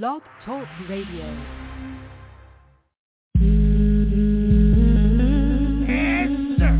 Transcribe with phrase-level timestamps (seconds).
[0.00, 1.26] Blog Talk Radio.
[5.86, 6.72] Answer.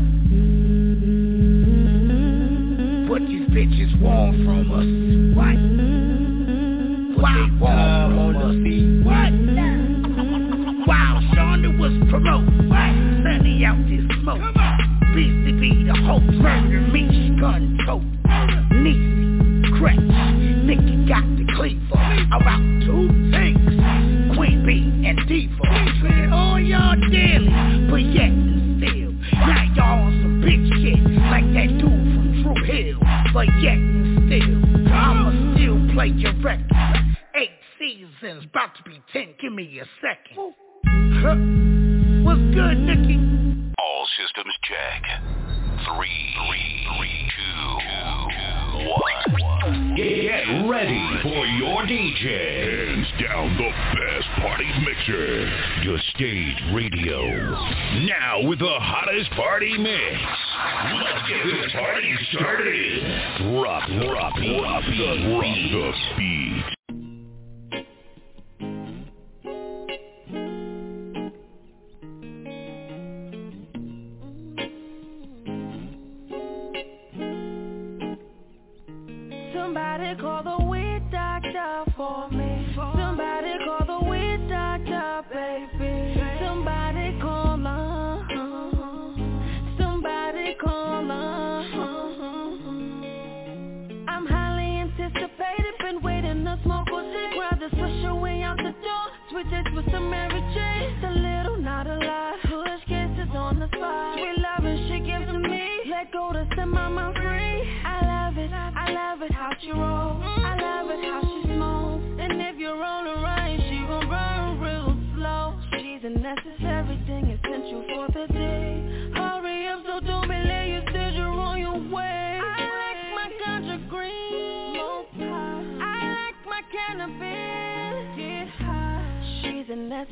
[3.07, 4.89] What these bitches want from us.
[5.37, 5.57] What?
[7.21, 8.57] What they want from us.
[9.05, 9.33] What?
[10.87, 12.93] While Shonda was promoted, What?
[13.21, 14.41] Sunny out this smoke.
[15.13, 16.23] BCB the hope.
[16.23, 17.02] Murder me.
[39.83, 40.53] a second.
[41.19, 41.35] Huh.
[42.23, 43.19] What's good, Nikki?
[43.79, 45.03] All systems check.
[45.83, 49.95] Three, three, three two, two, one.
[49.95, 52.93] Get ready for your DJ.
[52.93, 55.51] Hands down the best party mixer.
[55.83, 57.19] Your stage radio.
[58.07, 60.21] Now with the hottest party mix.
[60.95, 63.03] Let's get this party started.
[63.51, 66.82] Drop, drop, drop, drop the beat.
[81.95, 82.42] for me.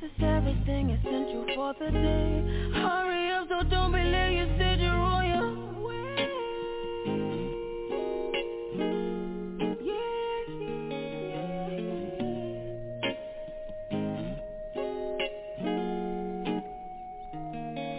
[0.02, 2.44] This is everything essential for the day.
[2.74, 4.36] Hurry up, so don't be late.
[4.36, 5.54] You said you're on your
[5.86, 6.28] way.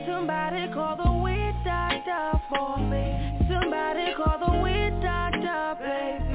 [0.08, 3.38] Somebody call the weed doctor for me.
[3.48, 6.31] Somebody call the weed doctor, baby.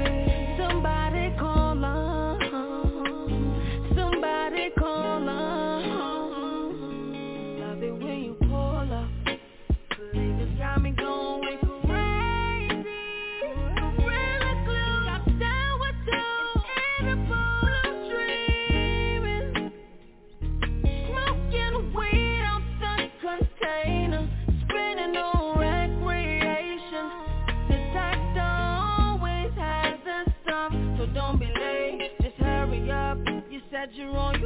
[33.93, 34.36] you're on.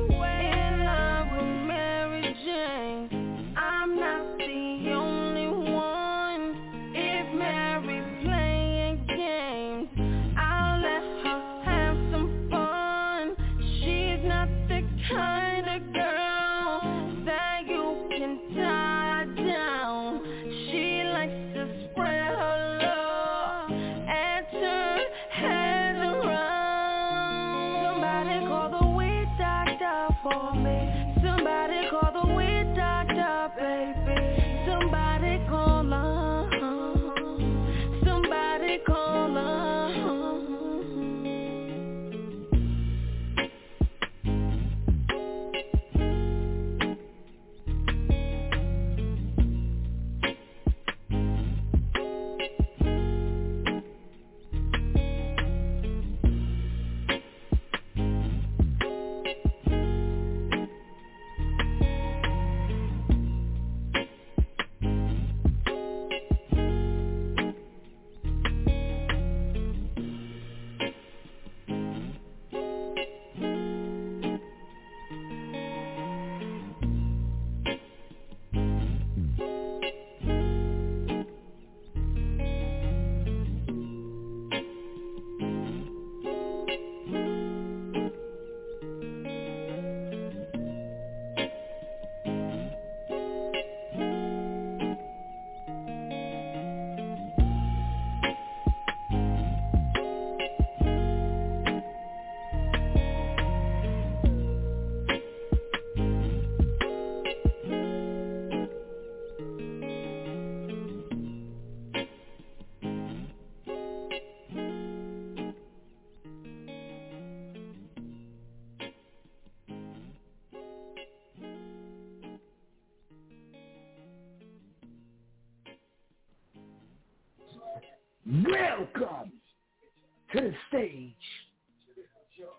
[130.33, 131.13] To the stage.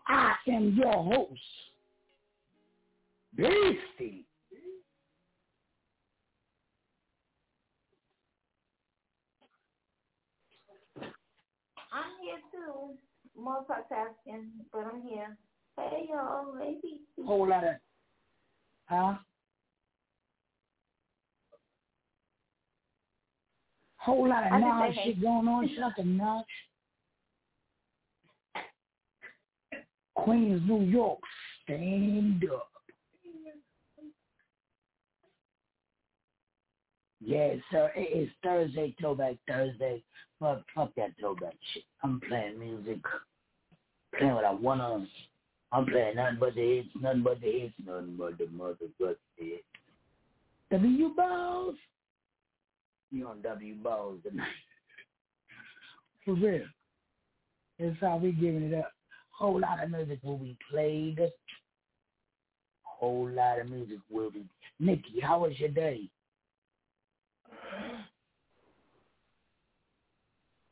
[0.07, 1.41] I am your host,
[3.35, 4.27] Beastie.
[11.91, 12.95] I'm here too,
[13.39, 15.37] multitasking, but I'm here.
[15.79, 17.01] Hey y'all, Beastie.
[17.25, 17.75] Whole lot of,
[18.85, 19.15] huh?
[23.97, 25.05] Whole lot of I just knowledge hey.
[25.05, 25.71] shit going on.
[25.75, 26.47] Shut the knowledge.
[30.23, 31.19] Queens, New York,
[31.65, 32.69] stand up.
[37.21, 37.91] Yes, sir.
[37.97, 40.03] It is Thursday, Throwback Thursday.
[40.39, 41.85] Fuck, fuck that throwback shit.
[42.03, 43.01] I'm playing music,
[44.17, 45.07] playing what I wanna.
[45.73, 49.65] I'm playing nothing but the hits, nothing but the hits, nothing but the motherfucking hits.
[50.71, 51.77] W Balls.
[53.11, 54.49] You on W Balls tonight.
[56.25, 56.67] For real.
[57.79, 58.93] That's how we giving it up.
[59.43, 61.19] Whole lot of music will be played.
[62.85, 64.45] Whole lot of music will be.
[64.79, 66.09] Nikki, how was your day?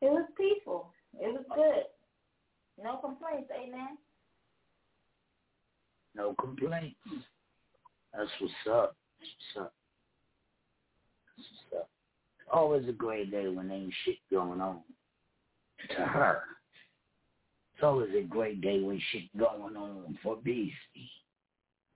[0.01, 0.93] It was peaceful.
[1.21, 2.85] It was good.
[2.85, 3.99] No complaints, amen.
[6.15, 6.95] No complaints.
[8.15, 8.95] That's what's up.
[9.19, 9.75] That's what's up.
[11.37, 11.91] That's what's up.
[12.53, 14.79] Always a great day when ain't shit going on.
[15.97, 16.43] To her.
[17.81, 20.75] It's always a great day when shit going on for Beastie.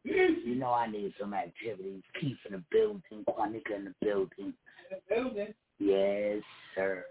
[0.03, 2.01] You know I need some activities.
[2.19, 4.31] Keith in the building, Quanika in the building.
[4.39, 4.55] In
[4.91, 5.55] the building.
[5.79, 6.43] Yes,
[6.75, 7.05] sir.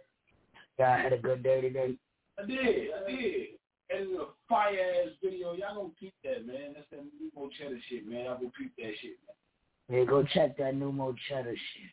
[0.80, 1.94] Y'all had a good day today?
[2.40, 3.46] I did, I did.
[3.92, 5.54] And it's a fire ass video.
[5.54, 6.74] Y'all gonna peep that, man.
[6.74, 8.26] That's that Nemo Cheddar shit, man.
[8.26, 9.18] Y'all gonna that shit,
[9.88, 10.00] man.
[10.00, 11.92] Yeah, go check that new Mo Cheddar shit.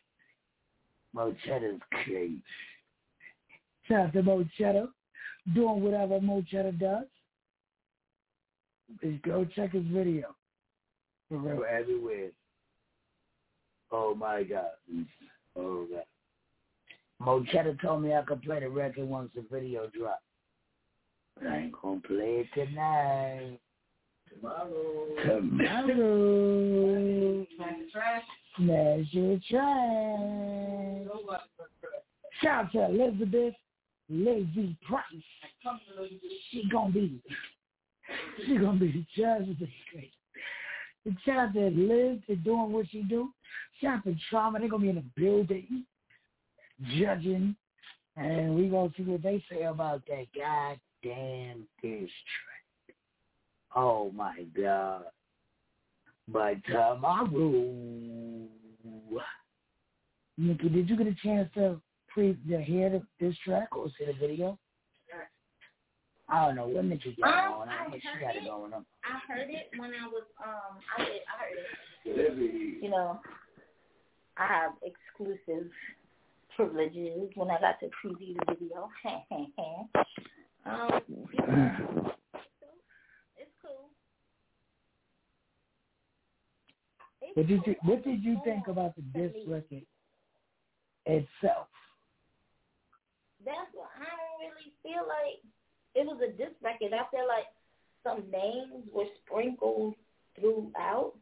[1.13, 2.41] Mo Cheddar's crazy.
[3.87, 4.87] Shout out to Mo Cheddar.
[5.55, 7.05] Doing whatever Mo Cheddar does.
[9.01, 10.35] Just go check his video.
[11.29, 12.29] For real, everywhere.
[13.91, 14.65] Oh my God.
[15.55, 16.03] Oh God.
[17.19, 20.21] Mo Cheddar told me I could play the record once the video dropped.
[21.37, 23.59] But I ain't gonna play it tonight.
[24.29, 25.07] Tomorrow.
[25.25, 27.47] Tomorrow.
[27.55, 28.23] Smash the trash.
[28.57, 31.07] Smash your trash.
[32.41, 33.55] Shout out to Elizabeth
[34.11, 35.03] Lazy Price.
[36.51, 37.21] She gonna be,
[38.45, 40.11] she gonna be the judge of this case.
[41.05, 43.29] And shout out to Liz for doing what she do.
[43.87, 44.59] Out to Trauma.
[44.59, 45.85] They're gonna be in the building,
[46.99, 47.55] judging,
[48.15, 52.95] and we gonna see what they say about that goddamn diss track.
[53.75, 55.05] Oh my God.
[56.27, 57.27] But uh, tomorrow,
[60.37, 61.81] Nikki, did you get a chance to
[62.13, 64.57] pre to hear the, this track or see the video?
[66.29, 67.75] I don't know what Nikki got Um, going on.
[67.75, 68.45] I but She heard got it it.
[68.45, 68.85] going on.
[69.03, 72.83] I heard it when I was um I did I heard it.
[72.83, 73.19] You know,
[74.37, 75.69] I have exclusive
[76.55, 78.89] privileges when I got to preview the video.
[80.65, 81.01] um,
[83.37, 83.89] it's cool.
[87.21, 87.75] It's What did you.
[87.83, 89.83] What did you think about the diss record
[91.05, 91.67] itself?
[93.45, 95.41] That's what I don't really feel like
[95.95, 96.93] it was a diss record.
[96.93, 97.47] I feel like
[98.03, 99.95] some names were sprinkled
[100.39, 101.13] throughout,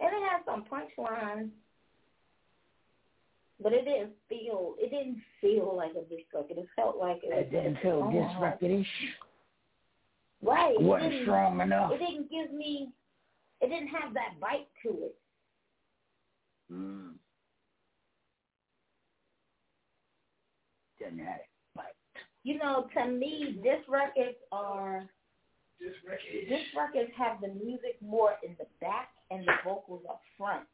[0.00, 1.50] and it had some punchlines,
[3.62, 6.58] but it didn't feel it didn't feel like a diss record.
[6.58, 8.52] It felt like it, It didn't feel diss strong.
[8.60, 8.86] recordish.
[10.42, 10.74] Right.
[10.78, 11.92] It Wasn't strong enough.
[11.92, 12.90] it didn't give me.
[13.60, 15.16] It didn't have that bite to it.
[16.72, 17.12] Mm.
[20.98, 21.45] Didn't have it.
[22.46, 25.08] But You know, to me, diss records are
[25.80, 25.94] This
[26.76, 30.66] records have the music more in the back and the vocals up front.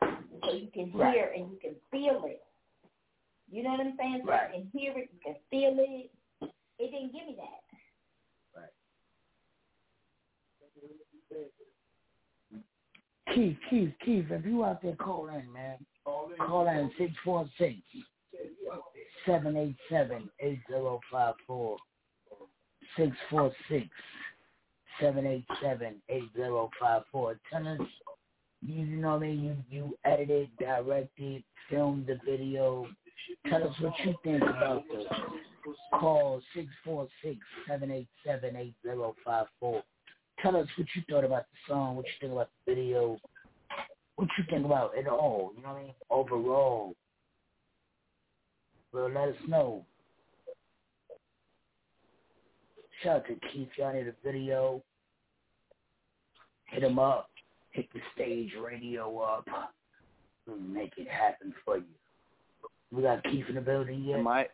[0.00, 1.36] So you can hear Right.
[1.36, 2.42] and you can feel it.
[3.50, 4.22] You know what I'm saying?
[4.24, 4.54] So Right.
[4.54, 6.10] you can hear it, you can feel it.
[6.78, 7.62] It didn't give me that.
[8.54, 8.72] Right.
[13.34, 15.78] Keith, Keith, Keith, if you out there, call in, man.
[16.04, 17.78] Call in six four six
[19.26, 21.76] seven eight seven eight zero five four
[22.96, 23.88] six four six
[25.00, 27.38] seven eight seven eight zero five four.
[27.52, 27.80] Tell us,
[28.62, 29.64] you know what I mean?
[29.70, 32.86] You you edited, directed, filmed the video.
[33.48, 35.04] Tell us what you think about the
[35.98, 39.82] call six four six seven eight seven eight zero five four.
[40.42, 43.18] Tell us what you thought about the song, what you think about the video,
[44.16, 45.52] what you think about it all.
[45.56, 45.94] You know what I mean?
[46.10, 46.94] Overall
[48.94, 49.84] will let us know.
[53.02, 53.68] Shout out to Keith.
[53.76, 54.82] Y'all need a video.
[56.66, 57.28] Hit him up.
[57.72, 59.46] Hit the stage radio up.
[60.46, 61.84] We'll make it happen for you.
[62.92, 64.20] We got Keith in the building yet?
[64.20, 64.46] Am I?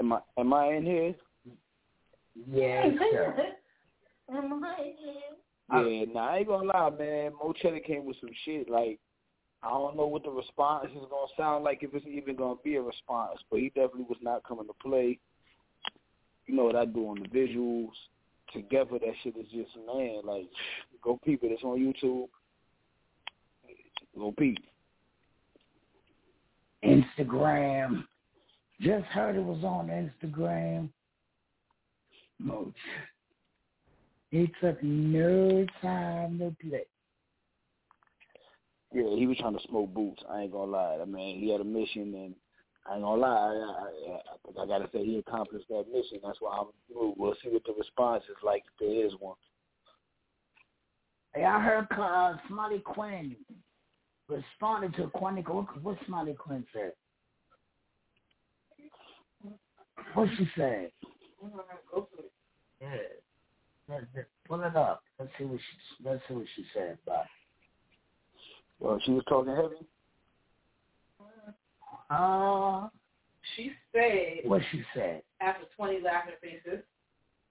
[0.00, 0.20] Am I?
[0.38, 1.14] Am I in here?
[2.50, 2.84] Yeah.
[3.12, 3.34] sir.
[4.32, 5.14] am I in here?
[5.70, 7.32] Yeah, nah, I ain't gonna lie, man.
[7.32, 8.70] Mo Cheddar came with some shit.
[8.70, 8.98] Like,
[9.62, 12.76] I don't know what the response is gonna sound like, if it's even gonna be
[12.76, 13.38] a response.
[13.50, 15.18] But he definitely was not coming to play.
[16.46, 17.90] You know what I do on the visuals.
[18.52, 20.20] Together, that shit is just man.
[20.24, 20.48] Like,
[21.02, 21.52] go peep it.
[21.52, 22.28] It's on YouTube.
[24.16, 24.58] Go peep.
[26.84, 28.04] Instagram.
[28.80, 30.88] Just heard it was on Instagram.
[32.38, 32.72] Moch.
[34.30, 36.84] He took no time to play.
[38.92, 40.22] Yeah, he was trying to smoke boots.
[40.30, 40.98] I ain't gonna lie.
[41.00, 42.34] I mean, he had a mission, and
[42.88, 43.28] I ain't gonna lie.
[43.28, 46.20] I, I, I think I gotta say he accomplished that mission.
[46.24, 46.68] That's why I'm.
[46.90, 49.36] We'll see what the response is like if there is one.
[51.34, 53.36] Hey, I heard uh, Smiley Quinn
[54.28, 55.54] responded to Quantico.
[55.54, 56.92] What, what Smiley Quinn said?
[60.14, 60.90] What she said?
[62.80, 63.98] Yeah.
[64.46, 65.02] Pull it up.
[65.18, 67.26] Let's see what she let's see what she said about.
[68.80, 69.86] Well, she was talking heavy.
[72.10, 72.88] Uh,
[73.56, 75.22] She said what she said.
[75.40, 76.82] after 20 laughing faces,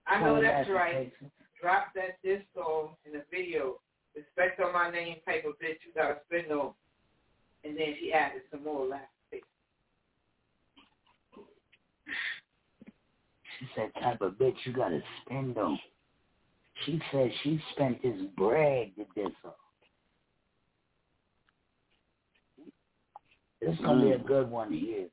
[0.08, 1.12] I know that's right.
[1.12, 1.32] faces.
[1.62, 3.80] Drop that diss song in the video.
[4.16, 6.72] Respect on my name type of bitch you gotta spend on.
[7.64, 9.46] And then she added some more laughing faces.
[13.60, 15.80] She said, type of bitch you gotta spend on.
[16.86, 19.52] She said she spent this bread to this her.
[23.62, 24.26] It's gonna be a mm.
[24.26, 25.08] good one here.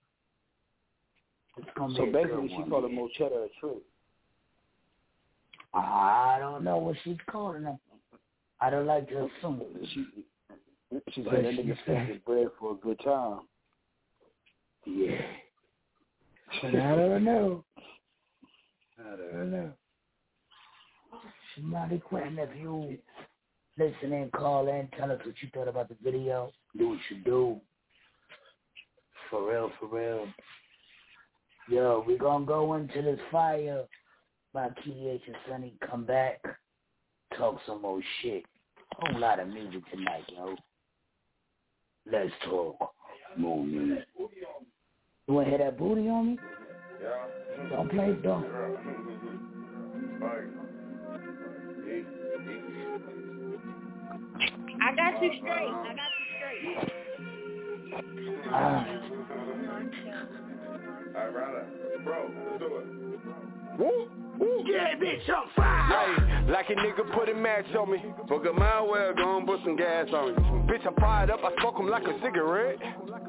[1.57, 3.01] It's gonna So be a basically, good she one called here.
[3.01, 3.83] Mo Cheddar a trick.
[5.73, 7.79] I don't know what she's calling him.
[8.61, 9.63] I don't like to assume.
[9.93, 10.07] She
[11.13, 13.41] she said that nigga spent his bread for a good time.
[14.87, 15.21] Yeah.
[16.63, 17.65] I don't know.
[18.99, 19.73] I don't know.
[21.57, 22.97] Somebody Quentin, if you
[23.79, 26.53] listen and call in, tell us what you thought about the video.
[26.77, 27.61] Do what you do.
[29.35, 30.29] For real, for real.
[31.69, 33.83] Yo, we gonna go into this fire
[34.53, 35.75] by KH and Sonny.
[35.91, 36.41] Come back,
[37.37, 38.45] talk some more shit.
[38.93, 40.55] A whole lot of music tonight, yo.
[42.09, 42.77] Let's talk
[43.37, 44.05] more music.
[44.17, 46.39] You wanna hear that booty on me?
[47.03, 47.71] Yeah.
[47.71, 48.47] Don't play, don't.
[54.81, 55.73] I got you straight.
[55.73, 57.04] I got you straight.
[58.51, 58.87] Ah,
[63.79, 64.09] Woo,
[64.39, 64.65] woo.
[64.67, 66.17] Yeah, bitch, I'm fire.
[66.47, 67.99] Hey, like a nigga put a match on me.
[68.29, 70.35] Fuck a mile well, gon' put some gas on me.
[70.73, 72.79] Bitch, I'm fired up, I smoke 'em like a cigarette.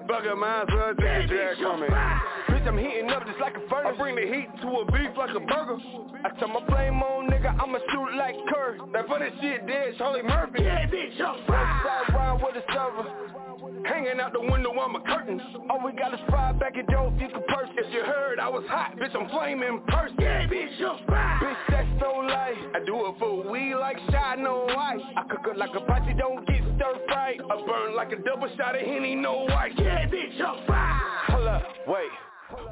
[0.08, 1.88] Fuck a might as well take a drag on me.
[1.88, 3.94] Bitch, I'm heating up just like a furnace.
[3.96, 5.78] I bring the heat to a beef like a burger.
[6.24, 8.78] I turn my flame on, nigga, I'ma shoot like Kerr.
[8.94, 10.64] That funny shit dead, Charlie Murphy.
[10.64, 11.82] Yeah, bitch, I'm fire.
[12.08, 13.35] Side ride with a server.
[13.84, 15.42] Hanging out the window on my curtains.
[15.70, 17.70] All we got is five back at dope, you can purse.
[17.78, 20.16] If you heard I was hot, bitch, I'm flaming person.
[20.20, 21.40] Yeah, bitch, fire.
[21.42, 22.56] Bitch, that's so light.
[22.74, 25.02] I do it for weed like shot, no white.
[25.18, 27.42] I cook it like a posse, don't get stir fried.
[27.42, 29.74] I burn like a double shot of Henny, no white.
[29.78, 31.02] Yeah, bitch, I'm fire.
[31.28, 32.10] Hold up, wait.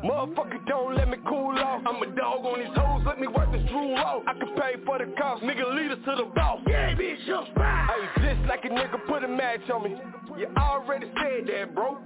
[0.04, 1.82] Motherfucker, don't let me cool off.
[1.86, 4.24] I'm a dog on these hoes, let me work this drool off.
[4.28, 6.60] I can pay for the cost, nigga, lead us to the boss.
[6.68, 7.88] Yeah, bitch, I'm fire.
[8.18, 9.96] Hey, just like a nigga put a match on me.
[10.38, 11.98] You already said that, bro.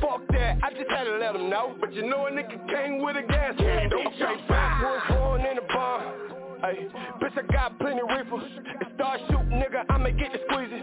[0.00, 1.74] Fuck that, I just had to let him know.
[1.80, 3.54] But you know a nigga came with a gas.
[3.58, 6.14] Yeah, bitch, I'm backwards, born in the bar.
[6.60, 6.88] Hey,
[7.20, 8.36] bitch, I got plenty reefer.
[8.36, 10.82] And start shooting, nigga, I'ma get the squeezy.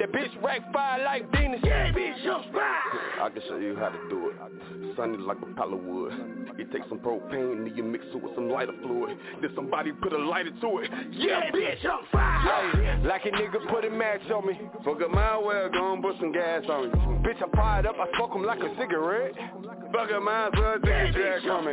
[0.00, 1.60] That bitch rack fire like Venus.
[1.62, 3.22] Yeah, bitch, I'm fire.
[3.22, 4.96] I can show you how to do it.
[4.96, 6.12] Sunny like a pile of wood.
[6.56, 9.18] You take some propane and you mix it with some lighter fluid.
[9.42, 10.90] Then somebody put a lighter to it.
[11.12, 12.70] Yeah, bitch, I'm fire.
[12.72, 14.58] Hey, like a nigga put a match on me.
[14.86, 16.94] Fuck a mile well, gon' put some gas on me.
[17.20, 19.34] Bitch, I'm fired up, I smoke 'em like a cigarette.
[20.00, 21.72] Might as well take a drag me.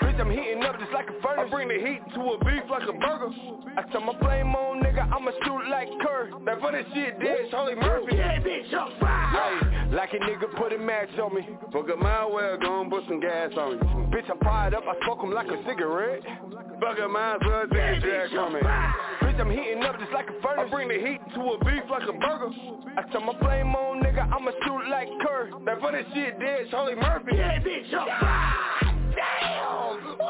[0.00, 1.44] Bitch, I'm heating up just like a furnace.
[1.46, 3.28] I bring the heat to a beef like a burger.
[3.76, 6.30] I turn my flame on, nigga, I'ma shoot like Kerr.
[6.46, 8.16] That funny shit dead, Holy Murphy.
[8.16, 9.60] Yeah, bitch, I'm fire.
[9.60, 11.46] Hey, like a nigga put a match on me.
[11.70, 14.16] Fuck a mile well, gon' put some gas on me.
[14.16, 16.24] Bitch, I'm fired up, I smoke 'em like a cigarette.
[16.80, 18.60] Fuck a might as well take a drag on me.
[18.60, 20.66] Bitch, I'm heating up just like a furnace.
[20.66, 22.50] I bring the heat to a beef like a burger.
[22.96, 25.50] I turn my flame on, nigga, I'ma shoot like Kerr.
[25.66, 27.34] That funny shit dead, Charlie Murphy.
[27.34, 28.54] Yeah, bitch, I'm fire.
[29.14, 29.77] Damn,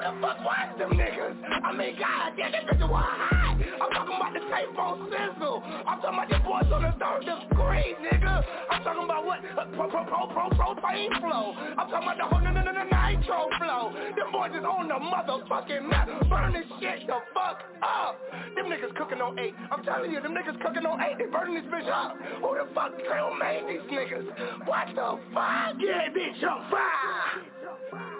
[0.09, 1.37] the fuck was them niggas.
[1.65, 3.61] I mean, God damn, this bitch was hot.
[3.61, 5.61] I'm talking about the tape on sizzle.
[5.85, 8.45] I'm talking about the boys on the third degree, nigga.
[8.71, 9.45] I'm talking about what?
[9.53, 11.53] Pro, pro, pro, pro, propane flow.
[11.77, 13.93] I'm talking about the whole no, no, no, nitro flow.
[14.17, 16.09] Them boys is on the motherfucking map.
[16.29, 18.17] Burn this shit the fuck up.
[18.57, 19.53] Them niggas cooking on eight.
[19.71, 21.19] I'm telling you, them niggas cooking on eight.
[21.19, 22.17] They burning this bitch up.
[22.41, 24.25] Who the fuck Trill made these niggas?
[24.65, 25.77] What the fuck?
[25.77, 28.18] Yeah, bitch, on fire.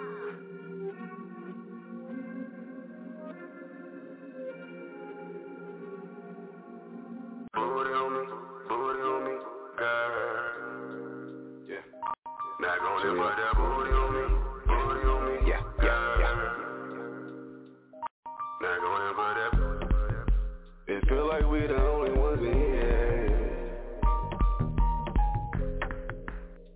[7.59, 8.23] Booty on me,
[8.69, 9.35] booty on me,
[9.77, 10.23] girl.
[11.67, 11.83] Yeah.
[12.61, 14.23] Not gonna put that booty on me,
[14.65, 16.35] booty on me, yeah, yeah, yeah.
[18.61, 19.51] Put that.
[20.87, 23.79] It feel like we the only ones in here.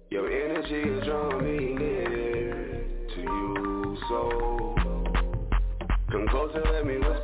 [0.09, 2.83] Your energy is drawing me near
[3.15, 4.19] to you, so
[6.11, 7.22] come closer, let me whisper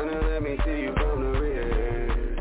[0.00, 2.36] Now let me see you from the rear.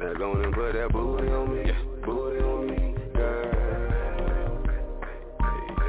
[0.00, 1.70] Now go and put that booty on me,
[2.02, 4.64] booty on me, girl.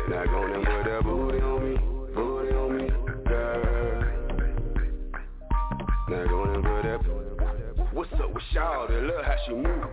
[0.09, 1.77] Now go and put that booty on me,
[2.13, 2.89] booty on me,
[3.25, 4.03] girl.
[6.09, 6.99] Now go and put that.
[7.93, 8.87] What's up with y'all?
[8.89, 9.85] They how she move.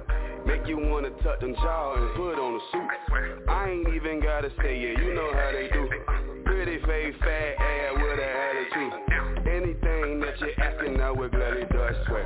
[0.45, 3.49] Make you wanna tuck them jaws and put on a suit.
[3.49, 5.89] I ain't even gotta say it, you know how they do.
[6.45, 7.64] Pretty face, fat
[11.05, 12.25] I gladly do, I swear.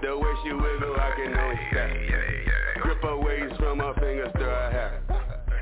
[0.00, 2.80] The way she wiggle, I can only stare.
[2.80, 5.02] Grip her waist from her fingers to her hair.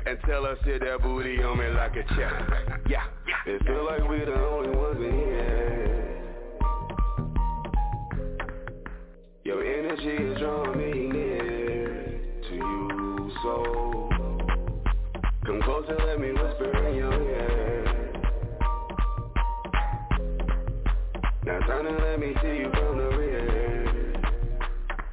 [0.05, 2.79] And tell her sit that booty on me like a chair.
[2.87, 3.03] Yeah,
[3.45, 5.87] it feel like we the only ones in here.
[9.43, 14.09] Your energy is drawing me near to you, so
[15.45, 17.26] come closer, let me whisper in your ear.
[21.47, 24.11] Now turn and let me see you from the rear.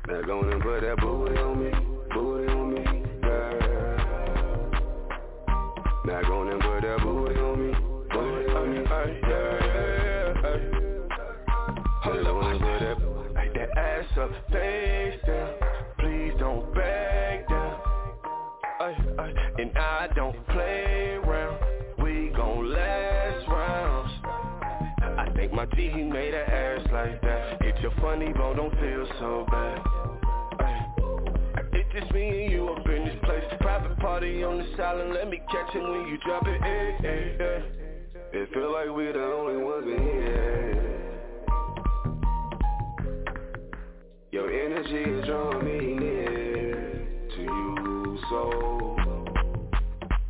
[0.08, 1.70] Now go and put that booty on me,
[2.12, 2.82] booty on me,
[3.22, 4.70] girl.
[6.04, 7.72] Now go and put that booty on me,
[8.10, 8.78] booty on me,
[9.20, 9.54] girl.
[12.02, 14.83] Hold up, Like that ass up, face
[25.84, 27.58] think he made her ass like that.
[27.60, 29.80] It's your funny bone, don't feel so bad.
[31.72, 33.42] It's just me and you up in this place.
[33.60, 36.60] Private party on the island, let me catch it when you drop it.
[36.62, 37.62] Eh, eh, eh.
[38.32, 40.90] It feel like we the only ones in here.
[44.32, 48.96] Your energy is drawing me near to you, so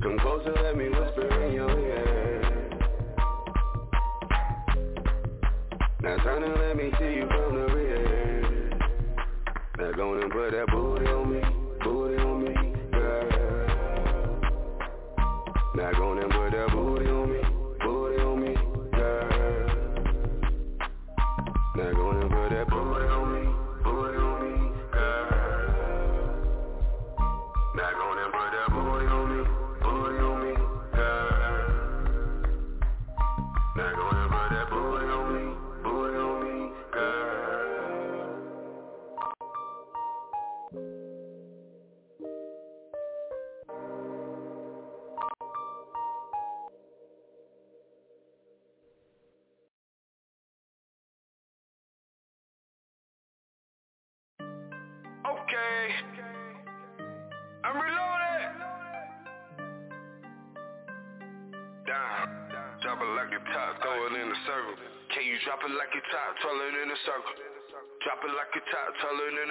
[0.02, 1.33] come closer, let me whisper
[6.26, 8.70] And let me see you from the rear.
[9.78, 10.83] Now go and put that booty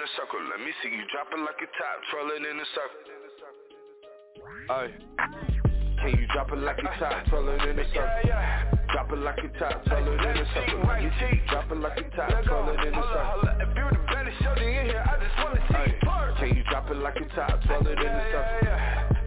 [0.04, 0.36] a circle.
[0.52, 3.00] Let me see you drop it like a top, twirl it in a circle.
[4.68, 4.92] Ay.
[5.96, 8.20] Can you drop it like a top, twirl it in a circle?
[8.92, 10.84] Drop it like a top, twirl it in a circle.
[10.84, 13.48] Let me see you drop it like a top, twirl it in a circle.
[13.64, 16.36] If you the baddest shorty in here, I just wanna see you twerk.
[16.36, 18.76] Can you drop it like a top, twirl it in a circle?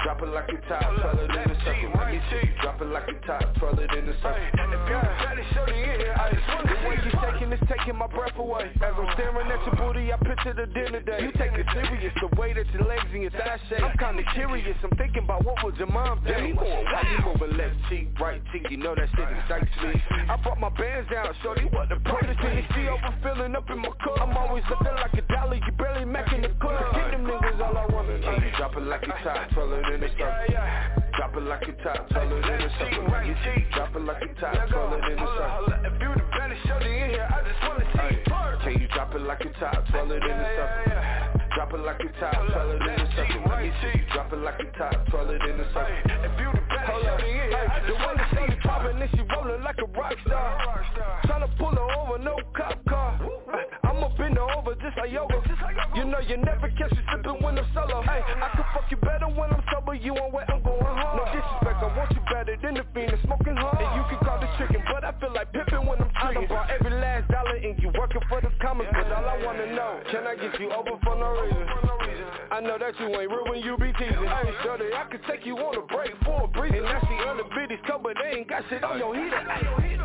[0.05, 1.96] Drop it like a top, twirl it in a circle.
[2.27, 4.35] Me you drop it like a top, twirl it in a circle.
[4.35, 7.51] If you the baddest shorty in here, I just wanna The way you you shaking
[7.55, 8.67] is taking my breath away.
[8.83, 11.23] As I'm staring at your booty, I picture the dinner day.
[11.23, 13.79] You take it serious, the way that your legs and your thighs shake.
[13.79, 16.59] I'm kinda curious, I'm thinking about what would your mom think.
[16.59, 19.95] How you moving left cheek, right cheek, you know that shit excites me.
[20.27, 22.35] I brought my bands down, shorty, what the purpose?
[22.43, 24.19] Can you see overfilling up in my cup?
[24.19, 26.91] I'm always looking like a dollar, you barely macking the club.
[26.91, 28.19] Get them niggas all I wanna.
[28.19, 31.06] You drop it like a top, twirl it in the circle.
[31.17, 33.09] Drop it like a top, twirl it in the circle.
[33.73, 35.73] Drop it like a top, twirl it in the circle.
[35.83, 38.61] If you the baddest shorty in here, I just wanna see you twerk.
[38.61, 40.93] Can you drop it like a top, twirl it in the circle?
[41.55, 43.41] Drop it like a top, twirl it in the circle.
[44.13, 45.97] Drop it like a top, twirl it in the circle.
[46.05, 49.21] If you the baddest shorty in here, the one that see you poppin' and she
[49.33, 50.85] rollin' like a rock star.
[51.25, 53.17] Tryna pull her over, no cop car.
[53.83, 55.41] I'ma bend her over just like yoga.
[55.95, 58.03] You know you never catch me sippin' when I'm solo.
[58.03, 59.97] Hey, I can fuck you better when I'm sober.
[60.03, 61.17] You on where I'm going hard.
[61.17, 63.79] No disrespect, I want you better than the fiend that's smoking hard.
[63.79, 66.43] And you can call the chicken, but I feel like pippin' when I'm treating.
[66.43, 69.73] I brought every last dollar and you working for the commas, but all I wanna
[69.73, 71.67] know, can I get you over for no reason?
[72.51, 74.23] I know that you ain't real when you be teasing.
[74.23, 76.73] Hey, shorty, I could take you on a break for a breeze.
[76.75, 79.37] And I see other bitches come, but they ain't got shit on your heater.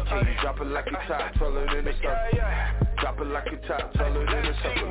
[0.09, 2.17] Can you drop it like a top, twirl it in the circle?
[2.99, 4.91] Drop it like a top, twirl it in the circle.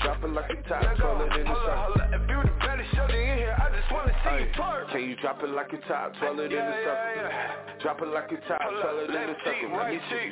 [0.00, 2.55] Drop it like a top, twirl it in the circle.
[2.86, 4.90] If you the baddest shorty in here, I just wanna see you twerk.
[4.90, 7.30] Can you drop it like a top, twirl it in the circle?
[7.82, 9.70] Drop it like a top, twirl it in the circle.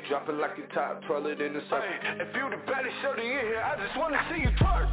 [0.09, 1.88] Drop it like a top, twirl it in the circle.
[2.21, 4.87] If you the baddest shorty in here, I just wanna see you twerk.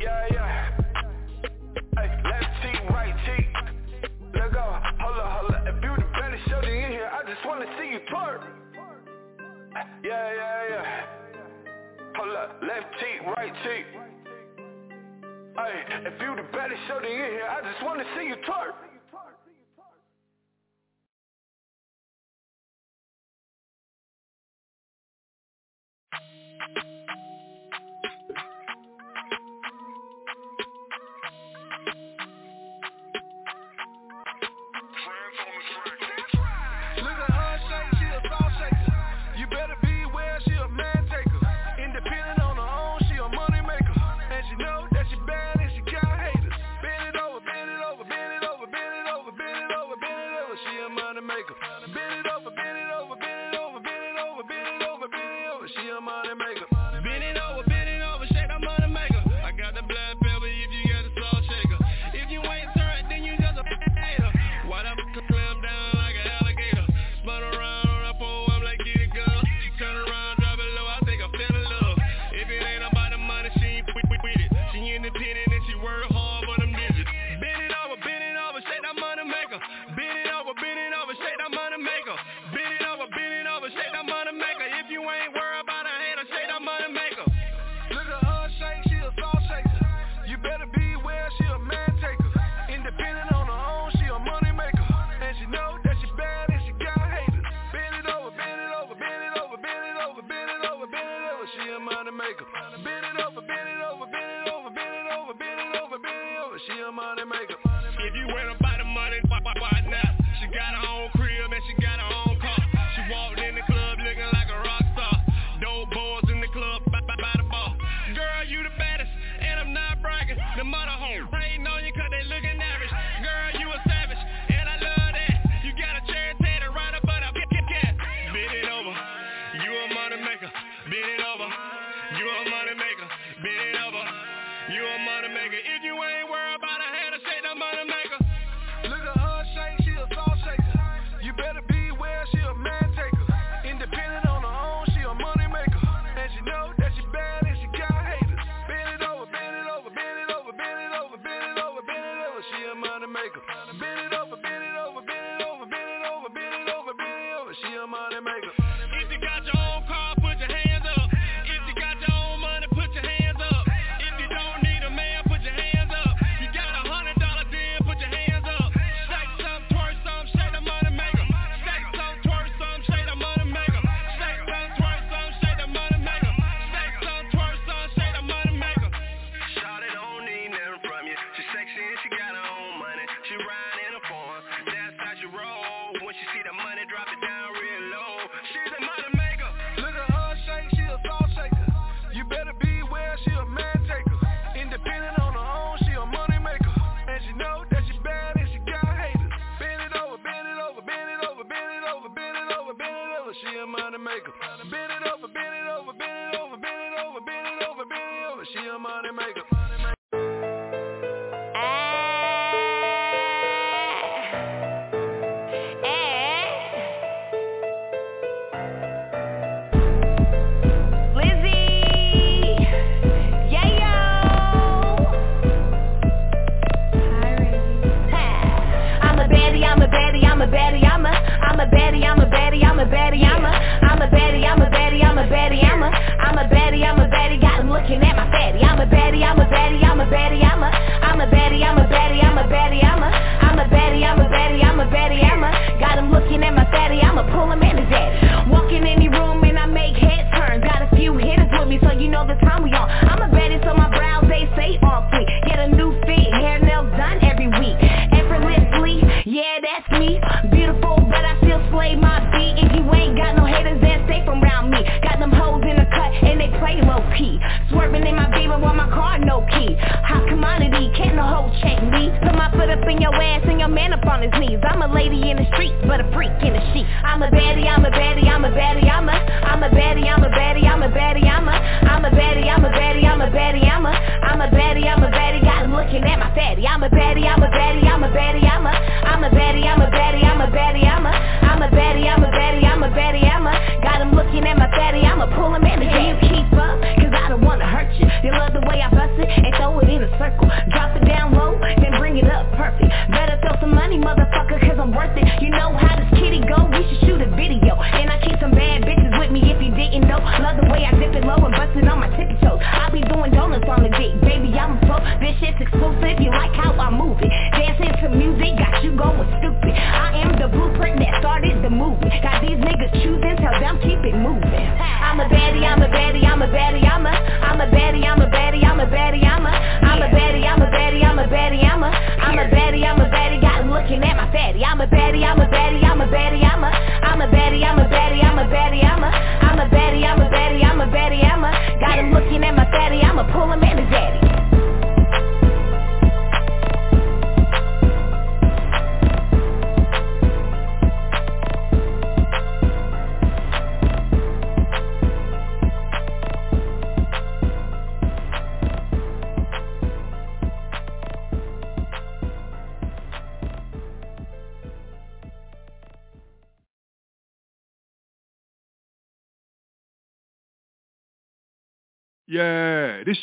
[0.00, 0.70] Yeah, yeah.
[1.96, 3.48] Hey, left cheek, right cheek.
[4.34, 4.60] Let go.
[5.00, 5.66] Hold up, hold up.
[5.66, 8.42] If you the baddest shorty in here, I just wanna see you twerk.
[10.04, 11.06] Yeah, yeah, yeah.
[12.16, 13.86] Hold up, left cheek, right cheek.
[15.56, 18.83] Hey, if you the baddest shorty in here, I just wanna see you twerk.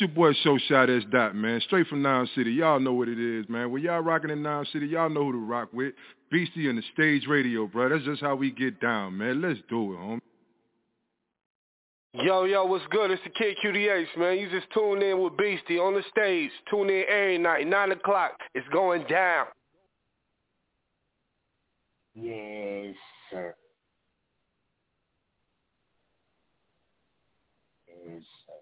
[0.01, 1.61] Your boy Show Shot S Dot, man.
[1.61, 2.51] Straight from Noun City.
[2.51, 3.71] Y'all know what it is, man.
[3.71, 5.93] When y'all rocking in Noun City, y'all know who to rock with.
[6.31, 7.89] Beastie and the stage radio, bro.
[7.89, 9.41] That's just how we get down, man.
[9.41, 10.21] Let's do it, homie.
[12.13, 13.11] Yo, yo, what's good?
[13.11, 14.37] It's the Kid QDH, man.
[14.37, 16.51] You just tune in with Beastie on the stage.
[16.69, 18.31] Tune in every night, 9 o'clock.
[18.53, 19.45] It's going down.
[22.13, 22.95] Yes,
[23.29, 23.55] sir.
[27.87, 28.53] Yes, sir.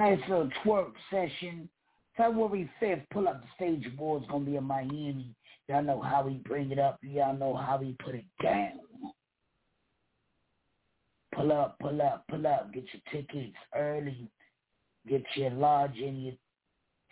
[0.00, 1.68] Nice little twerk session.
[2.16, 5.34] February 5th, pull up the stage board's going to be in Miami.
[5.68, 6.98] Y'all know how we bring it up.
[7.02, 8.80] Y'all know how we put it down.
[11.34, 12.72] Pull up, pull up, pull up.
[12.72, 14.30] Get your tickets early.
[15.06, 16.34] Get your lodging, your,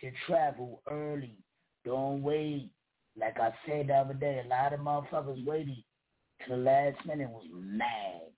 [0.01, 1.37] your travel early.
[1.85, 2.71] Don't wait.
[3.15, 5.83] Like I said the other day, a lot of motherfuckers waited
[6.47, 8.31] to the last minute was mad.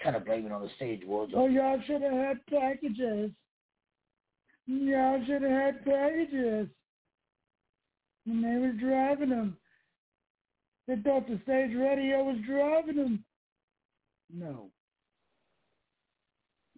[0.00, 1.32] Trying of blame it on the stage boards.
[1.34, 3.30] Oh, y'all should have had packages.
[4.66, 6.68] Y'all should have had packages.
[8.26, 9.56] And they were driving them.
[10.86, 13.24] They thought the stage radio was driving them.
[14.32, 14.70] No.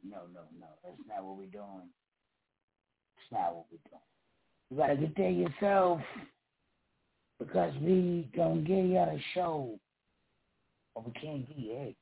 [0.02, 0.66] No, no, no.
[0.82, 1.90] That's not what we're doing.
[3.16, 4.02] That's not what we're doing.
[4.70, 6.00] You gotta get there yourself
[7.38, 9.78] because we gonna give you a show.
[10.94, 11.96] Or we can't give you it.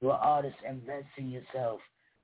[0.00, 1.80] You're an artist, invest in yourself.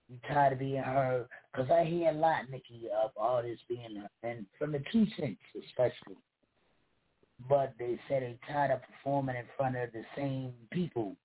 [0.09, 1.27] You tired of being heard.
[1.53, 5.39] Because I hear a lot, Nikki, of artists being heard, and from the two cents
[5.67, 6.17] especially.
[7.49, 11.17] But they say they tired of performing in front of the same people.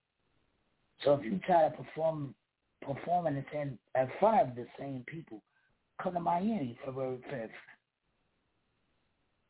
[1.04, 2.34] So if you tired of perform,
[2.82, 5.42] performing in, in front of the same people,
[6.02, 7.50] come to Miami February 5th.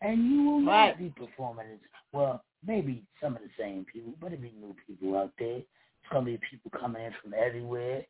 [0.01, 0.89] And you will Right.
[0.89, 1.79] not be performing as,
[2.11, 5.61] well, maybe some of the same people, but it'll be new people out there.
[6.05, 8.05] It's to be people coming in from everywhere.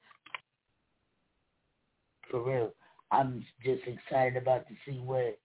[2.29, 2.73] For real.
[3.11, 5.39] I'm just excited about to see what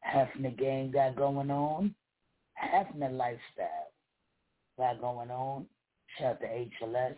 [0.00, 1.94] half the game got going on.
[2.54, 3.92] Half the lifestyle
[4.76, 5.66] got going on.
[6.18, 7.16] Shout to HLS.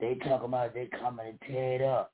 [0.00, 2.12] They talk about they coming to tear it up.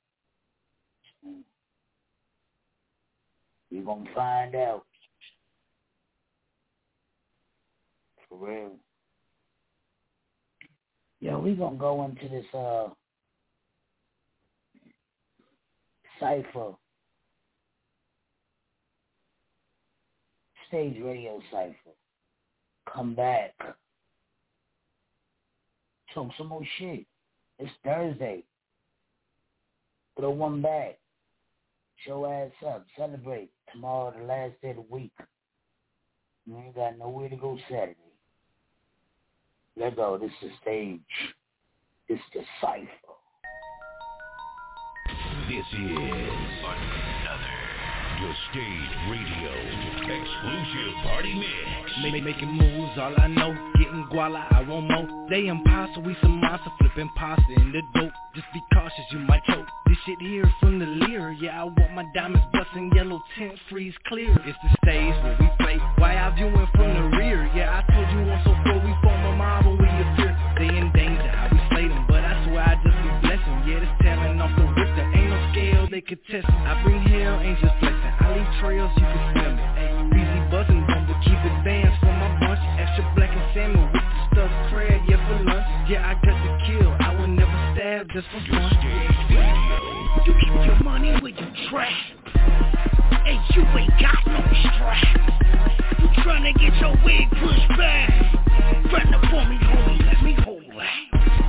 [3.71, 4.85] You gonna find out.
[8.29, 8.71] For real.
[11.25, 12.87] Yo, we gonna go into this uh
[16.19, 16.73] cipher.
[20.67, 21.95] Stage radio cipher.
[22.93, 23.55] Come back.
[26.13, 27.07] Talk some more shit.
[27.57, 28.43] It's Thursday.
[30.19, 30.99] Throw one back.
[32.05, 32.85] Show ass up.
[32.95, 33.49] Celebrate.
[33.73, 35.17] Tomorrow the last day of the week.
[36.45, 38.04] You ain't got nowhere to go Saturday.
[39.77, 40.17] Let go.
[40.17, 41.01] This is stage.
[42.07, 42.87] Is the cipher.
[45.49, 47.04] This is
[48.21, 51.91] your stage radio exclusive party mix.
[52.01, 55.27] Make, making moves, all I know, getting guala, I want more.
[55.29, 58.13] They imposter, we some monster, flipping pasta in the dope.
[58.35, 59.67] Just be cautious, you might choke.
[59.87, 63.95] This shit here from the leer, yeah, I want my diamonds busting yellow tint, freeze
[64.07, 64.31] clear.
[64.45, 67.49] It's the stage where we play, why I viewing from the rear.
[67.55, 69.84] Yeah, I told you once so before we form a mob
[76.05, 76.45] test.
[76.45, 78.13] I bring hell, angels flexing.
[78.21, 79.65] I leave trails, you can smell me.
[80.13, 82.61] Busy buzzing, bumble, keep it bands for my bunch.
[82.77, 85.89] Extra black and salmon with the stuffed crab, yeah, for lunch.
[85.89, 88.69] Yeah, I got the kill, I would never stab just for fun.
[90.25, 91.89] You keep your money where you trap.
[93.25, 95.09] And you ain't got no strap.
[95.97, 98.13] You tryna get your wig pushed back.
[98.93, 101.44] Run up for me, homie, let me hold that.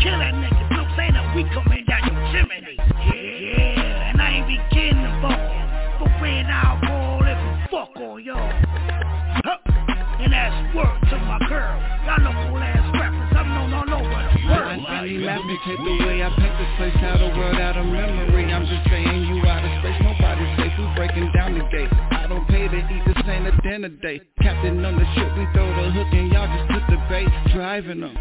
[0.00, 0.64] Kill that nigga,
[0.96, 2.72] that we coming down your chimney.
[2.80, 6.00] Yeah, and I ain't be getting involved.
[6.00, 7.20] But when I roll,
[7.68, 8.48] fuck on y'all.
[9.44, 9.60] Huh.
[10.24, 11.76] And that's word to my girl.
[12.08, 14.88] Y'all know cool ass rappers, I'm known all over the world.
[14.88, 18.48] I map dictate the way I paint this place out of world, out of memory.
[18.48, 20.72] I'm just saying you out of space, nobody's safe.
[20.80, 21.92] We breaking down the gate.
[21.92, 24.32] I don't pay to eat, this ain't a dinner date.
[24.40, 26.79] Captain on the ship, we throw the hook and y'all just
[27.10, 27.28] bait.
[27.52, 28.14] Driving them.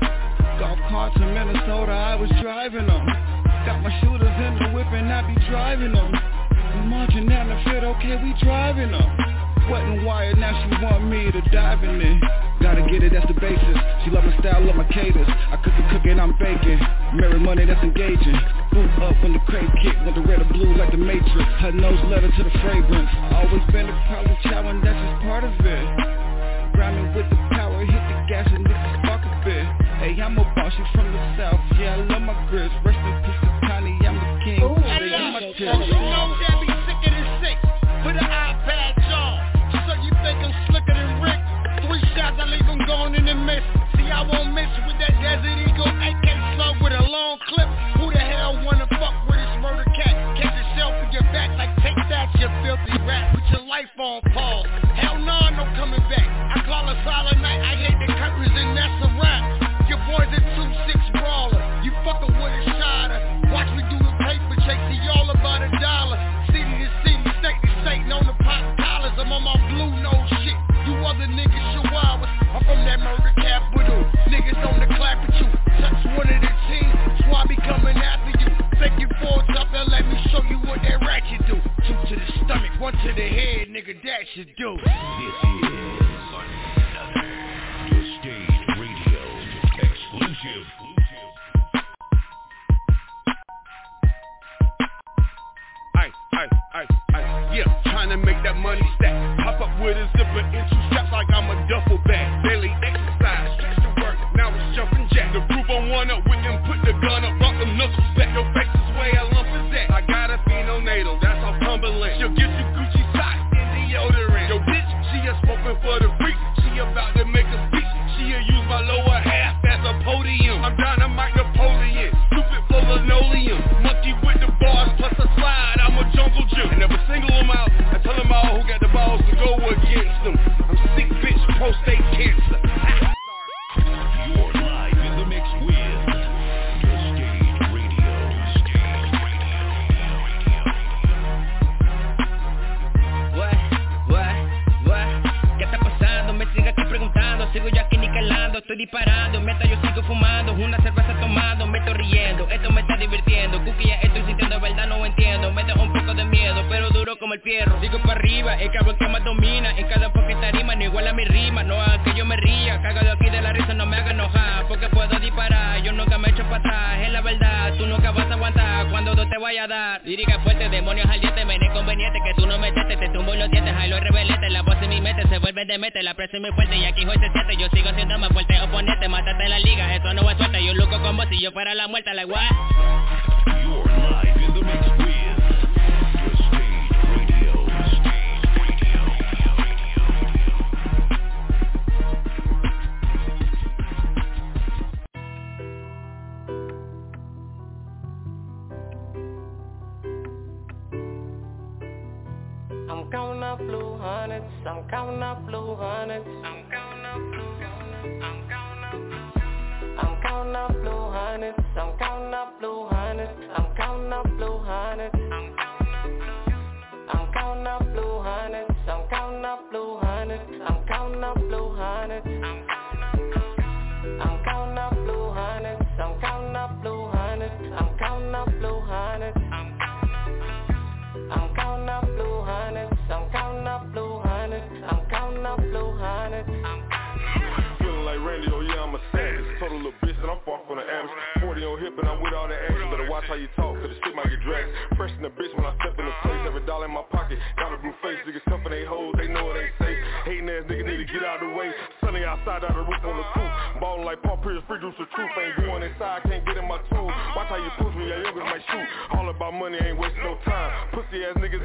[0.57, 3.05] Golf cart to Minnesota, I was driving them.
[3.63, 6.11] Got my shooters in the whip and I be driving them.
[6.11, 9.07] We marching down the field, okay, we driving them.
[9.69, 12.17] Wet and wired, now she want me to dive in it.
[12.59, 13.77] Gotta get it, that's the basis.
[14.03, 15.29] She love my style, love my cadence.
[15.29, 16.81] I cook the cooking, I'm baking.
[17.13, 18.35] Marry money, that's engaging.
[18.73, 21.47] Boot up when the crate kick, with the red or blue like the Matrix.
[21.61, 23.09] Her nose letter to the fragrance.
[23.31, 25.85] Always been a problem child, and that's just part of it.
[26.73, 27.38] Grinding with the
[28.43, 29.65] power, hit the gas and niggas spark a bit.
[29.99, 31.59] Hey, I'm a boss, she from the south.
[31.79, 32.73] Yeah, I love my grits.
[32.85, 34.63] Rest in peace to Tiny, I'm the king.
[34.63, 36.18] Ooh, Stay in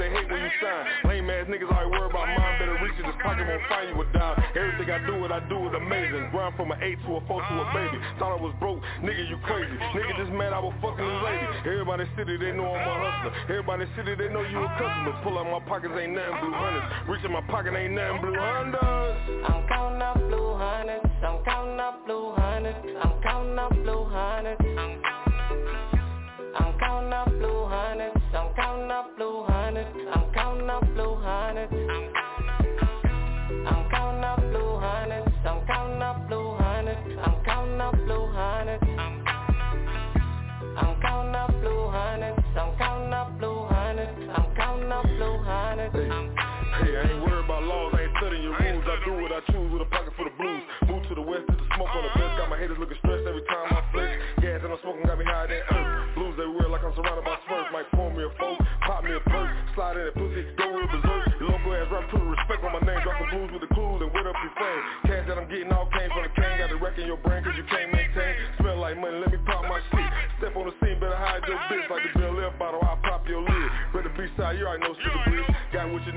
[0.04, 0.84] they hate when you sign.
[1.08, 2.54] Lame ass niggas always worry about mine.
[2.60, 5.40] Better reach in this pocket, won't find you a dime Everything I do, what I
[5.48, 6.28] do is amazing.
[6.28, 7.96] Grind from an 8 to a 4 to a baby.
[8.20, 9.72] Thought I was broke, nigga you crazy.
[9.96, 11.46] Nigga just mad I was fucking this lady.
[11.64, 13.32] Everybody city, they know I'm a hustler.
[13.48, 15.16] Everybody city, they know you a customer.
[15.24, 16.86] Pull out my pockets, ain't nothing blue hundreds.
[17.08, 19.48] Reach in my pocket, ain't nothing blue hundreds.
[19.48, 21.08] I'm counting up blue hundreds.
[21.24, 22.23] I'm counting up blue
[59.74, 61.34] slide in that pussy, go real berserk.
[61.42, 64.00] Your local ass rap put respect on my name, Drop some blues with the clues
[64.02, 64.82] and what up your fame.
[65.10, 67.58] Cash that I'm getting all came from the cane, got it wrecking your brain cause
[67.58, 68.34] you can't maintain.
[68.62, 69.23] Smell like money,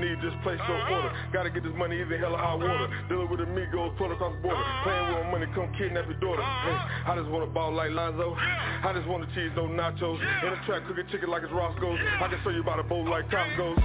[0.00, 0.94] need this place so uh-huh.
[0.94, 1.10] order.
[1.32, 2.88] Gotta get this money either hell or high water.
[2.88, 3.08] Uh-huh.
[3.08, 4.58] Dealing with amigos, thrown across the border.
[4.58, 4.84] Uh-huh.
[4.84, 6.42] Playing with money, come kidnap your daughter.
[6.42, 6.78] Hey,
[7.10, 8.34] I just wanna ball like Lonzo.
[8.38, 10.18] I just wanna cheese, no nachos.
[10.18, 10.46] Yeah.
[10.46, 11.98] In the track, cooking chicken like it's Roscoe's.
[11.98, 12.24] Yeah.
[12.24, 13.78] I can show you about a bowl like Costco's.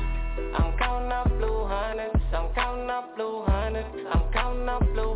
[0.56, 2.18] I'm counting up blue hundreds.
[2.34, 3.88] I'm counting up blue hundreds.
[4.12, 5.13] I'm counting up blue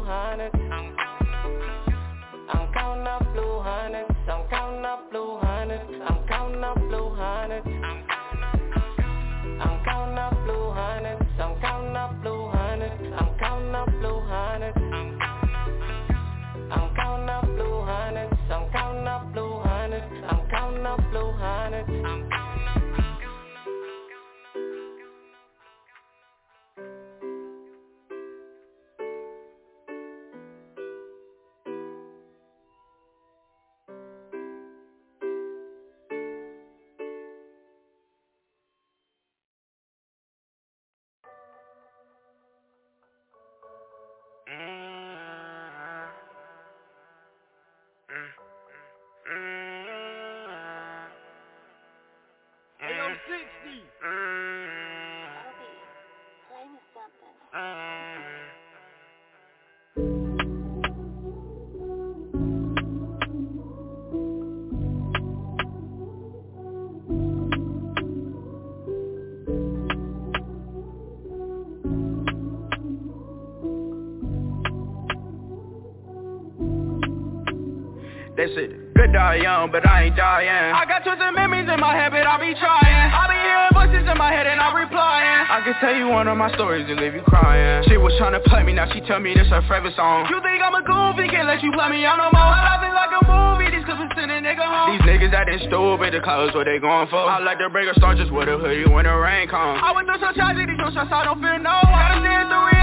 [78.55, 78.95] it.
[78.95, 80.73] Good die young, but I ain't dying.
[80.73, 83.05] I got twisted memories in my head, but I be trying.
[83.13, 85.45] I be hearing voices in my head and I'm replying.
[85.51, 87.85] I can tell you one of my stories and leave you crying.
[87.85, 90.25] She was trying to play me, now she tell me this her favorite song.
[90.33, 92.49] You think I'm a goofy, can't let you play me out no more.
[92.49, 94.97] My life is like a movie, these clips send a nigga home.
[94.97, 97.21] These niggas acting stupid, the colors what they going for.
[97.21, 99.77] I like to break a star just with a hoodie when the rain comes.
[99.77, 101.77] I went through some tragedy, no shots, I don't feel no.
[101.85, 102.76] Gotta stand through it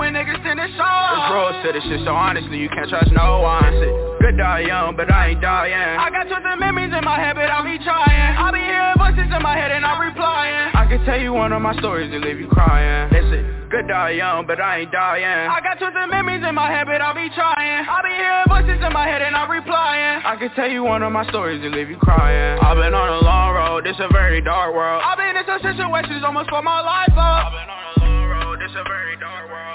[0.00, 0.98] when niggas send it show.
[1.12, 3.68] It's rules to this shit, so honestly you can't trust no one.
[3.68, 3.92] Sit,
[4.24, 5.76] good die young, but I ain't dying.
[5.76, 8.32] I got twisted memories in my head, but I be trying.
[8.40, 10.72] I be hearing voices in my head and I'm replying.
[10.72, 13.12] I can tell you one of my stories and leave you crying.
[13.12, 13.60] It.
[13.70, 15.46] Good die young, but I ain't dying.
[15.46, 17.86] I got twisted memories in my head, but I be trying.
[17.86, 20.26] I be hearing voices in my head and I'm replying.
[20.26, 22.58] I can tell you one of my stories and leave you crying.
[22.58, 25.04] I've been on a long road, this a very dark world.
[25.06, 27.46] I've been in some situations almost for my life up.
[27.46, 29.69] I've been on a long road, this a very dark world.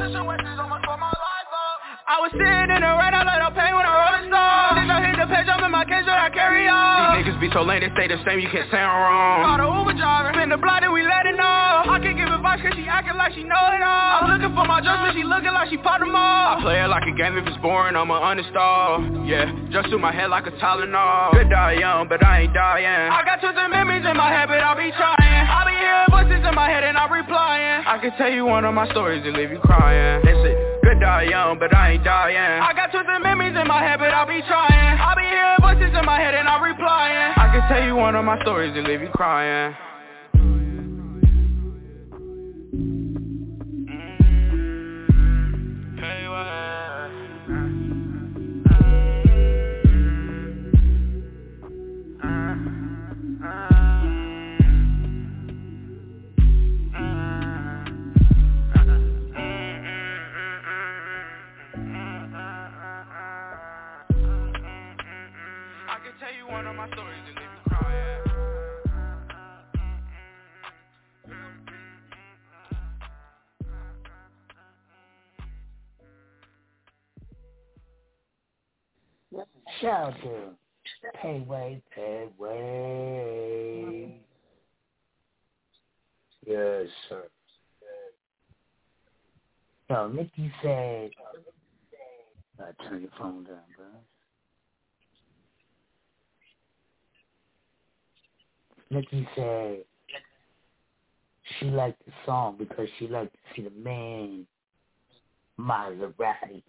[0.00, 1.76] Situations my life up.
[2.08, 4.80] I was sitting in the rain, I let up pain when I roll a star.
[4.80, 6.99] I hit the page, I'm in my cage, I carry on.
[7.16, 9.42] Niggas be so lame, they stay the same, you can't say I'm wrong.
[9.42, 11.44] Call the Uber driver, spin the block and we let it know.
[11.90, 14.24] I can give advice cause she acting like she know it all.
[14.24, 16.56] I'm looking for my drugs, but she looking like she popped them all.
[16.56, 19.26] I play it like a game, if it's boring, I'ma uninstall.
[19.26, 21.34] Yeah, just through my head like a Tylenol.
[21.34, 22.86] Could die young, but I ain't dying.
[23.10, 25.18] I got twisted memories in my head, but I be trying.
[25.18, 27.84] I be hearing voices in my head and I'm replying.
[27.86, 30.22] I can tell you one of my stories and leave you crying.
[30.24, 30.69] That's it.
[30.82, 32.36] Could die young, but I ain't dying.
[32.36, 34.98] I got twisted memories in my head, but I'll be trying.
[34.98, 37.32] I'll be hearing voices in my head and I'm replying.
[37.36, 39.74] I can tell you one of my stories and leave you crying.
[66.80, 68.24] My stories and leave you crying.
[79.80, 80.30] Shout out to
[81.22, 82.60] Payway, Payway.
[86.46, 87.24] Yes, sir.
[89.90, 91.10] Yo, Nikki said,
[92.58, 93.86] uh, turn your phone down, bro.
[98.90, 99.78] Nikki said
[101.58, 104.46] she liked the song because she liked to see the man
[105.58, 106.62] Maserati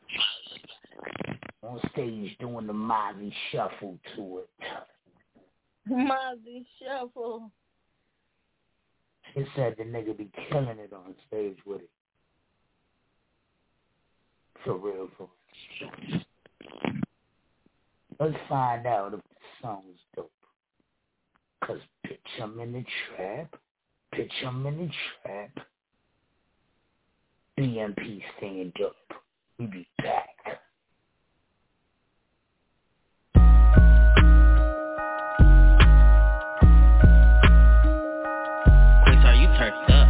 [1.63, 4.49] on stage doing the Mozzie shuffle to it.
[5.89, 7.51] Mozzie Shuffle.
[9.33, 11.89] She said the nigga be killing it on stage with it.
[14.63, 15.29] For real, for
[16.09, 16.21] real.
[18.19, 20.31] Let's find out if the song is dope.
[21.65, 22.85] Cause bitch, I'm in the
[23.15, 23.55] trap.
[24.15, 24.91] Bitch, I'm in the
[25.23, 25.67] trap.
[27.59, 28.95] BMP stand up.
[29.59, 30.29] We be back.
[38.91, 40.09] Quasar, you turned up.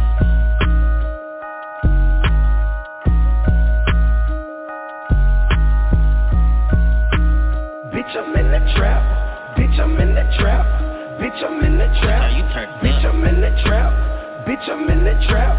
[7.94, 9.56] Bitch, I'm in the trap.
[9.58, 10.81] Bitch, I'm in the trap.
[11.22, 12.34] Bitch, I'm in the trap.
[12.34, 13.94] you turned Bitch, I'm in the trap.
[14.42, 15.54] Bitch, I'm in the trap.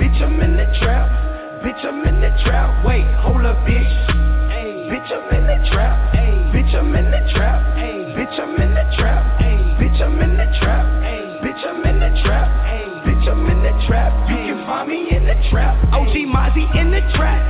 [0.00, 1.04] Bitch, I'm in the trap.
[1.60, 2.82] Bitch, I'm in the trap.
[2.82, 3.92] Wait, hold up, bitch.
[4.88, 6.16] Bitch, I'm in the trap.
[6.16, 7.60] Bitch, I'm in the trap.
[7.76, 9.22] Bitch, I'm in the trap.
[9.76, 10.84] Bitch, I'm in the trap.
[11.44, 12.48] Bitch, I'm in the trap.
[13.04, 14.30] Bitch, I'm in the trap.
[14.30, 15.76] You can find me in the trap.
[15.92, 17.44] OG Mozzie in the trap.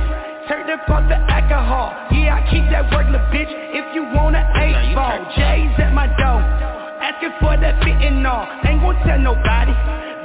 [0.49, 1.95] Turn up off the alcohol.
[2.11, 3.47] Yeah, I keep that work, little bitch.
[3.47, 6.82] If you want an eight ball, J's at my door.
[7.13, 8.49] Asking for that fitting all.
[8.65, 9.73] Ain't gon' tell nobody.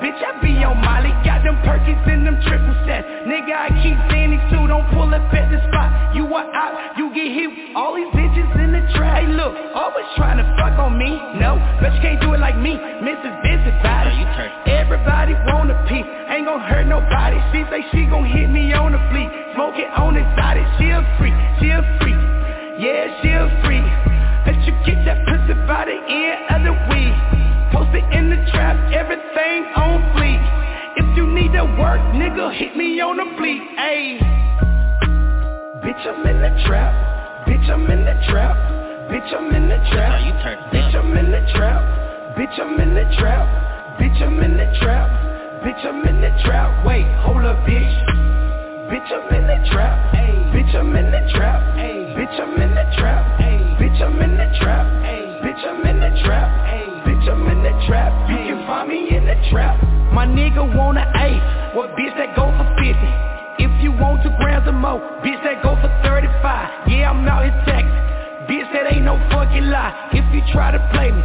[0.00, 1.12] Bitch, I be on Molly.
[1.20, 3.04] Got them perkins and them triple sets.
[3.28, 4.64] Nigga, I keep Danny too.
[4.64, 6.16] Don't pull up at the spot.
[6.16, 7.76] You are out, you get hit.
[7.76, 9.20] All these bitches in the trap.
[9.20, 11.12] Hey, look, always trying to fuck on me.
[11.36, 12.72] No, but you can't do it like me.
[13.04, 13.36] Mrs.
[13.44, 14.24] Busybody.
[14.64, 16.00] Everybody wanna pee.
[16.00, 17.36] Ain't gon' hurt nobody.
[17.52, 19.28] She say she gon' hit me on the fleet.
[19.52, 20.56] Smoke it on side.
[20.80, 21.36] She a freak.
[21.60, 22.16] She a freak.
[22.80, 23.84] Yeah, she a freak.
[24.48, 25.27] Let you get that
[25.88, 27.16] the end of the week.
[27.72, 30.42] Post it in the trap, everything on fleek.
[31.00, 33.62] If you need that work, nigga, hit me on the fleet.
[33.80, 34.20] Ayy.
[35.80, 36.92] Bitch, I'm in the trap.
[37.48, 38.56] Bitch, I'm in the trap.
[39.08, 40.20] Bitch, I'm in the trap.
[40.72, 41.80] Bitch, I'm in the trap.
[42.36, 43.46] Bitch, I'm in the trap.
[43.98, 45.08] Bitch, I'm in the trap.
[45.64, 46.84] Bitch, I'm in the trap.
[46.84, 47.96] Wait, hold up, bitch.
[48.92, 49.96] Bitch, I'm in the trap.
[50.52, 51.62] Bitch, I'm in the trap.
[51.76, 53.40] Bitch, I'm in the trap.
[53.80, 55.17] Bitch, I'm in the trap.
[55.42, 56.48] Bitch, I'm in the trap.
[57.06, 58.10] Bitch, I'm in the trap.
[58.30, 59.78] You can find me in the trap.
[60.12, 61.42] My nigga want an eight,
[61.76, 63.62] what bitch that go for 50?
[63.62, 67.44] If you want two grams or more, bitch that go for 35 Yeah, I'm out
[67.44, 68.02] here taxing,
[68.50, 71.22] bitch that ain't no fucking lie If you try to play me,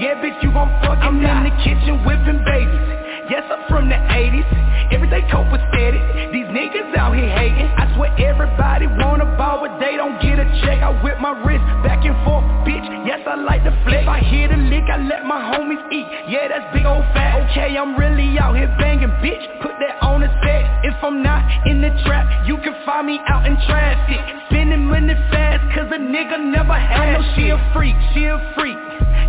[0.00, 1.30] yeah bitch you gon' fucking I'm die.
[1.30, 2.84] in the kitchen whipping babies
[3.30, 4.44] Yes, I'm from the 80s.
[4.92, 5.96] Everyday cope with steady.
[6.28, 7.72] These niggas out here hating.
[7.72, 10.84] I swear everybody wanna ball, but they don't get a check.
[10.84, 12.84] I whip my wrist back and forth, bitch.
[13.06, 14.04] Yes, I like the flip.
[14.04, 16.06] If I hit a lick, I let my homies eat.
[16.28, 17.40] Yeah, that's big old fat.
[17.48, 19.40] Okay, I'm really out here banging, bitch.
[19.62, 20.84] Put that on the set.
[20.84, 24.20] If I'm not in the trap, you can find me out in traffic.
[24.52, 28.36] Spending money fast, cause a nigga never had I know she a freak, she a
[28.54, 28.76] freak.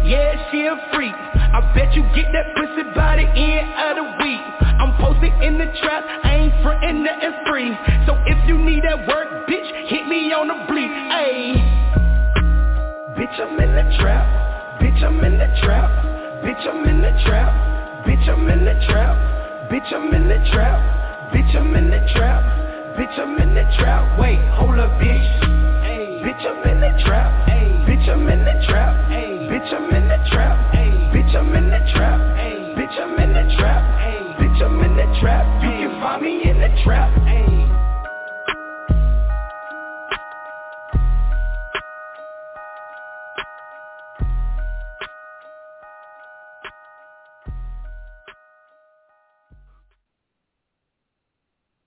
[0.03, 1.15] Yeah, she a freak.
[1.55, 4.43] I bet you get that pussy by the end of the week.
[4.75, 7.71] I'm posted in the trap, I ain't frontin' nothing free.
[8.05, 10.91] So if you need that work, bitch, hit me on the bleep.
[11.15, 11.55] Ayy.
[13.15, 14.27] Bitch, I'm in the trap.
[14.83, 15.87] Bitch, I'm in the trap.
[16.43, 18.03] Bitch, I'm in the trap.
[18.03, 19.15] Bitch, I'm in the trap.
[19.71, 21.31] Bitch, I'm in the trap.
[21.31, 22.43] Bitch, I'm in the trap.
[22.99, 24.19] Bitch, I'm in the trap.
[24.19, 25.39] Wait, hold up, bitch.
[26.19, 27.47] Bitch, I'm in the trap.
[27.87, 28.93] Bitch, I'm in the trap.
[29.07, 31.04] Bitch, I'm in the trap.
[31.35, 32.19] Bitch, I'm in the trap.
[32.77, 34.39] Bitch, I'm in the trap.
[34.39, 35.63] Bitch, I'm in the trap.
[35.63, 37.11] You can find me in the trap.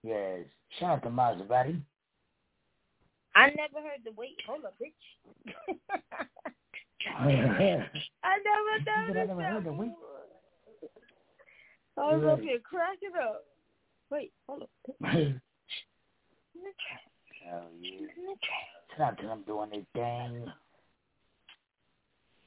[0.03, 0.45] Yes.
[0.79, 1.81] Shout out to Maserati.
[3.35, 4.37] I never heard the wait.
[4.47, 4.93] Hold up, bitch.
[7.19, 7.91] I never
[8.25, 9.81] I never heard of
[11.97, 13.45] I was up here cracking up.
[14.11, 14.71] Wait, hold up.
[17.45, 18.07] Hell yeah.
[18.97, 20.47] Shout out doing their thing.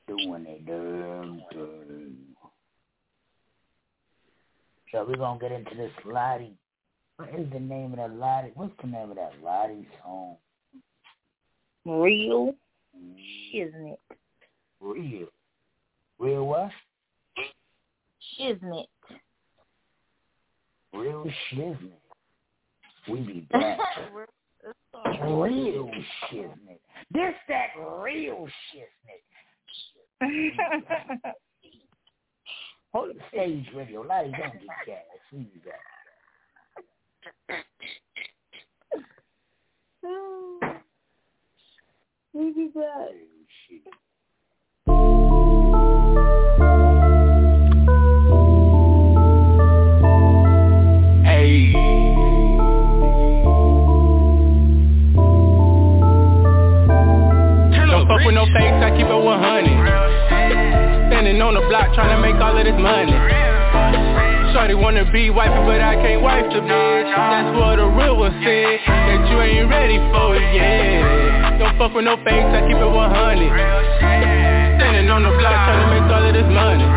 [0.08, 2.16] Doing their damn thing.
[4.92, 6.56] So we're gonna get into this Lottie.
[7.18, 8.52] What is the name of that Lottie?
[8.56, 10.38] What's the name of that Lottie song?
[11.86, 12.54] Real,
[13.54, 14.00] isn't it?
[14.82, 15.28] Real.
[16.20, 16.72] Real what?
[18.40, 18.88] Shiznit.
[20.94, 21.92] Real shiznit.
[23.10, 23.80] We be back.
[25.24, 25.90] real
[26.32, 26.80] shiznit.
[27.12, 27.68] This that
[28.02, 29.24] real shiznit.
[32.94, 34.02] Hold the stage radio.
[34.02, 35.04] Lottie, don't get gas.
[35.32, 35.80] We be back.
[42.34, 43.12] we be back.
[61.52, 63.12] On the block trying to make all of this money.
[64.54, 67.12] Shorty wanna be wifey, but I can't wife the bitch.
[67.12, 71.60] That's what a real one said, that you ain't ready for it yet.
[71.60, 74.61] Don't fuck with no fakes, I keep it 100.
[75.12, 76.88] On the block trying to make all of this money.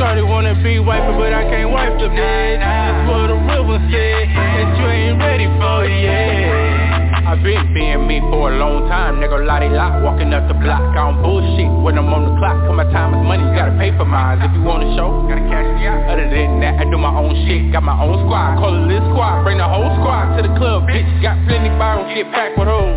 [0.00, 2.64] Shorty wanna be wifey, but I can't wife the bitch.
[2.64, 7.28] That's what real one said, that you ain't ready for it yet.
[7.28, 10.80] I've been being me for a long time, nigga, lottie lot, walking up the block,
[10.80, 13.76] I don't bullshit when I'm on the clock, cause my time is money, you gotta
[13.76, 16.80] pay for mine, if you want a show, gotta cash me out, other than that,
[16.80, 19.68] I do my own shit, got my own squad, call it this squad, bring the
[19.68, 22.96] whole squad to the club, bitch, got plenty bottles, get packed with hoes,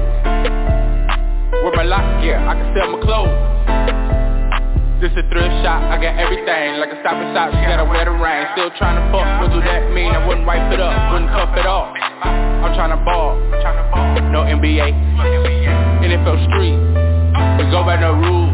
[1.68, 3.36] with my lock, yeah, I can sell my clothes,
[5.02, 8.06] this a thrift shop, I got everything Like a stop and shop, she gotta wear
[8.06, 10.14] the ring Still tryna fuck, what do that mean?
[10.14, 11.90] I wouldn't wipe it up, wouldn't cuff it off?
[12.22, 13.36] I'm tryna ball,
[14.30, 14.94] no NBA
[16.06, 16.78] NFL street,
[17.58, 18.54] we go by the rules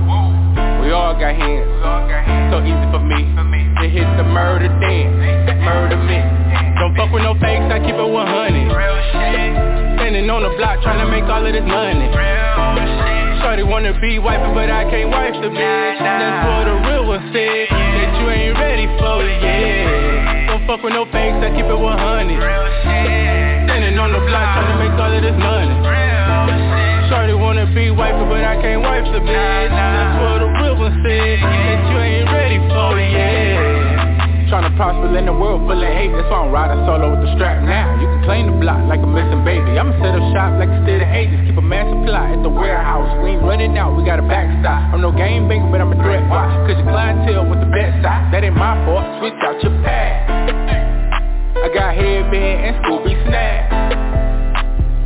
[0.80, 1.68] We all got hands,
[2.48, 3.28] so easy for me
[3.84, 6.24] To hit the murder dance, murder me.
[6.80, 11.28] Don't fuck with no fakes, I keep it 100 Standing on the block tryna make
[11.28, 12.08] all of this money
[13.58, 15.98] Shorty wanna be wifey, but I can't wife the bitch.
[15.98, 20.46] That's what a real one said, that you ain't ready for it yet.
[20.46, 22.38] Don't fuck with no fakes, I keep it 100.
[23.66, 25.74] Standing on the block trying to make all of this money.
[27.10, 29.74] Shorty wanna be wifey, but I can't wife the bitch.
[29.74, 33.77] That's what a real one said, that you ain't ready for it yet.
[34.48, 36.08] Tryna prosper in the world full of hate.
[36.16, 38.00] That's why I'm riding solo with the strap now.
[38.00, 39.76] You can claim the block like a missing baby.
[39.76, 42.48] I'ma set up shop like a state of ages Keep a man supply at the
[42.48, 43.12] warehouse.
[43.20, 44.96] We ain't running out, we got a backstop.
[44.96, 46.48] I'm no game banker, but I'm a threat watch.
[46.64, 48.32] Cause your clientele with the best side.
[48.32, 50.48] That ain't my fault, switch out your pad.
[51.60, 53.68] I got headband and Scooby snap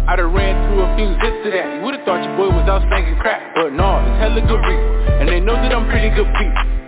[0.06, 1.80] I done ran through a few zips to that.
[1.80, 5.22] You would've thought your boy was out spanking crap But no, it's hella good reason
[5.22, 6.81] And they know that I'm pretty good people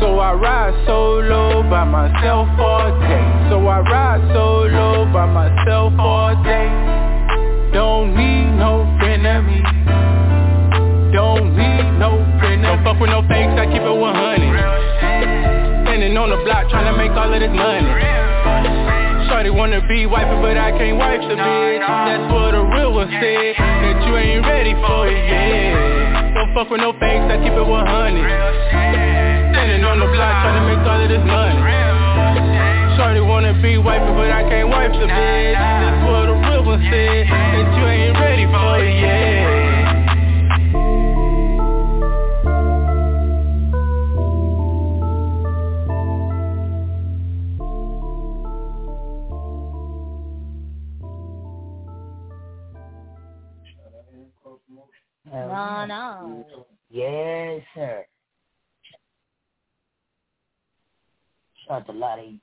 [0.00, 3.26] So I ride solo by myself all day.
[3.50, 6.68] So I ride solo by myself all day.
[7.72, 9.62] Don't need no me.
[11.12, 16.30] Don't need no me Don't fuck with no fakes, I keep it 100 Standing on
[16.30, 17.88] the block trying to make all of this money.
[19.28, 21.80] Shorty wanna be wifey, but I can't wipe the bitch.
[21.80, 26.34] That's what a real one said That you ain't ready for it, yeah.
[26.34, 27.68] Don't fuck with no fakes, I keep it 100
[28.68, 29.27] Standing
[29.88, 31.56] on the block trying to make all of this money
[32.96, 36.82] Shorty wanna be wifey, but I can't wipe the bitch That's what a real one
[36.92, 39.48] said That you ain't ready for it, yeah
[55.30, 56.44] No, no.
[56.90, 58.04] Yes, sir.
[61.68, 62.40] Shout out to Lottie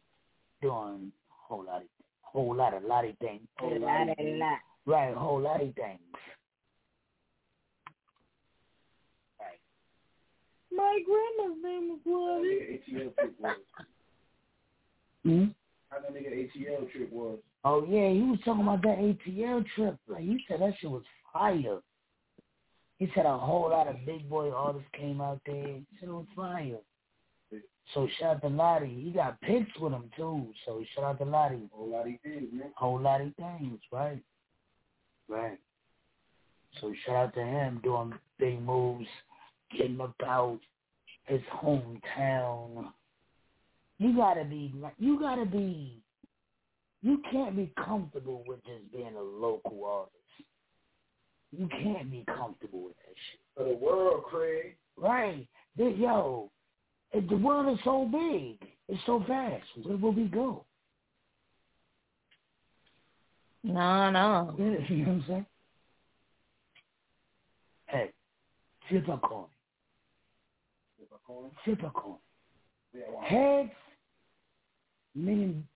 [0.61, 1.87] doing a whole lot of
[2.21, 3.41] whole lot of Lottie things.
[3.61, 4.59] A lot of lot.
[4.85, 5.99] Right, a whole lot of things.
[10.71, 12.81] My grandma's name was Lottie.
[12.93, 13.57] ATL trip was.
[15.23, 15.45] Hmm?
[15.89, 17.39] How that nigga ATL trip was.
[17.63, 19.97] Oh yeah, he was talking about that ATL trip.
[20.07, 21.03] Like he said that shit was
[21.33, 21.79] fire.
[22.99, 25.79] He said a whole lot of big boy artists came out there.
[25.99, 26.77] Shit was fire.
[27.93, 29.01] So shout out to Lottie.
[29.03, 30.47] He got pics with him too.
[30.65, 31.69] So shout out to Lottie.
[31.71, 32.71] Whole lot of things, man.
[32.75, 34.21] Whole lot of things, right?
[35.27, 35.59] Right.
[36.81, 39.07] So shout out to him doing big moves,
[39.71, 40.59] getting about
[41.25, 42.91] his hometown.
[43.97, 46.01] You gotta be you gotta be
[47.01, 50.15] you can't be comfortable with just being a local artist.
[51.51, 53.39] You can't be comfortable with that shit.
[53.55, 54.75] For the world, Craig.
[54.97, 55.47] Right.
[55.77, 56.49] This, yo,
[57.21, 59.63] the world is so big, it's so vast.
[59.83, 60.65] Where will we go?
[63.63, 64.55] No, no.
[64.57, 65.45] Yeah, you know what I'm saying?
[67.87, 68.11] Hey,
[68.89, 69.45] flip a coin.
[70.97, 71.51] Flip a coin.
[71.63, 72.17] Flip a coin.
[72.93, 73.23] Yeah, wow.
[73.27, 73.71] Heads,
[75.15, 75.67] meaning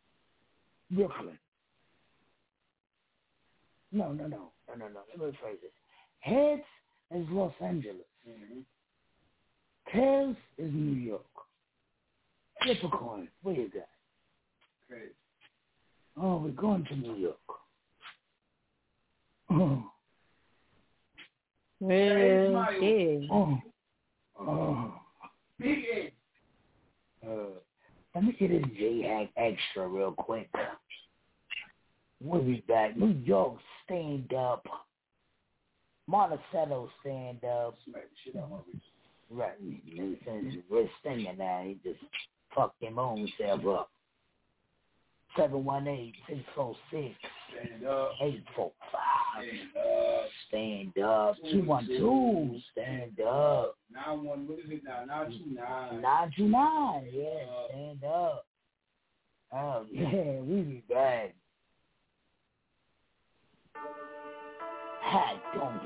[0.92, 1.38] Brooklyn.
[3.92, 5.00] No, no, no, no, no, no.
[5.10, 5.74] Let me rephrase it.
[6.20, 6.64] Heads
[7.16, 8.06] is Los Angeles.
[8.28, 8.60] Mm-hmm.
[9.94, 11.22] Tails is New York.
[12.64, 13.28] Flip a coin.
[13.44, 13.88] What you got?
[14.92, 15.06] Okay.
[16.22, 17.38] Oh, we're going to New York.
[19.52, 19.84] Oh,
[21.82, 23.28] Really?
[23.32, 23.58] oh,
[24.40, 24.94] oh.
[25.60, 26.12] Big Ed.
[27.26, 27.32] Uh,
[28.14, 30.50] let me get this J-Hack extra real quick.
[32.22, 32.98] We'll be back.
[32.98, 34.66] New York, stand up.
[36.08, 37.76] Monticello, stand up.
[37.86, 38.58] Smack the shit out of my
[39.30, 39.58] Right.
[39.96, 42.04] Since his wrist stinging now, he just
[42.56, 43.92] fucked him on himself up.
[45.38, 47.16] 718 646
[47.54, 48.12] Stand up.
[48.22, 49.44] 845.
[49.44, 50.30] Stand up.
[50.48, 51.36] Stand up.
[51.52, 52.62] 212.
[52.72, 53.78] Stand up.
[53.94, 54.48] Nine one.
[54.48, 55.06] What is it now?
[55.06, 56.02] Nine two nine.
[56.02, 57.10] 929.
[57.14, 58.46] Yeah, stand up.
[59.52, 61.36] Oh, yeah, we be back.
[65.02, 65.84] Hat don't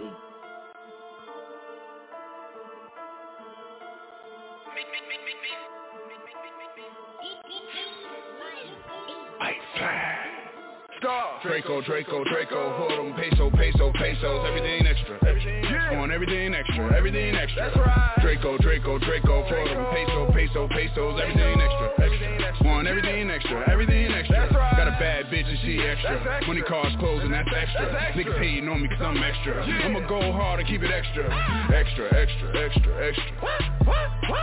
[11.04, 11.36] Star.
[11.44, 15.20] Draco, Draco, Draco, hold 'em, peso, peso, pesos, everything extra.
[15.28, 15.66] Everything
[16.00, 17.64] On everything extra, everything extra.
[17.64, 18.22] That's right.
[18.22, 21.92] Draco, Draco, Draco, hold 'em, peso, peso, pesos, everything extra.
[22.00, 22.68] Everything extra.
[22.70, 24.48] On everything extra, everything extra.
[24.48, 24.78] That's right.
[24.78, 26.42] Got a bad bitch and she extra.
[26.48, 27.84] Money cars clothes and that's extra.
[28.16, 29.62] Niggas hating on me cause I'm extra.
[29.84, 31.28] I'ma go hard and keep it extra.
[31.30, 31.74] Ah.
[31.74, 33.32] Extra, extra, extra, extra.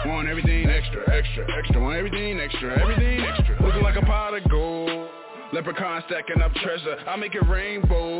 [0.04, 1.80] Want everything extra, extra, extra.
[1.80, 3.56] Want everything extra, everything extra.
[3.64, 4.79] Looking like a pot of gold.
[5.52, 8.19] Leprechaun stacking up treasure, I make it rainbow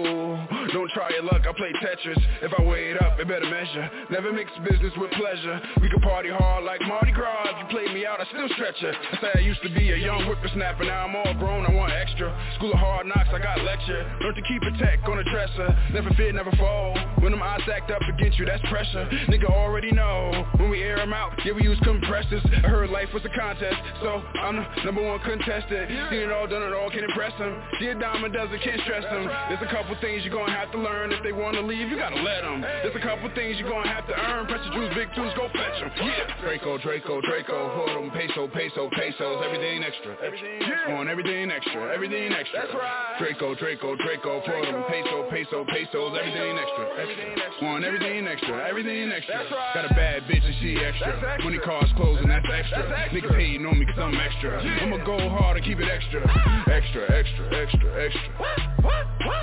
[0.69, 2.21] Don't try your luck, I play Tetris.
[2.43, 3.91] If I weigh it up, it better measure.
[4.11, 5.61] Never mix business with pleasure.
[5.81, 7.49] We can party hard like Mardi Gras.
[7.49, 9.91] If you play me out, I still stretch it I say I used to be
[9.93, 12.29] a young whippersnapper Now I'm all grown, I want extra.
[12.57, 14.05] School of hard knocks, I got lecture.
[14.21, 15.69] Learn to keep a tech on the dresser.
[15.93, 16.97] Never fit, never fall.
[17.21, 19.09] When them eyes act up against you, that's pressure.
[19.29, 20.47] Nigga already know.
[20.57, 22.43] When we air them out, yeah we use compressors.
[22.45, 25.89] I heard life was a contest So I'm the number one contestant.
[26.11, 27.63] Seen it all, done it all, can't impress them.
[27.79, 29.25] See a diamond doesn't, can't stress them.
[29.49, 31.13] There's a couple things you're gonna have to learn.
[31.13, 32.61] If they wanna leave, you gotta let them.
[32.61, 34.47] There's a couple things you're gonna have to earn.
[34.47, 35.91] Press the juice, big tools, go fetch them.
[36.03, 36.43] Yeah.
[36.43, 38.11] Draco, Draco, Draco, hold them.
[38.11, 39.39] Peso, peso, pesos.
[39.47, 40.17] Everything extra.
[40.19, 40.99] Yeah.
[40.99, 41.95] On everything extra.
[41.95, 42.67] Everything extra.
[42.67, 43.19] That's right.
[43.19, 44.83] Draco, Draco, Draco, for them.
[44.91, 46.11] Peso, peso, pesos.
[46.19, 47.69] Everything extra.
[47.71, 48.67] On everything extra.
[48.67, 49.39] Everything extra.
[49.39, 49.75] That's right.
[49.75, 51.15] Got a bad bitch and she extra.
[51.21, 52.83] That's Money cars closing, that's extra.
[53.15, 54.59] Niggas hating on me cause I'm extra.
[54.59, 56.21] I'ma go hard and keep it extra.
[56.67, 58.31] Extra, extra, extra, extra.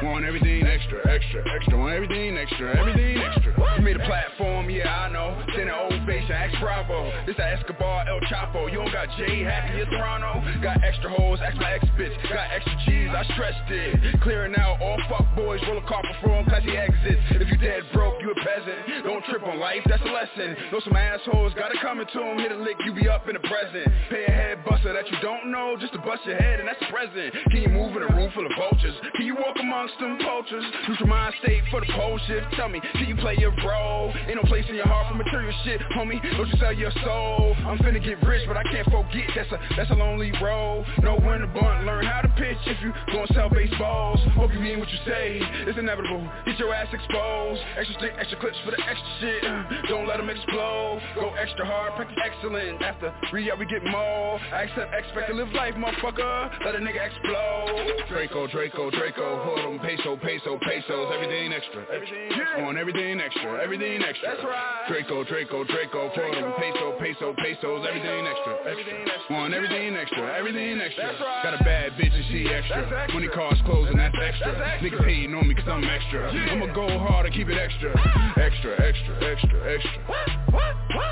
[0.04, 1.78] Want everything extra, extra, extra.
[1.78, 3.54] Want everything extra, everything extra.
[3.78, 5.38] You made a platform, yeah, I know.
[5.56, 7.12] Send an old face and ask Bravo.
[7.26, 8.72] This that Escobar, El Chapo.
[8.72, 10.42] You don't got J Happy, it's Toronto.
[10.62, 12.14] Got extra hoes, ask my ex bitch.
[12.30, 14.22] Got extra cheese, I stressed it.
[14.22, 17.22] Clearing out all fuck boys, roll a car perform, classy exits.
[17.32, 19.04] If you dead broke, you a peasant.
[19.04, 20.56] Don't trip on life, that's a lesson.
[20.72, 23.44] Know some assholes, gotta come into them, hit a lick, you be up in the
[23.46, 23.88] present.
[24.10, 26.82] Pay a head buster that you don't know, just to bust your head, and that's
[26.82, 27.34] a present.
[27.52, 28.96] Can you move in a room full of vultures?
[29.16, 30.66] Can you walk amongst them poachers?
[30.88, 32.48] Your mind state for the pole shift.
[32.56, 34.14] Tell me, can you play your role?
[34.26, 36.22] Ain't no place in your heart for material shit, homie.
[36.38, 37.56] Don't you sell your soul?
[37.68, 40.86] I'm finna get rich, but I can't forget that's a that's a lonely road.
[41.04, 44.22] Know when to bunt, learn how to pitch if you gon' sell baseballs.
[44.40, 45.44] Hope you mean what you say.
[45.68, 46.24] It's inevitable.
[46.46, 47.62] Get your ass exposed.
[47.78, 49.44] Extra stick, extra clips for the extra shit.
[49.44, 51.04] Uh, don't let them explode.
[51.16, 52.82] Go extra hard, practice excellent.
[52.82, 54.40] After re we get more.
[54.56, 56.64] I accept, expect to live life, motherfucker.
[56.64, 58.08] Let a nigga explode.
[58.08, 59.44] Draco, Draco, Draco.
[59.44, 61.10] Hold them peso, peso, pesos.
[61.14, 61.82] Everything extra.
[61.90, 63.64] Everything On everything extra.
[63.64, 64.30] Everything extra.
[64.30, 64.86] That's right.
[64.88, 66.12] Draco, Draco, Draco.
[66.14, 67.86] For them peso, peso, pesos.
[67.88, 68.54] Everything extra.
[68.66, 69.36] Extra.
[69.36, 70.38] On everything extra.
[70.38, 71.04] Everything extra.
[71.04, 71.44] That's right.
[71.44, 72.82] Got a bad bitch and she extra.
[72.82, 73.14] Extra.
[73.14, 74.54] Money cars that's extra.
[74.54, 74.90] That's extra.
[74.90, 76.30] Niggas hating on me cause I'm extra.
[76.30, 77.92] I'ma go hard and keep it extra.
[78.38, 80.02] Extra, extra, extra, extra.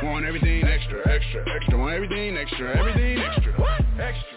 [0.03, 1.77] Want everything extra, extra, extra.
[1.77, 3.53] Want everything extra, everything extra.
[3.99, 4.34] Extra.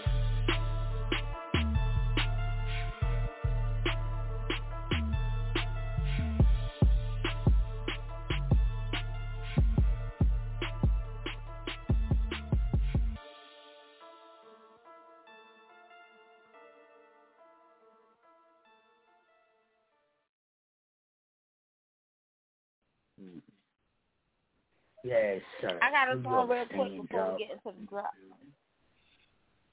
[25.09, 25.79] Yes, sir.
[25.81, 27.39] I got a We song real quick before dog.
[27.39, 28.11] we get into the drop.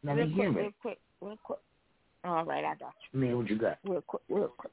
[0.03, 0.73] Let real me quick, hear real it.
[0.81, 1.59] quick, real quick.
[2.23, 3.77] All right, I got Man, what you got?
[3.83, 4.71] Real quick, real quick.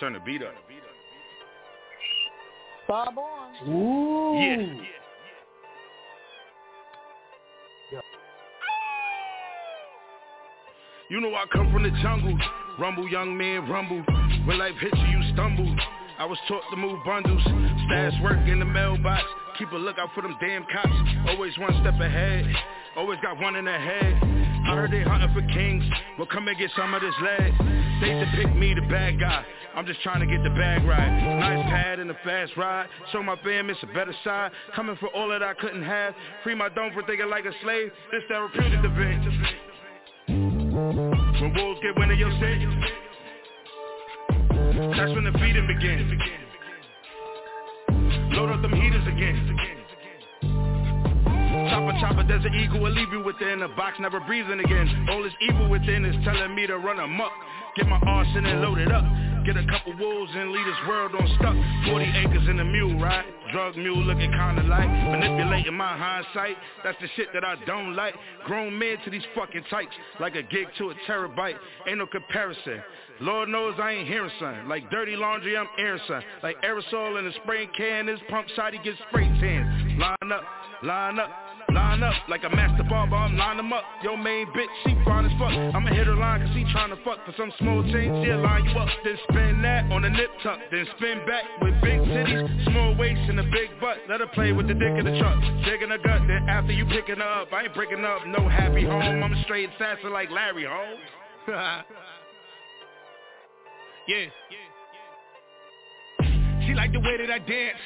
[0.00, 0.54] Turn the beat up.
[2.88, 3.68] Bob on.
[3.68, 4.38] Ooh.
[4.40, 4.84] Yeah.
[11.10, 12.38] You know I come from the jungle.
[12.78, 14.02] Rumble, young man, rumble.
[14.46, 15.76] When life hits you, you stumble.
[16.18, 17.42] I was taught to move bundles.
[17.88, 19.24] Stash work in the mailbox.
[19.58, 20.92] Keep a lookout for them damn cops.
[21.28, 22.44] Always one step ahead.
[22.96, 24.14] Always got one in the head.
[24.68, 25.82] I heard they hunting for kings.
[26.18, 27.54] Well, come and get some of this lead.
[28.02, 29.42] They depict me the bad guy.
[29.74, 31.08] I'm just trying to get the bag right.
[31.40, 32.88] Nice pad and a fast ride.
[33.10, 34.52] Show my fam it's a better side.
[34.76, 36.14] Coming for all that I couldn't have.
[36.44, 37.90] Free my dome for thinking like a slave.
[38.12, 39.18] This therapeutic debate.
[40.28, 42.62] When wolves get wind of your scent,
[44.94, 46.47] that's when the feeding begins.
[48.38, 49.34] Load up them heaters again.
[51.70, 55.08] Chopper, chopper, there's an eagle will leave you within a box, never breathing again.
[55.10, 57.32] All this evil within is telling me to run amok.
[57.74, 59.02] Get my arsenal loaded up.
[59.44, 61.56] Get a couple wolves and leave this world on stuck.
[61.88, 63.24] 40 acres in a mule, right?
[63.52, 66.56] Drug mule looking kinda like manipulating my hindsight.
[66.84, 68.14] That's the shit that I don't like.
[68.44, 71.56] Grown men to these fucking types, like a gig to a terabyte.
[71.86, 72.82] Ain't no comparison.
[73.20, 74.68] Lord knows I ain't hearing something.
[74.68, 76.28] Like dirty laundry, I'm airing something.
[76.42, 79.98] Like aerosol in a spray can, this pump shot, he gets spray tan.
[79.98, 80.44] Line up,
[80.82, 81.30] line up.
[81.72, 83.84] Line up like a master barber, I'm line them up.
[84.02, 85.52] Yo main bitch, she fine as fuck.
[85.52, 88.24] I'ma hit her line cause she tryna fuck for some small change.
[88.24, 90.58] She'll line you up, then spin that on the nip tuck.
[90.70, 93.98] Then spin back with big titties, small waist and a big butt.
[94.08, 95.36] Let her play with the dick in the truck.
[95.64, 99.22] Shaking her gut, then after you picking up, I ain't breaking up, no happy home.
[99.22, 101.00] I'm a straight assassin like Larry Holmes.
[104.08, 104.26] yeah.
[106.68, 107.80] She like the way that I dance.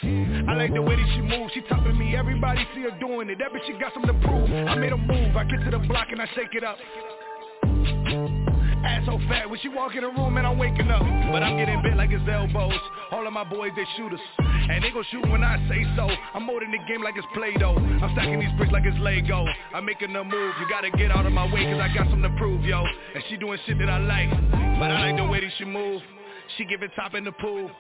[0.51, 1.55] I like the way that she moves.
[1.55, 2.17] She topping me.
[2.17, 3.39] Everybody see her doing it.
[3.39, 4.51] That bitch, she got something to prove.
[4.51, 5.37] I made a move.
[5.37, 6.77] I get to the block and I shake it up.
[8.83, 11.07] Ass so fat when she walk in the room and I'm waking up.
[11.31, 12.75] But I'm getting bit like his elbows.
[13.13, 14.19] All of my boys, they shooters.
[14.41, 16.11] And they gon' shoot when I say so.
[16.35, 17.79] I'm molding the game like it's Play-Doh.
[17.79, 19.47] I'm stacking these bricks like it's Lego.
[19.73, 20.55] I'm making a move.
[20.59, 22.83] You gotta get out of my way cause I got something to prove, yo.
[22.83, 24.31] And she doing shit that I like.
[24.51, 26.03] But I like the way that she move.
[26.59, 27.71] She giving top in the pool.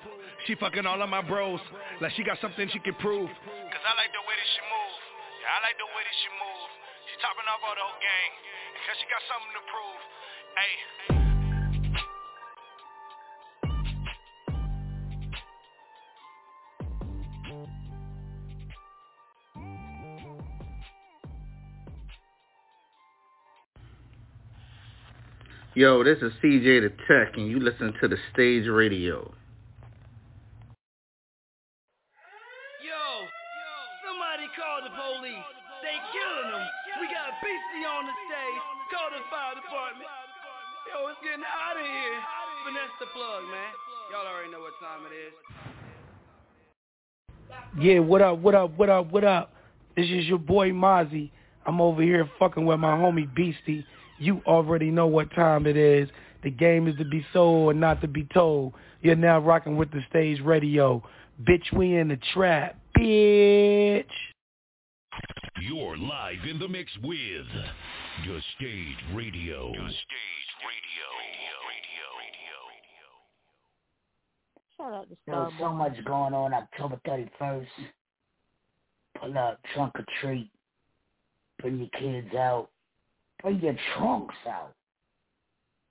[0.46, 1.60] She fucking all of my bros.
[2.00, 3.28] Like she got something she can prove.
[3.28, 4.98] Cause I like the way that she move.
[5.38, 6.70] Yeah, I like the way that she move.
[7.06, 8.30] She topping off all the whole gang.
[8.82, 10.02] Cause she got something to prove.
[10.58, 10.74] Hey.
[25.74, 29.32] Yo, this is CJ the Tech, and you listen to the Stage Radio.
[43.02, 43.72] The plug, man.
[44.12, 45.32] Y'all already know what time it is.
[47.80, 49.52] Yeah, what up, what up, what up, what up?
[49.96, 51.32] This is your boy Mozzie.
[51.66, 53.84] I'm over here fucking with my homie Beastie.
[54.18, 56.08] You already know what time it is.
[56.44, 58.74] The game is to be sold and not to be told.
[59.00, 61.02] You're now rocking with the stage radio.
[61.42, 62.78] Bitch, we in the trap.
[62.96, 64.04] Bitch.
[65.60, 67.46] You're live in the mix with
[68.26, 69.72] The Stage Radio.
[69.72, 71.11] The Stage Radio.
[74.82, 77.66] Shout out to There's so much going on October 31st.
[79.20, 80.50] Pull up, trunk or treat.
[81.60, 82.68] Bring your kids out.
[83.42, 84.74] Bring your trunks out.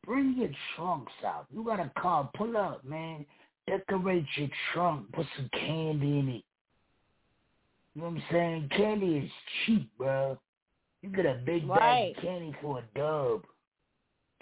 [0.06, 1.46] Bring your trunks out.
[1.54, 3.26] You got a car, pull up, man.
[3.68, 5.12] Decorate your trunk.
[5.14, 6.44] Put some candy in it.
[7.96, 8.70] You know what I'm saying?
[8.76, 9.32] Candy is
[9.66, 10.38] cheap, bro.
[11.02, 13.46] You get a big bag of candy for a dub.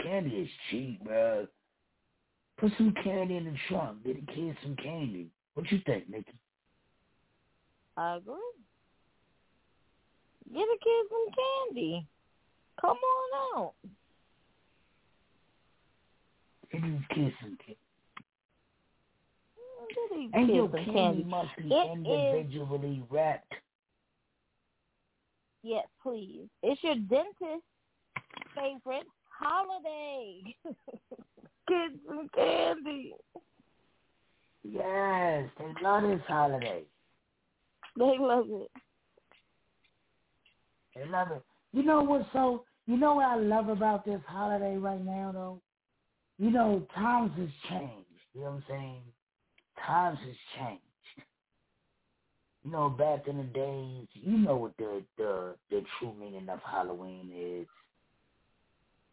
[0.02, 1.47] Candy is cheap, bro.
[2.60, 4.03] Put some candy in the trunk.
[4.03, 5.28] Get the kids some candy.
[5.53, 6.34] What you think, Nikki?
[7.95, 8.36] I agree.
[10.53, 11.28] Get a kid some
[11.76, 12.05] candy.
[12.82, 13.74] Come on out.
[16.72, 17.78] Get these kids some candy.
[19.57, 21.24] Mm, these And kids your candy candy.
[21.24, 23.53] must be It is individually wrapped.
[25.64, 26.47] Yes, please.
[26.64, 27.66] It's your dentist's
[28.55, 30.55] favorite holiday.
[31.70, 33.13] Get some candy.
[34.63, 36.84] Yes, they love this holiday.
[37.97, 38.72] They love it.
[40.95, 41.43] They love it.
[41.72, 42.63] You know what's so?
[42.88, 45.61] You know what I love about this holiday right now, though.
[46.39, 48.05] You know, times has changed.
[48.34, 49.01] You know what I'm saying?
[49.86, 50.84] Times has changed.
[52.63, 56.59] You know, back in the days, you know what the the the true meaning of
[56.63, 57.67] Halloween is.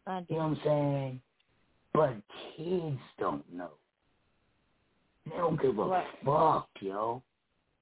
[0.07, 0.25] I do.
[0.29, 1.21] You know what I'm saying?
[1.97, 2.17] But
[2.57, 3.71] kids don't know.
[5.25, 6.07] They don't give a Right.
[6.25, 7.23] fuck, yo.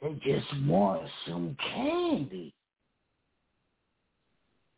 [0.01, 2.53] They just want some candy.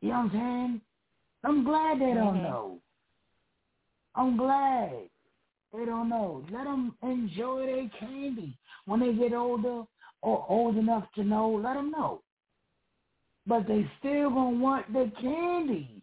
[0.01, 0.81] You know what I'm saying?
[1.43, 2.43] I'm glad they don't Mhm.
[2.43, 2.81] know.
[4.15, 5.09] I'm glad
[5.73, 6.45] they don't know.
[6.51, 8.57] Let them enjoy their candy.
[8.85, 9.85] When they get older
[10.21, 12.23] or old enough to know, let them know.
[13.45, 15.96] But they still gonna want the candy.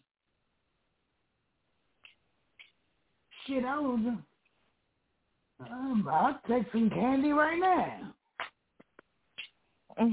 [3.46, 4.00] Shit, I was.
[5.70, 8.14] Um, I'll take some candy right now.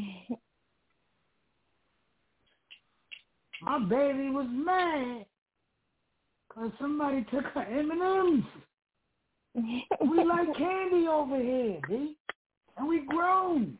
[3.61, 5.25] My baby was mad
[6.47, 8.43] because somebody took her M&M's.
[9.55, 12.15] we like candy over here, B.
[12.77, 13.77] And we grown.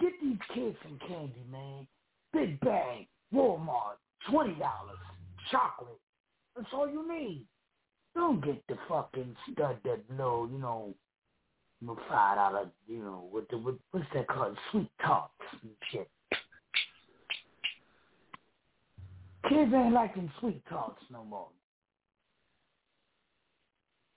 [0.00, 1.86] Get these kids some candy, man.
[2.32, 3.96] Big bag, Walmart,
[4.30, 4.58] $20,
[5.50, 6.00] chocolate.
[6.56, 7.46] That's all you need.
[8.14, 10.94] Don't get the fucking stud that know, you know,
[12.08, 14.56] five dollar, you know, what the what, what's that called?
[14.70, 16.08] Sweet talks and shit.
[19.48, 21.48] Kids ain't liking sweet talks no more.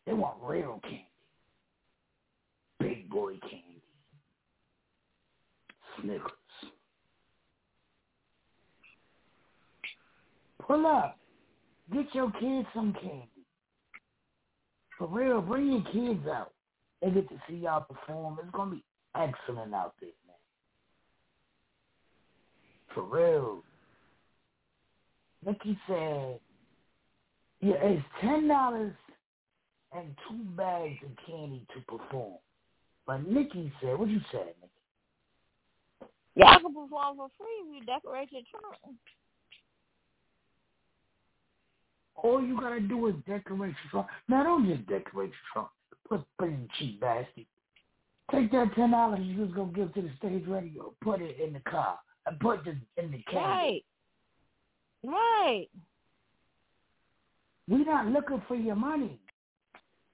[0.05, 1.07] They want real candy.
[2.79, 3.81] Big boy candy.
[6.01, 6.31] Snickers.
[10.65, 11.17] Pull up.
[11.93, 13.36] Get your kids some candy.
[14.97, 16.53] For real, bring your kids out.
[17.01, 18.39] They get to see y'all perform.
[18.41, 18.83] It's gonna be
[19.15, 20.35] excellent out there, man.
[22.93, 23.63] For real.
[25.45, 26.39] Nikki said,
[27.61, 28.93] yeah, it's ten dollars
[29.93, 32.37] and two bags of candy to perform.
[33.05, 36.11] But Nikki said, what you said, Nikki?
[36.35, 38.97] Y'all can perform for free if you decorate your trunk.
[42.17, 44.07] All you gotta do is decorate your trunk.
[44.27, 45.69] Now don't just decorate your trunk.
[46.09, 47.45] Put put it in cheap basket.
[48.31, 50.93] Take that ten dollars you just gonna give to the stage radio.
[51.01, 53.35] Put it in the car and put it in the candy.
[53.35, 53.83] Right.
[55.03, 55.67] Right.
[57.69, 59.19] We're not looking for your money.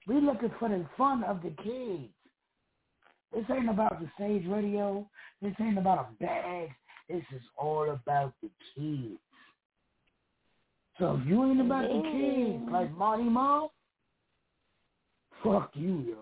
[0.06, 2.12] We're looking for the fun of the kids.
[3.32, 5.08] This ain't about the stage radio.
[5.40, 6.68] This ain't about a bag.
[7.08, 9.18] This is all about the kids.
[10.98, 13.68] So if you ain't about the kids, like Marty Mom,
[15.42, 16.16] fuck you, yo.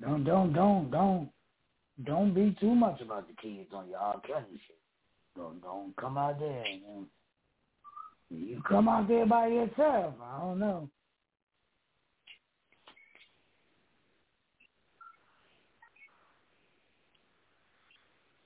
[0.00, 1.28] Don't, don't, don't, don't,
[2.04, 4.20] don't be too much about the kids on your R.
[4.24, 4.78] Kelly shit.
[5.36, 6.64] Don't, don't come out there.
[6.64, 7.06] And,
[8.30, 10.14] you come out there by yourself.
[10.22, 10.88] I don't know.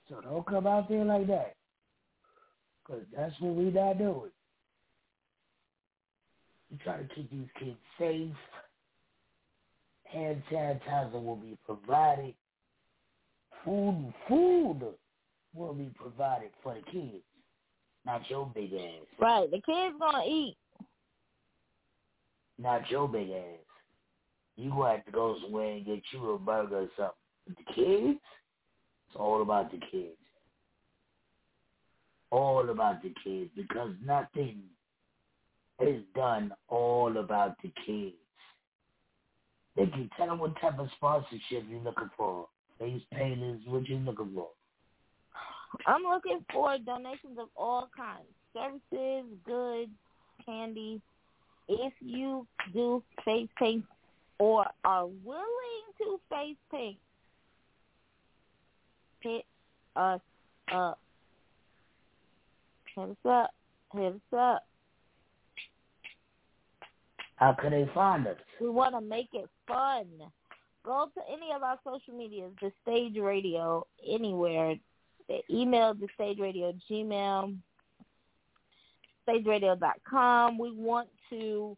[0.09, 1.57] So don't come out there like that.
[2.93, 4.30] Because that's what we not doing.
[6.70, 8.30] We try to keep these kids safe.
[10.05, 12.34] Hand sanitizer will be provided.
[13.64, 14.80] Food, food
[15.55, 17.22] will be provided for the kids,
[18.05, 19.07] not your big ass.
[19.18, 20.57] Right, the kids gonna eat.
[22.59, 23.59] Not your big ass.
[24.57, 27.14] You gonna have to go somewhere and get you a burger or something.
[27.47, 28.20] But the kids,
[29.09, 30.16] it's all about the kids.
[32.33, 34.62] All about the kids because nothing
[35.80, 38.16] is done all about the kids.
[39.76, 42.47] They can tell them what type of sponsorship you're looking for.
[42.78, 44.49] Face painters, what you're looking for?
[45.87, 48.26] I'm looking for donations of all kinds.
[48.55, 49.91] Services, goods,
[50.45, 51.01] candy.
[51.68, 53.85] If you do face paint
[54.39, 56.97] or are willing to face paint,
[59.20, 59.45] hit
[59.97, 60.20] us
[60.72, 60.99] up.
[62.97, 63.51] Hit up.
[63.93, 64.62] Hit up.
[67.36, 68.36] How can they find us?
[68.61, 70.07] We want to make it fun.
[70.84, 74.76] Go to any of our social medias, the Stage Radio, anywhere.
[75.28, 77.57] The email, the Stage Radio, Gmail,
[79.28, 80.59] stageradio.com.
[80.59, 81.76] We want to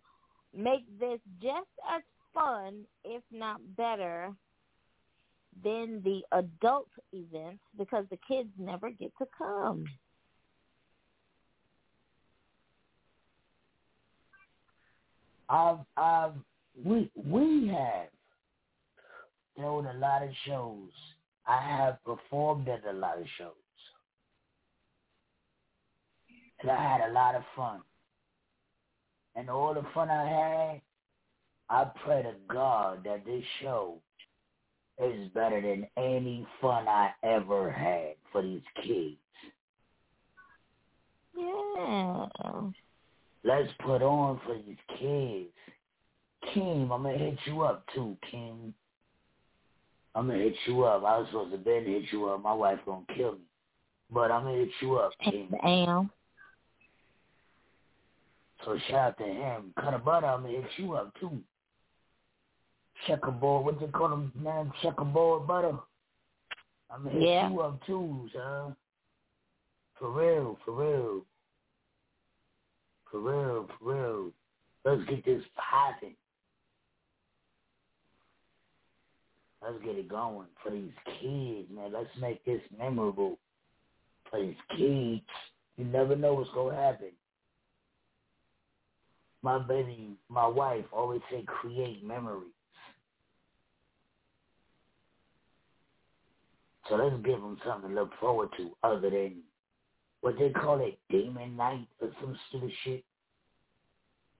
[0.56, 2.02] make this just as
[2.32, 4.30] fun, if not better,
[5.62, 9.84] than the adult events because the kids never get to come.
[15.54, 16.32] I've, I've,
[16.84, 18.08] we, we have
[19.56, 20.90] thrown a lot of shows.
[21.46, 23.52] I have performed at a lot of shows.
[26.60, 27.82] And I had a lot of fun.
[29.36, 30.80] And all the fun I had,
[31.70, 34.00] I pray to God that this show
[35.00, 39.18] is better than any fun I ever had for these kids.
[41.36, 42.26] Yeah.
[43.44, 45.50] Let's put on for these kids.
[46.52, 48.74] Kim, I'm gonna hit you up too, Kim.
[50.14, 51.04] I'm gonna hit you up.
[51.04, 52.42] I was supposed to been hit you up.
[52.42, 53.46] My wife gonna kill me,
[54.10, 55.48] but I'm gonna hit you up, Kim.
[55.62, 56.10] Damn.
[58.64, 59.74] So shout out to him.
[59.78, 60.26] Cut a butter.
[60.26, 61.42] I'm gonna hit you up too.
[63.06, 63.66] Checkerboard.
[63.66, 64.72] What they call them, man?
[64.82, 65.76] Checkerboard butter.
[66.90, 67.50] I'm gonna hit Yeah.
[67.50, 68.76] you up too, son.
[69.98, 71.26] For real, for real.
[73.14, 74.30] For real, for real.
[74.84, 76.16] Let's get this popping.
[79.62, 80.90] Let's get it going for these
[81.20, 81.92] kids, man.
[81.92, 83.38] Let's make this memorable
[84.28, 85.22] for these kids.
[85.76, 87.12] You never know what's gonna happen.
[89.42, 92.50] My baby, my wife always say create memories.
[96.88, 99.36] So let's give them something to look forward to other than
[100.24, 103.04] what they call it, demon night or some stupid shit.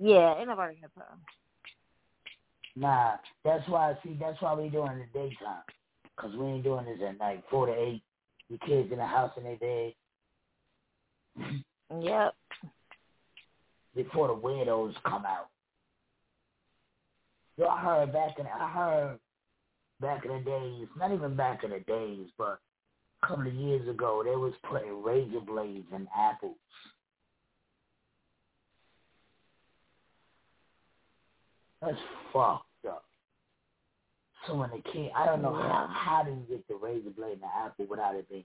[0.00, 1.18] Yeah, ain't nobody got time.
[2.74, 3.92] Nah, that's why.
[4.02, 5.62] See, that's why we doing it in the daytime,
[6.16, 8.02] cause we ain't doing this at night, four to eight.
[8.50, 9.94] The kids in the house in their bed.
[12.00, 12.34] Yep.
[13.94, 15.48] Before the weirdos come out.
[17.58, 19.18] Yo, I heard back in I heard
[20.00, 22.58] back in the days, not even back in the days, but
[23.24, 26.56] a couple of years ago, they was putting razor blades in apples.
[31.80, 31.98] That's
[32.32, 33.04] fucked up.
[34.46, 37.34] So when the kid, I don't know how how do you get the razor blade
[37.34, 38.44] in the apple without it being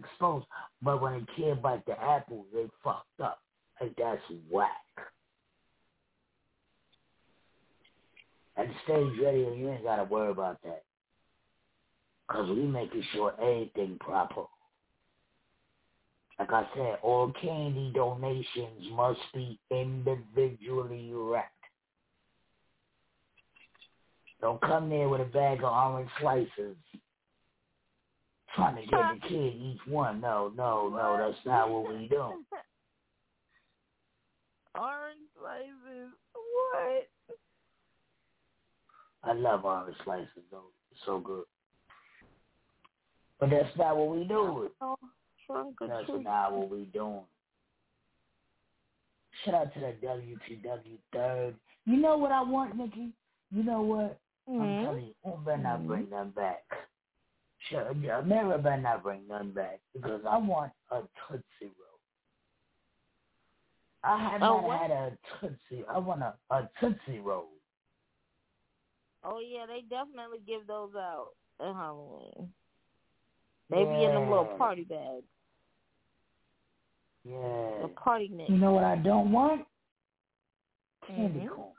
[0.00, 0.46] exposed?
[0.82, 3.40] But when a kid bite the apple, they fucked up.
[3.80, 4.70] Like that's whack.
[8.56, 10.84] At the stage radio, you ain't gotta worry about that.
[12.30, 14.44] Cause we making sure everything proper.
[16.38, 21.50] Like I said, all candy donations must be individually wrapped.
[24.40, 26.76] Don't come there with a bag of orange slices
[28.54, 30.20] trying to get the kid each one.
[30.20, 32.16] No, no, no, that's not what we do.
[34.76, 36.12] Orange slices.
[36.34, 37.08] What?
[39.22, 40.64] I love orange slices though.
[40.90, 41.44] It's so good.
[43.40, 44.70] But that's not what we do.
[45.80, 47.24] That's not what we doing.
[49.44, 51.54] Shout out to the WTW third.
[51.84, 53.10] You know what I want, Nikki?
[53.50, 54.18] You know what?
[54.48, 54.84] I'm Mhm.
[54.84, 56.64] telling you, we better not bring them back.
[57.68, 61.98] Sure, yeah, America better not bring them back because I want a Tootsie Roll.
[64.02, 64.80] I have Oh, not what?
[64.80, 65.84] had a Tootsie.
[65.86, 67.48] I want a, a Tootsie Roll.
[69.24, 72.52] Oh yeah, they definitely give those out at Halloween.
[73.70, 75.24] They be in them little party bags,
[77.24, 77.82] Yeah.
[77.82, 78.50] the party mix.
[78.50, 79.66] You know what I don't want?
[81.06, 81.48] Candy Mhm.
[81.48, 81.72] corn.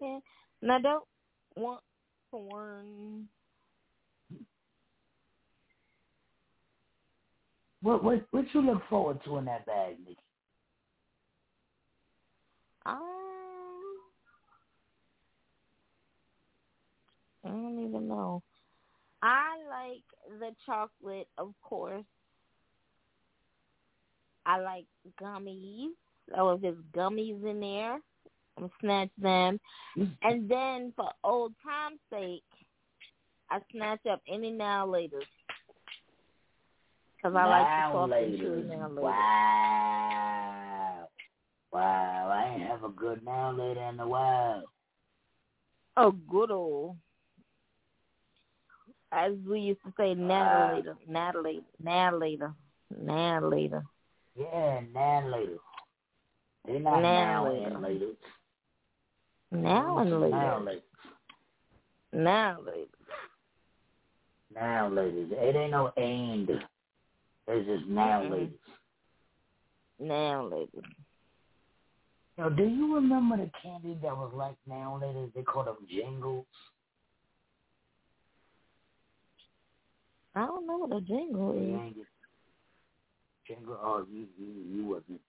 [0.00, 0.20] Yeah.
[0.62, 1.08] And I don't
[1.56, 1.82] want
[2.30, 3.28] corn.
[7.80, 10.18] What what what you look forward to in that bag, Nikki?
[12.86, 13.00] Um,
[17.44, 18.42] I don't even know.
[19.24, 20.04] I like
[20.38, 22.04] the chocolate, of course.
[24.44, 24.84] I like
[25.18, 25.92] gummies.
[26.34, 28.02] So if there's gummies in there,
[28.58, 29.58] I'm snatch them.
[29.96, 30.12] Mm-hmm.
[30.22, 32.44] And then for old time's sake,
[33.50, 35.24] I snatch up any now laters.
[37.16, 39.02] Because I like Now to talk chew now laters.
[39.02, 41.08] Wow.
[41.72, 44.64] Wow, I ain't have a good now later in a while.
[45.96, 46.98] Oh, good old.
[49.14, 51.32] As we used to say, now later, now
[52.18, 52.54] later,
[53.00, 53.84] now later.
[54.36, 55.58] Yeah, now later.
[56.66, 57.72] They're not Now and.
[59.52, 60.60] Now and Now later.
[60.64, 60.80] later.
[62.12, 62.88] Now later.
[64.54, 65.26] Now later.
[65.30, 66.50] It ain't no and.
[67.46, 68.30] It's just now Mm-mm.
[68.32, 68.52] later.
[70.00, 70.82] Now later.
[72.36, 75.28] Now, do you remember the candy that was like now later?
[75.34, 76.46] They called them jingles.
[80.34, 81.94] I don't know what a jingle is.
[83.46, 83.78] Jingle.
[83.80, 85.20] Oh, you you you wasn't.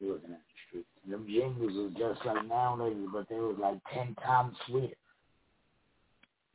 [0.00, 0.86] You wasn't at the street.
[1.08, 4.94] Them jingles was just like now later, but they was like ten times sweeter.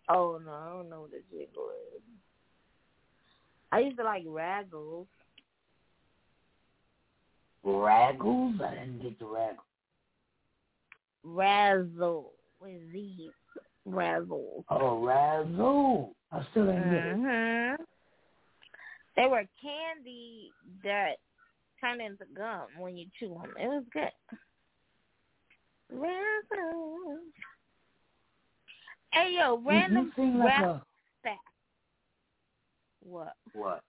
[0.09, 2.01] Oh no, I don't know what a jingle is.
[3.71, 5.07] I used to like raggles.
[7.63, 8.61] Raggles?
[8.61, 9.59] I didn't get the raggles.
[11.23, 12.31] Razzle
[12.61, 13.29] with Z.
[13.85, 14.65] Razzle.
[14.69, 16.14] Oh, razzle.
[16.31, 17.15] I still didn't get it.
[17.17, 17.83] Mm-hmm.
[19.15, 20.51] They were candy
[20.83, 21.17] that
[21.79, 23.53] turned into gum when you chew them.
[23.59, 24.09] It was good.
[25.91, 27.19] Razzle.
[29.11, 30.81] Hey yo, random like rap a
[31.23, 31.39] fact.
[33.01, 33.33] What?
[33.53, 33.81] what?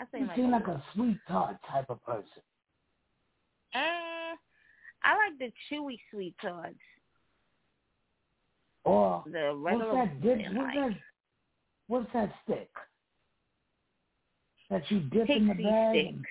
[0.00, 2.42] I You seem like seem a, like a sweet tart type of person.
[3.74, 4.34] Eh,
[5.04, 6.74] I like the chewy sweet tarts.
[8.86, 10.38] Or The what's that dip?
[10.54, 10.90] What's that?
[11.88, 12.70] What's that stick
[14.70, 15.94] that you dip in the bag?
[15.94, 16.06] stick.
[16.14, 16.26] and-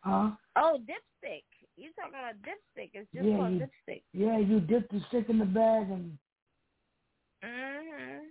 [0.00, 0.30] Huh?
[0.56, 1.42] Oh, dipstick.
[1.76, 2.90] You talking about dipstick?
[2.94, 4.02] It's just Yeah, called you- dipstick.
[4.12, 6.18] Yeah, you dip the stick in the bag, and
[7.42, 8.30] Mhm.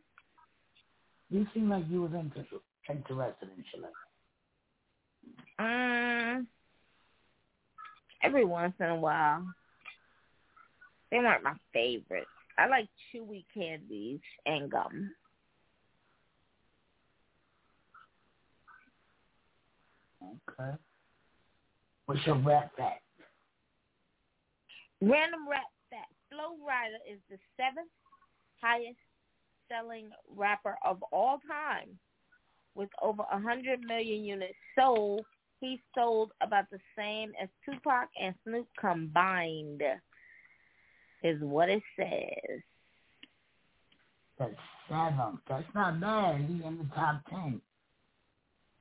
[1.30, 2.48] you seem like you was inter-
[2.90, 3.92] interested in shit like
[5.58, 5.64] that.
[5.64, 6.48] Mm.
[8.22, 9.46] Every once in a while.
[11.12, 12.28] They weren't my favorite.
[12.58, 15.12] I like chewy candies and gum.
[20.24, 20.72] Okay.
[22.06, 23.04] What's your rap fact?
[25.02, 26.14] Random rap fact.
[26.30, 27.92] Flo Rida is the seventh
[28.62, 28.98] highest
[29.70, 32.00] selling rapper of all time
[32.76, 35.26] with over a hundred million units sold.
[35.60, 39.82] He sold about the same as Tupac and Snoop combined
[41.24, 42.60] is what it says.
[44.40, 44.54] That's
[44.88, 45.40] seven.
[45.50, 46.42] That's not bad.
[46.42, 47.60] He in the top ten.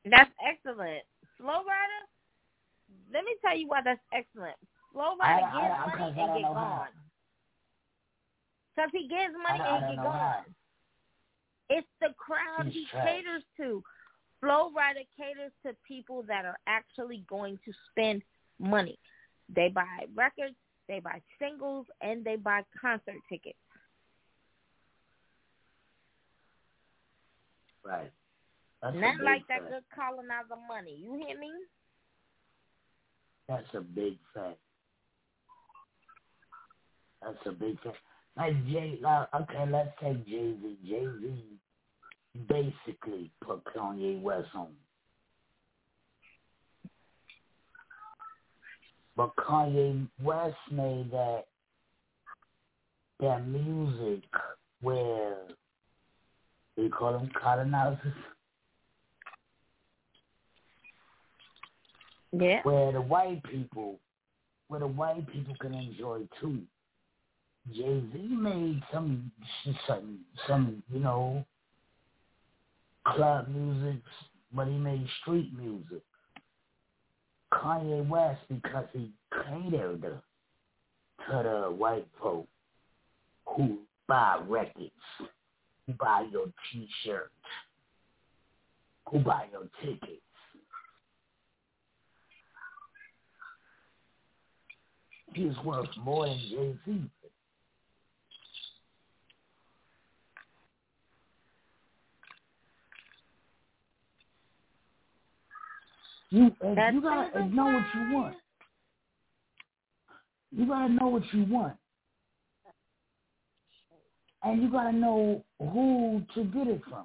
[0.04, 1.02] That's excellent.
[1.38, 2.00] Flo Rida,
[3.12, 4.56] let me tell you why that's excellent.
[4.92, 6.86] Flo Rida I- gets I- money I and get gone.
[8.74, 10.12] Because he gets money I, I and don't get gone.
[10.18, 10.44] how.
[11.70, 13.06] It's the crowd He's he trash.
[13.08, 13.82] caters to.
[14.40, 18.22] Flo Rida caters to people that are actually going to spend
[18.58, 18.98] money.
[19.54, 20.54] They buy records,
[20.88, 23.58] they buy singles, and they buy concert tickets.
[27.84, 28.10] Right.
[28.82, 30.98] That's Not like that good colonizer money.
[31.00, 31.50] You hear me?
[33.48, 34.58] That's a big fact.
[37.22, 37.96] That's a big fact.
[38.36, 40.78] Like Jay, uh, okay, let's take Jay Z.
[40.86, 41.42] Jay Z
[42.48, 44.68] basically put Kanye West on.
[49.16, 51.47] But Kanye West made that
[53.20, 54.22] that music
[54.82, 55.36] where
[56.76, 58.12] They call them colonizers.
[62.32, 62.60] Yeah.
[62.64, 63.98] Where the white people,
[64.68, 66.60] where the white people can enjoy too.
[67.74, 69.30] Jay Z made some,
[69.88, 71.44] some, some, you know,
[73.06, 74.02] club music,
[74.52, 76.02] but he made street music.
[77.62, 80.20] Kanye West because he catered to
[81.30, 82.46] the white folk
[83.46, 84.90] who buy records,
[85.86, 87.30] who buy your T-shirt,
[89.10, 90.22] who buy your tickets.
[95.32, 97.10] He's worth more than Jay-Z.
[106.31, 108.36] You, uh, you gotta know what you want.
[110.51, 111.77] You gotta know what you want.
[114.43, 117.05] And you gotta know who to get it from.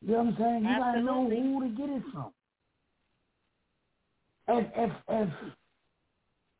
[0.00, 0.64] You know what I'm saying?
[0.64, 2.32] You gotta know who to get it from.
[4.48, 5.28] If if if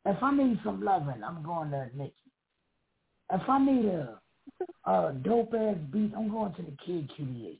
[0.05, 2.13] if I need some loving, I'm going to Nicki.
[3.31, 4.19] If I need a
[4.85, 7.59] a dope ass beat, I'm going to the kid QDH.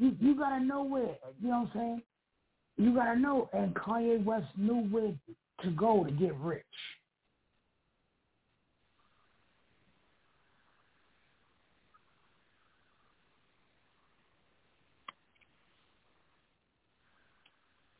[0.00, 1.14] You you gotta know where.
[1.42, 2.02] You know what I'm saying?
[2.78, 3.50] You gotta know.
[3.52, 5.12] And Kanye West knew where
[5.62, 6.64] to go to get rich.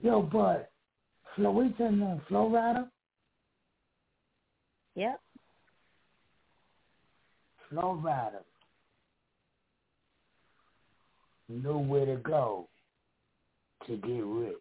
[0.02, 0.72] Yo, but
[1.36, 2.89] Flo Rida and uh, Flo Rida.
[4.94, 5.20] Yep.
[7.68, 8.40] Flo Rida
[11.51, 12.68] knew where to go
[13.86, 14.56] to get rich.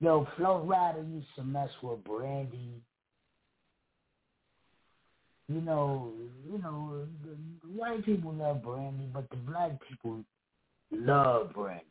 [0.00, 2.82] Yo, Flo Rida used to mess with Brandy.
[5.48, 6.12] You know,
[6.50, 7.36] you know, the
[7.68, 10.24] white people love Brandy, but the black people
[10.90, 11.84] love Brandy.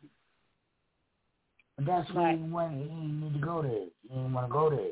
[1.77, 2.73] But that's why he went.
[2.73, 3.87] He didn't need to go there.
[4.03, 4.91] He didn't want to go there.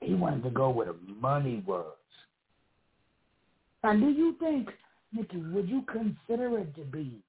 [0.00, 1.94] He wanted to go where the money was.
[3.82, 4.68] And do you think,
[5.12, 7.20] Nikki, would you consider it to be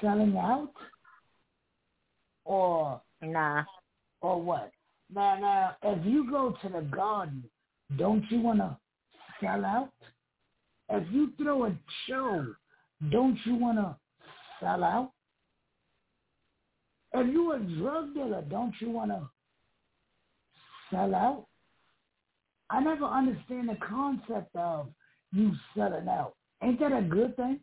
[0.00, 0.72] selling out?
[2.44, 3.64] Or nah.
[4.20, 4.72] Or what?
[5.14, 7.44] Now now if you go to the garden,
[7.96, 8.78] don't you wanna
[9.40, 9.92] sell out?
[10.88, 11.74] If you throw a
[12.08, 12.46] show,
[13.10, 13.96] don't you wanna
[14.58, 15.12] sell out?
[17.14, 19.28] If you a drug dealer, don't you wanna
[20.90, 21.46] sell out?
[22.70, 24.88] I never understand the concept of
[25.32, 26.34] you selling out.
[26.62, 27.60] Ain't that a good thing?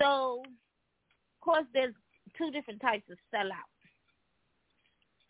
[0.00, 1.94] So, of course, there's
[2.36, 3.70] two different types of sellout.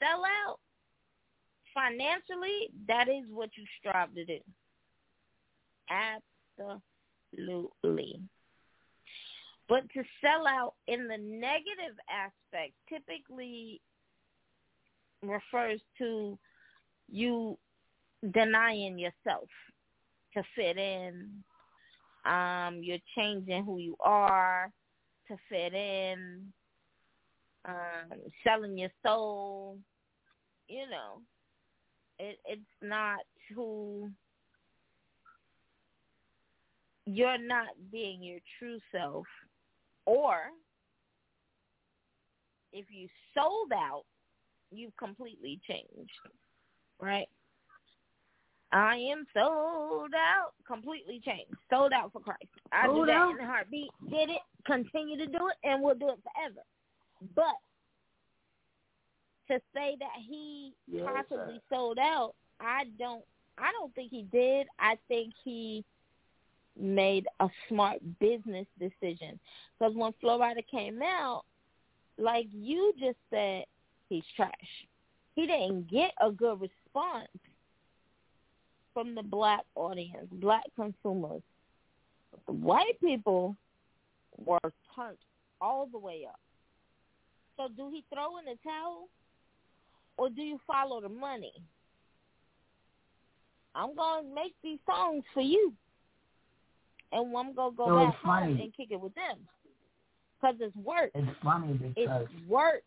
[0.03, 0.59] Sellout,
[1.73, 4.39] financially, that is what you strive to do.
[7.39, 8.21] Absolutely.
[9.69, 13.81] But to sell out in the negative aspect typically
[15.23, 16.39] refers to
[17.09, 17.59] you
[18.33, 19.49] denying yourself
[20.35, 21.31] to fit in.
[22.25, 24.71] Um, you're changing who you are
[25.29, 26.53] to fit in.
[27.65, 29.79] Um, selling your soul.
[30.69, 31.21] You know,
[32.19, 33.21] it, it's not
[33.55, 34.11] who
[37.07, 39.27] you're not being your true self,
[40.07, 40.39] or
[42.73, 44.03] if you sold out,
[44.73, 46.11] you've completely changed
[47.01, 47.29] right?
[48.73, 52.45] I am sold out, completely changed, sold out for Christ.
[52.73, 53.35] I Sold do that out?
[53.35, 53.91] in a heartbeat.
[54.11, 56.63] Did it, continue to do it, and we'll do it forever.
[57.35, 57.55] But
[59.49, 63.25] to say that he Yes, possibly sold out, I don't.
[63.59, 64.67] I don't think he did.
[64.79, 65.85] I think he
[66.79, 69.39] made a smart business decision
[69.79, 71.45] because when Flo Rida came out,
[72.19, 73.65] like you just said,
[74.11, 74.51] he's trash.
[75.35, 77.29] He didn't get a good response
[78.97, 81.43] from the black audience, black consumers.
[82.47, 83.55] The white people
[84.43, 84.59] were
[84.95, 85.19] turned
[85.61, 86.41] all the way up.
[87.59, 89.09] So do he throw in the towel
[90.17, 91.53] or do you follow the money?
[93.75, 95.75] I'm going to make these songs for you.
[97.13, 99.37] And I'm going to go So back home and kick it with them.
[100.41, 101.11] Because it's work.
[101.15, 101.93] It's funny because
[102.33, 102.83] It's work.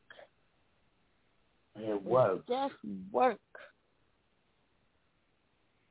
[1.76, 2.48] it works.
[2.48, 2.73] Just
[3.11, 3.38] work.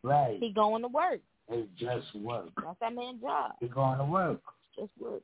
[0.02, 0.38] Right.
[0.40, 1.20] He going to work.
[1.50, 2.50] It's just work.
[2.62, 3.52] That's that man's job.
[3.60, 4.40] He going to work.
[4.76, 5.22] Just work.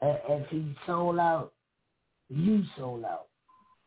[0.00, 1.52] And If he sold out,
[2.28, 3.26] you sold out.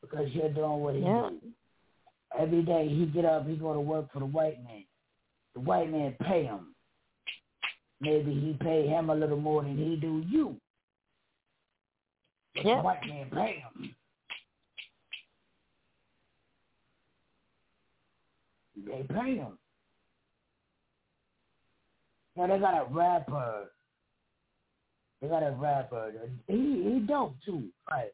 [0.02, 1.30] because you're doing what he Yeah.
[1.30, 1.54] do.
[2.38, 4.84] Every day he get up, he go to work for the white man.
[5.54, 6.76] The white man pay him.
[8.02, 10.60] Maybe he pay him a little more than he do you.
[12.54, 12.76] But Yeah.
[12.78, 13.96] The white man pay him.
[18.86, 19.58] They pay him.
[22.36, 23.70] Now they got a rapper.
[25.22, 26.12] They got a rapper.
[26.48, 26.54] He
[26.94, 27.64] he dope too.
[27.90, 28.12] Right.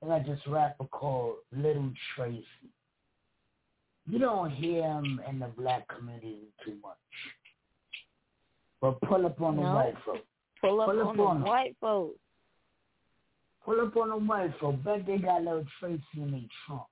[0.00, 2.44] They got this rapper called Little Tracy.
[4.08, 6.96] You don't hear him in the black community too much.
[8.80, 10.18] But pull up on the white folk.
[10.60, 11.42] Pull up Pull on up the on 'em.
[11.42, 12.18] white folks.
[13.64, 14.82] Pull up on the white folk.
[14.84, 16.86] Bet they got Little Tracy in their trunk.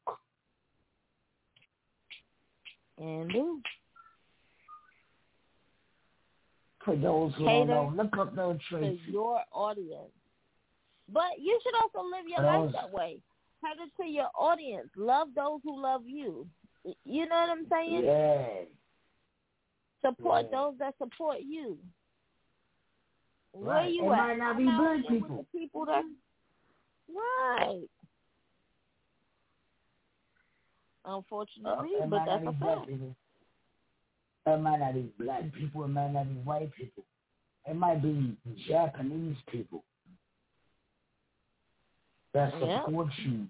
[2.98, 3.60] And do.
[6.84, 9.00] For those who Cater don't know, look up to Tracy.
[9.10, 10.12] your audience.
[11.12, 13.18] But you should also live your life that way.
[13.62, 14.88] Cater to your audience.
[14.96, 16.46] Love those who love you.
[17.04, 18.04] You know what I'm saying?
[18.04, 18.46] Yeah.
[20.02, 20.58] Support Yeah.
[20.58, 21.78] those that support you.
[23.52, 24.16] Where you It at?
[24.18, 25.36] might not be with people.
[25.52, 26.04] the people that
[27.08, 27.88] right.
[31.04, 32.86] Unfortunately, Uh, but that's a fact.
[32.88, 33.14] people.
[34.46, 35.84] It might not be black people.
[35.84, 37.04] It might not be white people.
[37.66, 38.36] It might be
[38.68, 39.84] Japanese people
[42.34, 42.82] that Yeah.
[42.82, 43.48] support you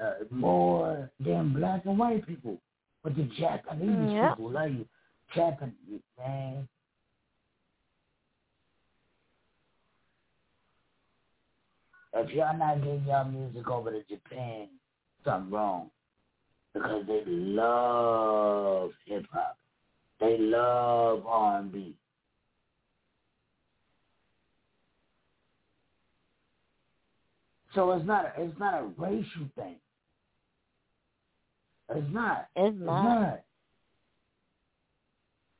[0.00, 2.60] uh, more than black and white people.
[3.02, 4.34] But the Japanese Yeah.
[4.34, 4.88] people you.
[5.34, 6.68] Japanese, man.
[12.12, 14.68] If y'all not getting y'all music over to Japan,
[15.24, 15.90] something wrong.
[16.74, 19.56] Because they love hip hop.
[20.20, 21.94] They love R and B.
[27.74, 29.76] So it's not a, it's not a racial thing.
[31.90, 32.48] It's not.
[32.56, 33.20] It's It's not.
[33.20, 33.40] not.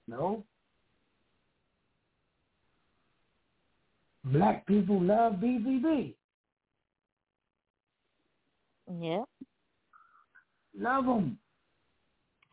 [0.07, 0.45] No.
[4.25, 6.15] Black people love BBB.
[9.01, 9.25] Yeah.
[10.79, 11.39] Love them.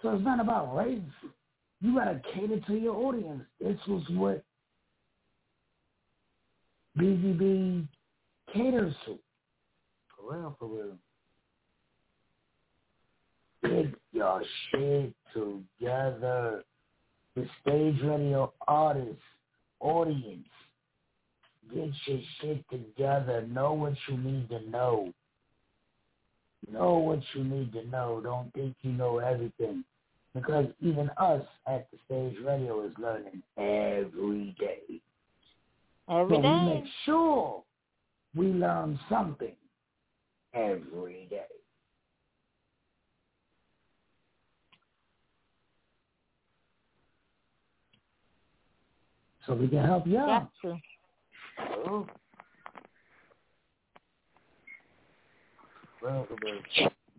[0.02, 1.00] So it's not about race.
[1.82, 3.44] You gotta cater to your audience.
[3.60, 4.44] This was what
[6.98, 7.88] BBB
[8.54, 9.18] caters to.
[10.16, 10.98] For real, for real.
[13.64, 16.64] Get your shit together.
[17.36, 19.22] The stage radio artists,
[19.80, 20.48] audience,
[21.74, 23.48] get your shit together.
[23.48, 25.14] Know what you need to know.
[26.70, 28.22] Know what you need to know.
[28.24, 29.84] Don't think you know everything.
[30.34, 35.02] Because even us at the stage radio is learning every day.
[36.10, 36.50] Every so day.
[36.50, 37.64] we make sure
[38.36, 39.56] we learn something
[40.54, 41.42] every day.
[49.46, 50.50] So we can help you out.
[51.88, 52.08] Oh.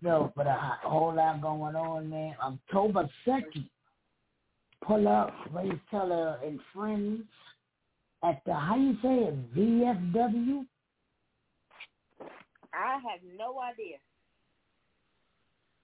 [0.02, 2.34] No, but a ho- whole lot going on, man.
[2.42, 3.68] October 2nd,
[4.84, 7.22] pull up Ray Teller and friends
[8.24, 10.66] at the, how you say it, VFW?
[12.74, 13.98] I have no idea.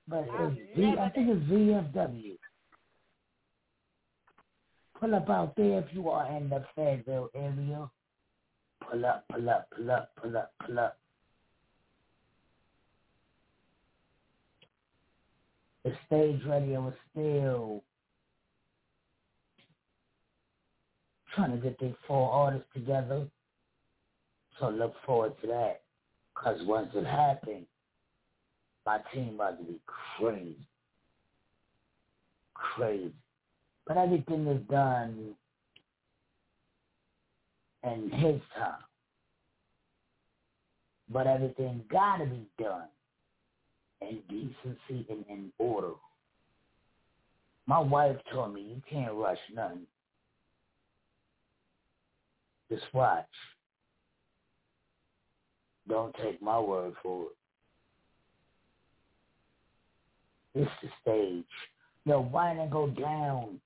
[0.08, 2.38] But it's v, I think it's VFW.
[4.98, 7.88] Pull up out there if you are in the Fayetteville area.
[8.90, 10.98] Pull up, pull up, pull up, pull up, pull up.
[15.88, 17.82] The stage radio is still
[21.34, 23.26] trying to get their four artists together.
[24.60, 25.80] So look forward to that.
[26.34, 27.64] Because once it happens,
[28.84, 29.80] my team about to be
[30.18, 30.58] crazy.
[32.52, 33.14] Crazy.
[33.86, 35.34] But everything is done
[37.82, 38.84] in his time.
[41.10, 42.88] But everything gotta be done
[44.00, 45.92] in decency and in order.
[47.66, 49.86] My wife told me you can't rush nothing.
[52.70, 53.26] Just watch.
[55.88, 57.28] Don't take my word for it.
[60.54, 61.44] It's the stage.
[62.04, 63.60] Yo, why didn't go down?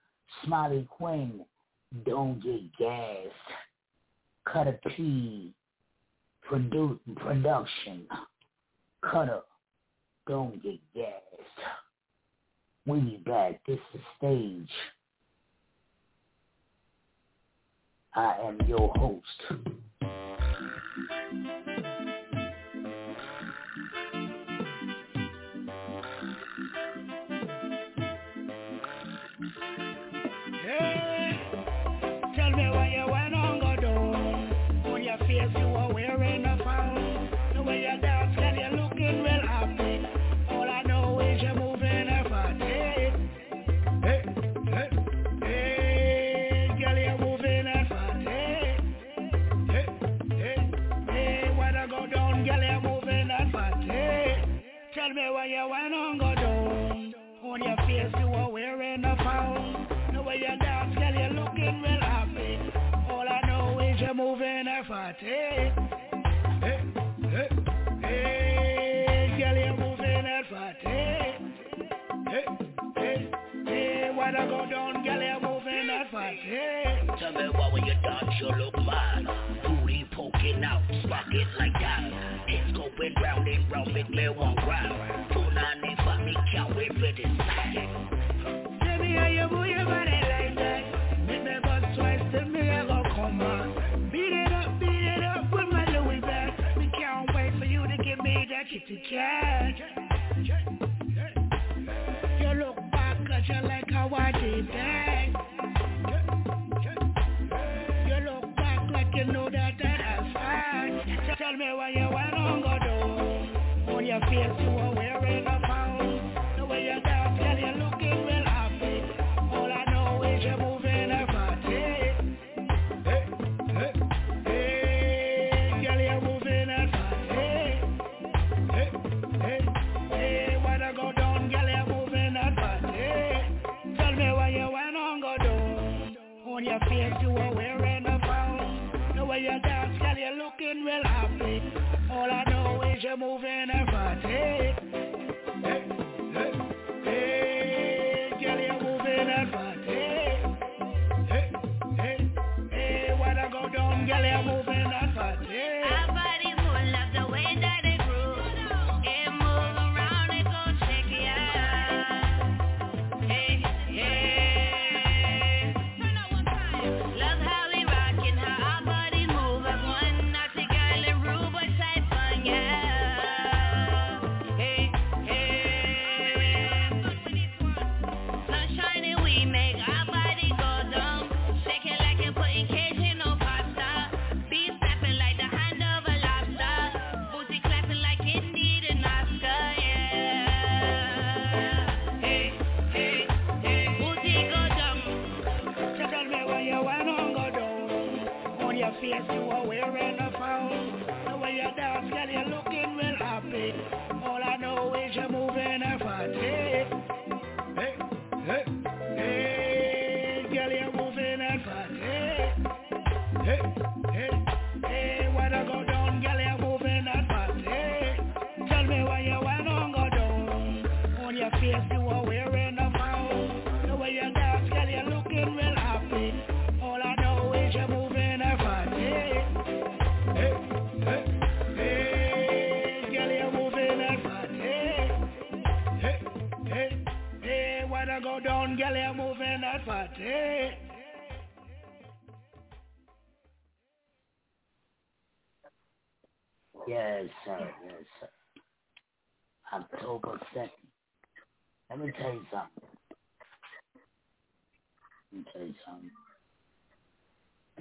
[0.45, 1.45] Smiley Quinn,
[2.07, 3.29] don't get gassed.
[4.51, 5.53] Cut a P,
[6.51, 8.07] produ- production.
[9.09, 9.41] Cutter,
[10.27, 11.69] don't get gassed.
[12.87, 13.61] We be back.
[13.67, 14.71] This is stage.
[18.15, 19.73] I am your host.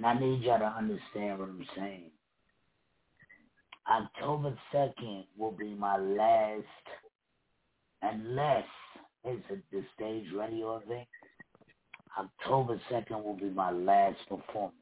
[0.02, 2.10] And I need y'all to understand what I'm saying.
[3.88, 6.64] October 2nd will be my last,
[8.02, 8.64] unless
[9.22, 11.06] it's the stage radio event,
[12.18, 14.74] October 2nd will be my last performance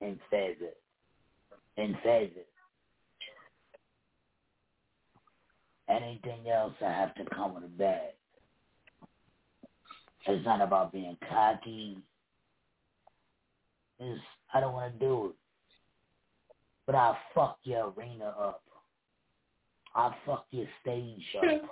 [0.00, 0.68] in Fayetteville.
[1.76, 2.44] In Fayetteville.
[5.88, 8.12] Anything else, I have to come with a bag.
[10.28, 11.98] It's not about being cocky.
[14.00, 14.20] Is
[14.54, 15.36] I don't want to do it.
[16.86, 18.64] But I'll fuck your arena up.
[19.94, 21.62] I'll fuck your stage up.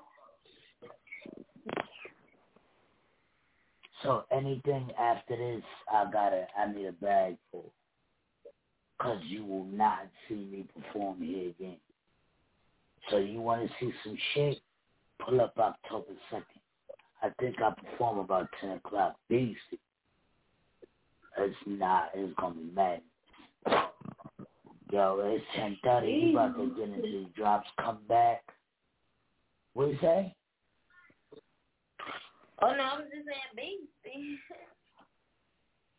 [4.02, 7.64] So anything after this, I gotta, I need a bag for.
[9.00, 11.80] Cause you will not see me perform here again.
[13.10, 14.58] So you want to see some shit?
[15.24, 16.44] Pull up October 2nd.
[17.22, 19.16] I think I perform about 10 o'clock.
[19.28, 19.80] Basic.
[21.38, 22.10] It's not.
[22.14, 23.00] It's gonna be mad.
[24.90, 26.12] Yo, it's ten thirty.
[26.12, 27.68] You about to get into these drops.
[27.80, 28.42] Come back.
[29.74, 30.34] What you say?
[32.60, 34.38] Oh no, I'm just saying baby.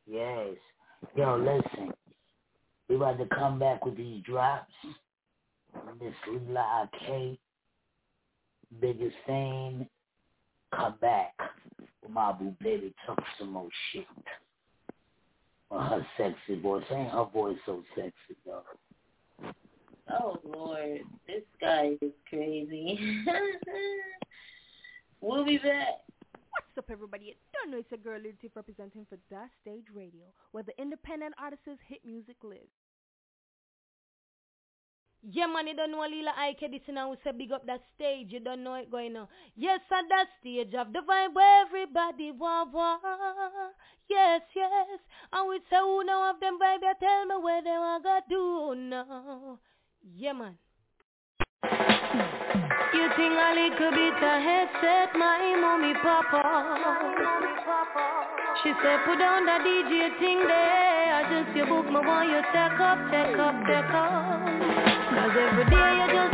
[0.06, 0.56] yes.
[1.16, 1.92] Yo, listen.
[2.88, 4.72] We about to come back with these drops.
[6.00, 7.40] Miss Lila Ike,
[8.80, 9.88] biggest thing.
[10.76, 11.34] Come back.
[12.10, 14.06] my boo baby talk some more shit.
[15.74, 16.84] Well, her sexy voice.
[16.92, 18.62] Ain't her voice so sexy, though.
[20.12, 23.00] Oh Lord, this guy is crazy.
[25.22, 26.04] we'll be back.
[26.52, 27.26] What's up, everybody?
[27.26, 31.34] You don't know it's a girl Lil representing for That Stage Radio, where the independent
[31.42, 32.70] artists hit music lives.
[35.32, 37.10] Yeah, man, you don't know Lila Ike this now.
[37.12, 38.28] We say big up that stage.
[38.32, 39.28] You don't know it going on.
[39.56, 42.98] Yes, at that stage of the vibe where everybody wah wah.
[44.10, 45.00] Yes, yes.
[45.32, 48.20] And we say who know of them vibe, you tell me where they want to
[48.30, 49.60] do now.
[50.14, 50.58] Yeah, man.
[52.94, 56.44] You think a little bit of headset, my mommy papa.
[58.62, 61.16] She said put down the DJ thing there.
[61.16, 64.53] I just you book me want you take up, take up, take up.
[65.14, 66.33] Cause every day you just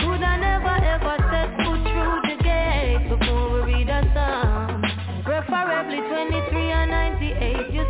[0.00, 3.04] coulda never ever set foot through the gate.
[5.24, 7.74] Preferably 23 and 98.
[7.74, 7.84] You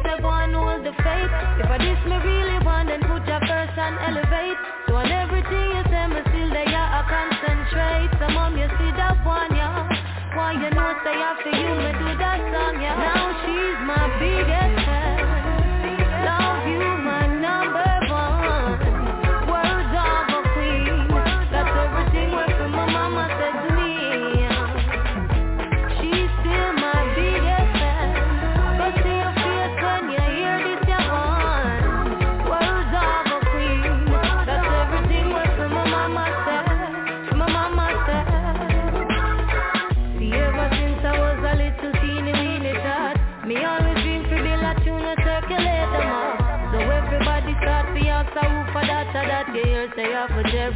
[0.83, 1.31] the.
[1.61, 3.41] If I this me really want, then put your
[3.79, 4.59] and elevate.
[4.89, 8.11] So on everything you say, me still there, I concentrate.
[8.19, 9.87] Some mom you see that one, yeah.
[10.35, 10.71] Why you
[11.05, 12.97] say after you me do that song, yeah.
[12.97, 14.56] Now she's my biggest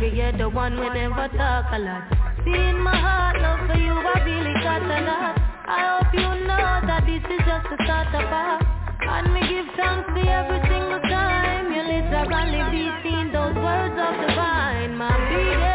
[0.01, 2.09] for you're the one we never talk a lot.
[2.45, 5.37] See in my heart, love for you, I really got a lot.
[5.69, 8.65] I hope you know that this is just the start of us.
[9.03, 14.13] And me give thanks to every single time you literally be seen those words of
[14.25, 15.70] divine, my biggest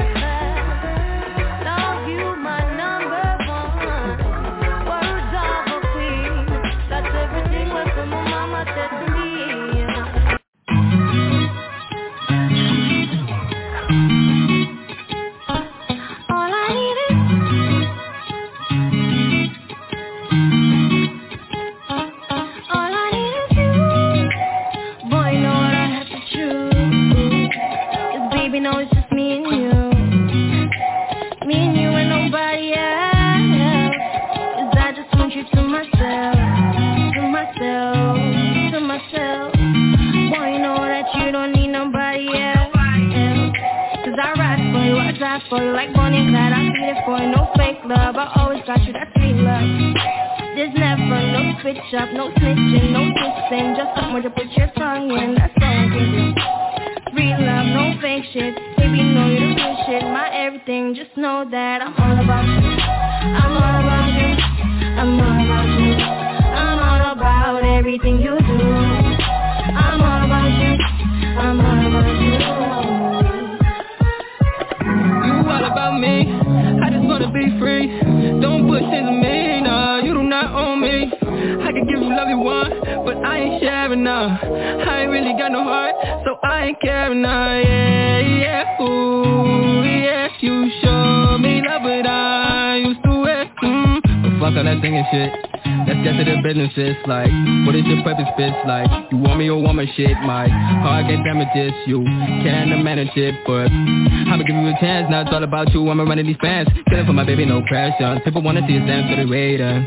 [98.65, 100.17] Like You want me or want my shit?
[100.25, 102.03] My heart get damages You
[102.41, 105.07] can't manage it But I'ma give you a chance.
[105.09, 106.69] Now it's all about you I'ma run these fans.
[106.89, 108.19] Killing for my baby, no pressure.
[108.25, 109.85] People wanna see us dance to the radar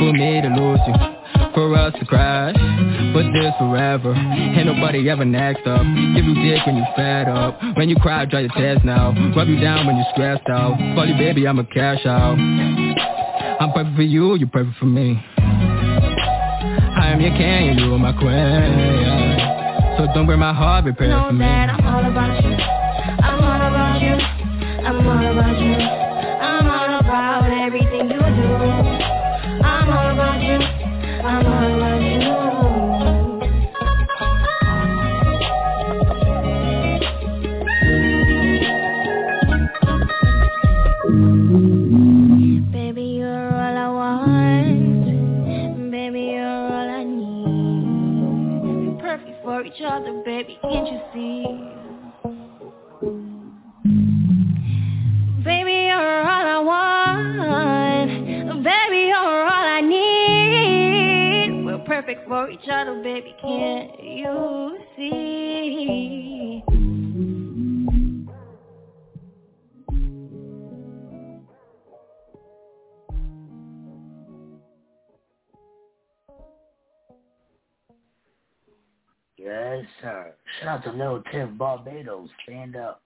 [0.00, 0.94] For me to lose you?
[1.54, 2.56] For us to crash.
[3.12, 4.14] But this forever.
[4.14, 5.82] Ain't nobody ever next up.
[5.82, 7.60] Give you dick when you fed up.
[7.76, 9.12] When you cry, dry your tears now.
[9.36, 10.78] Rub you down when you stressed out.
[10.94, 12.38] Call you baby, I'ma cash out.
[12.38, 15.22] I'm perfect for you, you're perfect for me
[17.12, 19.36] Am your king, you are my queen
[19.98, 22.56] So don't break my heart, Know for me that I'm all about you.
[23.20, 24.14] I'm all about you.
[24.82, 26.01] I'm all about you.
[63.12, 66.64] Baby, can't you see?
[79.36, 80.34] Yes, sir.
[80.60, 82.30] Shout out to Little Tiff Barbados.
[82.44, 83.02] Stand up.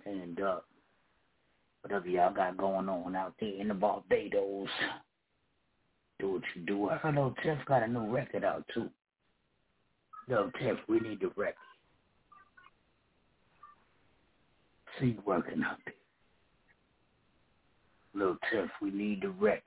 [0.00, 0.64] Stand up.
[1.82, 4.68] Whatever y'all got going on out there in the Barbados.
[6.18, 6.90] Do what you do.
[6.90, 8.90] I Lil Tiff got a new record out too.
[10.28, 11.54] Lil Tiff, we need the record.
[15.00, 15.94] See working out there.
[18.14, 19.62] Lil Tiff, we need the record.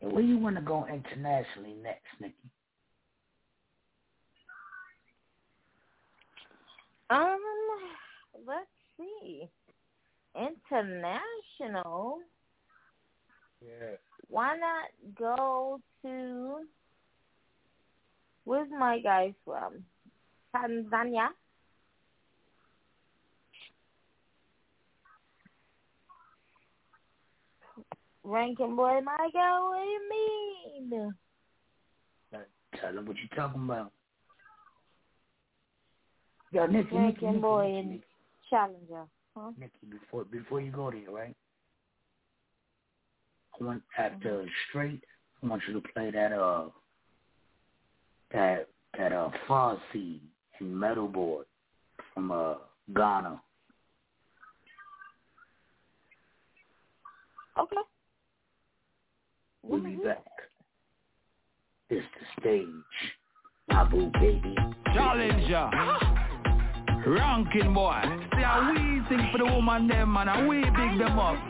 [0.00, 2.34] And where you want to go internationally next, Nikki?
[7.10, 7.38] Um,
[8.46, 9.48] let's see.
[10.34, 12.18] International.
[13.60, 13.96] Yeah.
[14.28, 16.66] Why not go to?
[18.44, 19.84] Where's my guy from?
[20.54, 21.28] Tanzania.
[28.24, 29.60] Rankin boy, my guy.
[29.60, 31.14] What do you mean?
[32.80, 33.92] Tell them what you talking about.
[36.52, 38.02] Yo, Nikki, Nikki, Rankin Nikki, boy and
[38.50, 39.06] Challenger.
[39.36, 39.50] Huh?
[39.58, 41.34] Nikki, before before you go there, right?
[43.60, 45.02] I want after straight,
[45.42, 46.66] I want you to play that uh
[48.32, 48.68] that
[48.98, 50.18] that uh Farsi
[50.60, 51.46] and metal board
[52.12, 52.54] from uh
[52.94, 53.40] Ghana.
[57.58, 57.76] Okay.
[59.62, 60.24] We'll be back.
[61.88, 62.68] It's the stage.
[63.68, 64.54] My boo baby.
[64.94, 65.70] Challenger.
[67.06, 68.00] Ranking boy.
[68.36, 71.36] See how we sing for the woman them man and we big them up.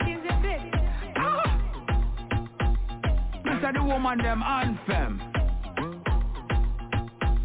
[3.45, 5.21] This are the woman them anthem.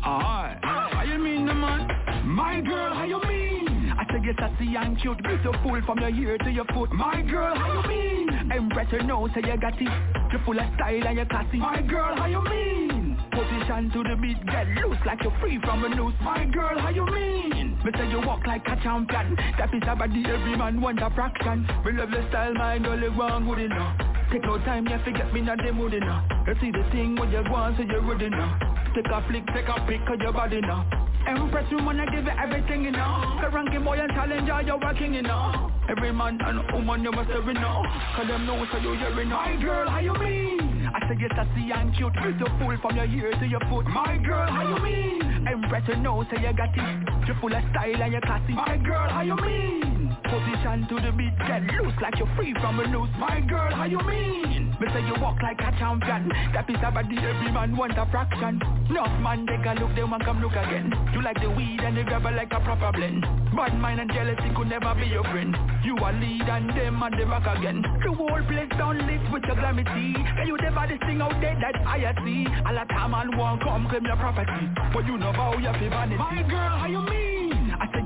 [0.04, 0.58] Alright.
[0.64, 1.86] How you mean the man?
[2.24, 3.92] My girl, how you mean?
[3.98, 6.90] I say you're sassy and cute, beautiful from your ear to your foot.
[6.92, 8.50] My girl, how you mean?
[8.50, 9.88] Empress, you know, say you got it.
[10.32, 11.58] You're full of style and you're classy.
[11.58, 12.87] My girl, how you mean?
[13.38, 16.12] Position to the beat, get loose like you're free from a noose.
[16.22, 17.78] My girl, how you mean?
[17.84, 19.38] Me say you walk like a champion.
[19.56, 21.64] That is a body every man want a fraction.
[21.84, 23.94] We love your style, girl, you want good enough.
[24.32, 26.24] Take no time, you forget me not the mood enough.
[26.48, 28.58] You see the thing when you go so you're good enough.
[28.96, 30.82] Take a flick, take a pick of your body now.
[31.24, 33.38] Empress, you wanna give it everything, you know.
[33.40, 35.70] The ranking boy and challenger, you're working, you know.
[35.88, 37.86] Every man and woman, you must have know.
[38.16, 39.46] Cause them know, so you hearing now.
[39.46, 40.67] My girl, how you mean?
[41.00, 43.86] I say you're sassy and cute, beautiful from your ear to your foot.
[43.86, 45.46] My girl, how you mean?
[45.46, 47.26] Empress, you know, so you got it.
[47.26, 48.52] You're full of style and you're classy.
[48.52, 49.87] My girl, how you mean?
[50.28, 53.08] Position to the beat, get loose like you're free from a noose.
[53.18, 54.76] My girl, how you mean?
[54.78, 56.28] Me say you walk like a champion.
[56.52, 58.60] That is a body every man want a fraction.
[58.90, 60.92] Enough man they can look, they want come look again.
[61.14, 63.22] You like the weed and the grabber like a proper blend.
[63.56, 65.56] Bad mind and jealousy could never be your friend.
[65.82, 67.82] You are lead and them and they back again.
[68.04, 70.12] The whole place down lit with your glamity.
[70.12, 72.44] Can you the baddest thing out there that I see?
[72.68, 74.68] All the time and won't come claim your property.
[74.92, 76.16] But you know how you feel vanity.
[76.20, 77.27] My girl, how you mean?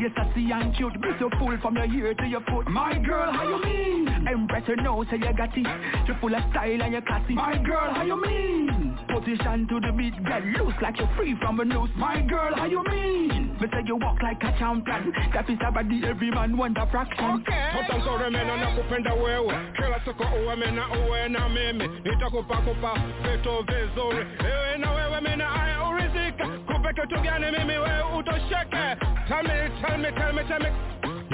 [0.02, 2.66] I said yes, I see and cute, beautiful from your ear to your foot.
[2.68, 4.26] My girl, how you mean?
[4.26, 5.66] Empress, you know, say you got it.
[6.08, 7.34] You're full of style and you're classy.
[7.34, 8.98] My girl, how you mean?
[9.08, 11.90] Position to the beat, get loose like you're free from a noose.
[11.96, 13.54] My girl, how you mean?
[13.60, 15.12] Me say you walk like a champion.
[15.34, 17.44] That is a body every man want a fraction.
[17.78, 23.50] Utamsore mena na kupenda wewe kila siku uwe mena uwe na mimi nitakupa kupa vitu
[23.68, 28.96] vizuri ewe na wewe mena aya urizika kupe kitu gani mimi wewe utosheke
[29.28, 30.70] tell me tell me tell me tell me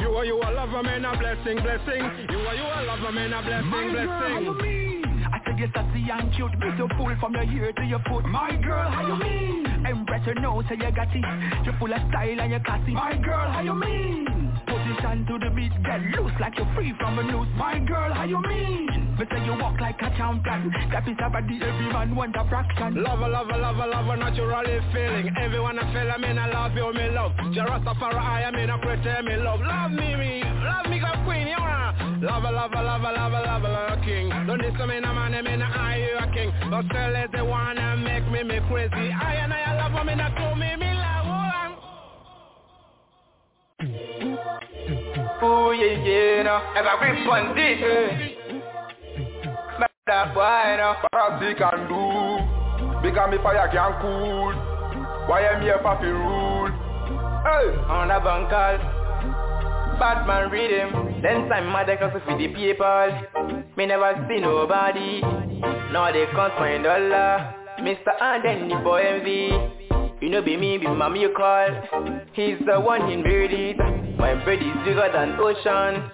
[0.00, 3.32] you are you a lover man a blessing blessing you are you a lover man
[3.32, 4.88] a blessing My girl, how blessing you mean?
[5.30, 8.24] I said I see and cute, beautiful from your ear to your foot.
[8.24, 9.86] My girl, how you mean?
[9.86, 11.64] Empress, you know, say you got it.
[11.64, 12.92] You're full of style and you're classy.
[12.92, 14.47] My girl, how you mean?
[14.88, 17.48] Position to the beat, get loose like you're free from a noose.
[17.56, 19.16] My girl, how you mean?
[19.18, 20.72] Me say you walk like a champion.
[20.90, 23.02] That is a body every man want a fraction.
[23.02, 25.28] Lover, lover, lover, lover, naturally feeling.
[25.36, 27.32] Everyone I feel, I mean I love you, me love.
[27.52, 29.60] Jah Rastafari, I mean I pretend me love.
[29.60, 34.00] Love me, me, love me, go queen, you wanna Lover, lover, lover, lover, lover, lover,
[34.06, 34.30] king.
[34.46, 36.50] Don't listen me, no man, I mean I you a king.
[36.70, 39.12] But still is the one that make me, me crazy.
[39.12, 41.18] I and I love me, not to me, me love
[45.42, 46.56] Ooh, yeah, yeah, no.
[46.74, 48.38] Ever grip on this, eh?
[50.08, 50.96] That boy, no.
[51.12, 54.54] Parati can do Because me fire can cool
[55.28, 56.70] Why am here for fi rule
[57.44, 58.78] Hey On a bankal
[60.00, 65.20] Batman read him Then time mother cause feed the people Me never see nobody
[65.92, 68.10] Now they can't find dollar Mr.
[68.20, 71.68] And Anden for MV You know be me, be mommy you call.
[72.32, 73.76] He's the one in birdies
[74.18, 76.10] My birdies bigger than ocean.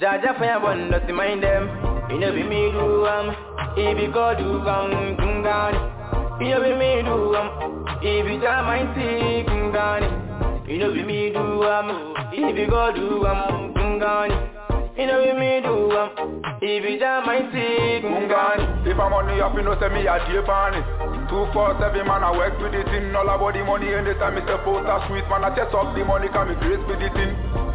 [0.00, 1.68] Jaja fire one not mind them.
[2.10, 3.30] You know be me do um
[3.76, 8.64] If you go do um Kungani You know be me do um If you jam
[8.66, 14.63] my see Kungani You know be me do um If you go do um Kungani
[14.94, 19.40] You know be me do um If you jam my see Kungani If I'm money
[19.42, 20.86] up, you know say me a day pan it
[21.26, 23.10] Two, four, seven man, I work with the thing.
[23.16, 26.04] All about the money anytime me step out a sweet man I chest up the
[26.04, 27.32] money, can me grace with the thing.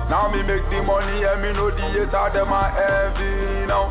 [0.07, 3.89] Now me make the money, and me know the hater, them a envy now.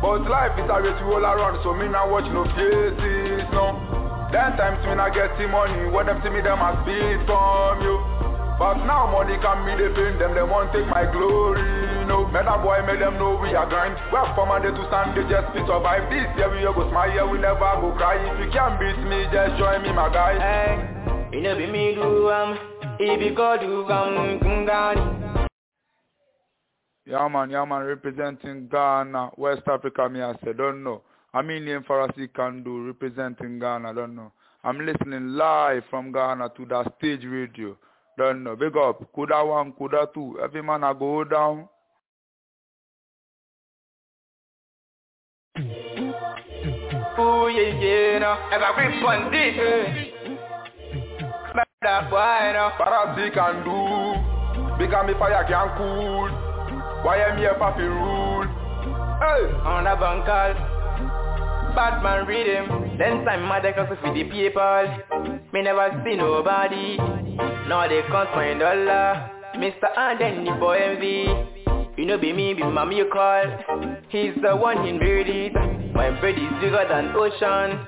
[0.00, 3.76] But life is a race we all around, so me not watch no faces, no.
[4.32, 7.84] Then times me not get the money, when them see me, them a speed from
[7.84, 8.13] you
[8.58, 11.62] but now money can me they pain them, they won't take my glory,
[12.06, 14.82] no Meta boy make them know we are grind We have come and they to
[14.88, 18.18] stand, they just fit survive This year we go smile, yeah, we never go cry
[18.18, 21.94] If you can't beat me, just join me my guy Hey, you know be me
[21.94, 22.58] do um
[22.98, 25.48] If you go do um Kungani
[27.06, 31.02] Yeah man, yeah man, representing Ghana, West Africa, me I say, don't know.
[31.32, 34.32] I mean name Farasi can do, representing Ghana, I don't know.
[34.62, 37.76] I'm listening live from Ghana to that stage radio.
[38.16, 38.56] Don't know.
[38.56, 39.02] Big up.
[39.12, 40.38] Kuda one, Kuda two.
[40.42, 41.68] Every man I go down.
[47.16, 48.36] Ooh, yeah, yeah, no.
[48.50, 50.14] Ever grip on this, eh?
[51.84, 52.72] Boy, no.
[52.78, 56.30] Parati can do Because me fire can cool
[57.04, 58.46] Why am here for fi rule
[59.20, 60.73] Hey On a bankal
[61.74, 64.86] Batman read him Then time mother cause feed the people.
[65.52, 66.96] Me never see nobody.
[67.68, 69.30] Now they can't find dollar.
[69.56, 69.90] Mr.
[69.96, 73.44] Anden for MV You know be me, be mommy you call.
[74.08, 75.52] He's the one in birdies
[75.94, 77.86] My bread is bigger than ocean.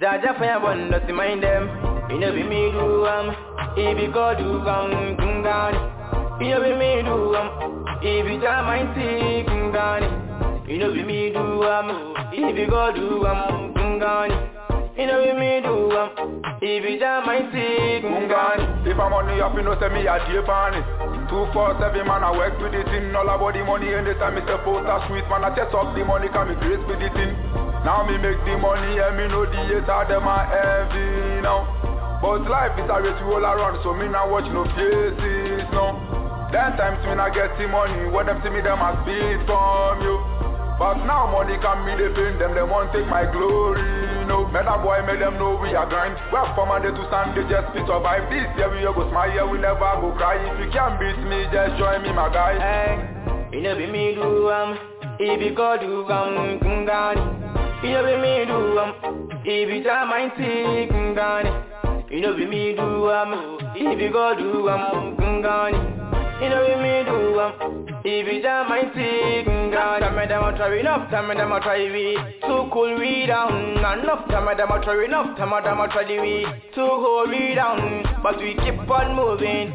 [0.00, 1.68] Jaja fire one not to mind them.
[2.10, 3.34] You know be me do um
[3.76, 9.44] If you go do um Kungani You know be me do um If you see
[9.48, 10.33] Kungani
[10.66, 14.32] You know be me do um If you go do um Kungani
[14.96, 19.40] You know be me do um If you jam my see Kungani If I'm money
[19.44, 22.84] up, you know say me a it Two, four, seven man, I work with the
[22.84, 23.12] thing.
[23.16, 26.04] All about the money anytime me step out a sweet man I chest up the
[26.04, 27.32] money, can me grace with the thing.
[27.84, 31.64] Now me make the money, and me know the hater, them a envy now.
[32.20, 35.96] But life is a race we all around, so me not watch no faces, no.
[36.52, 40.04] Then times me not get the money, when them see me, them a speed from
[40.04, 40.33] you
[40.78, 45.02] But now money can me pain them, they won't take my glory, no Meta boy
[45.06, 48.26] make them know we are grind We have come they to they just fit survive
[48.26, 51.78] This year we go smile, we never go cry If you can't beat me, just
[51.78, 54.78] join me, my guy Hey, You know be me do um,
[55.20, 57.22] if you go do um, kungani.
[57.84, 62.10] You know be me do um, if you jam my tea kungani.
[62.10, 65.78] You know be me do um, if you go do um, kungani.
[66.44, 67.86] You know be me do um.
[68.04, 71.52] If you jam my thing, God, tell me them a try enough, tell me them
[71.52, 75.46] a try we Too cool we down, enough, tell me them a try enough, tell
[75.48, 76.44] me them a try the we
[76.74, 79.72] Too hold we down, but we keep on moving.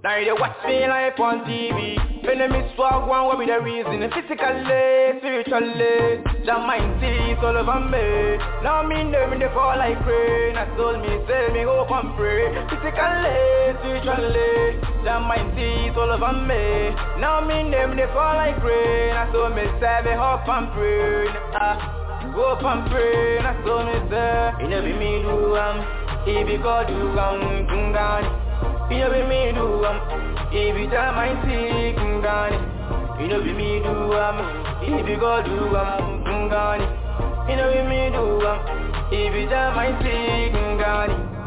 [0.00, 3.60] Now they watch me like on TV When they miss swag one, what be the
[3.60, 4.00] reason?
[4.08, 8.40] Physically, spiritually, jam my teeth all over me.
[8.64, 10.56] Now me them they fall like rain.
[10.56, 12.48] I told me, say me hope and pray.
[12.72, 16.94] Physically, spiritually, jam my teeth all over me.
[17.18, 19.16] Now me them they fall like rain.
[19.18, 21.26] I saw me me hope and pray.
[21.58, 21.74] Ah,
[22.38, 23.38] up and pray.
[23.42, 24.62] I saw me say.
[24.62, 25.82] You know be me do um
[26.26, 27.66] If you go do um
[28.90, 29.98] You know be me do um
[30.54, 31.94] If you tell my see
[33.18, 34.38] You know be me do um
[34.82, 36.22] If you go do um
[37.48, 38.58] You know be me do um
[39.10, 41.37] If you tell my see Kungani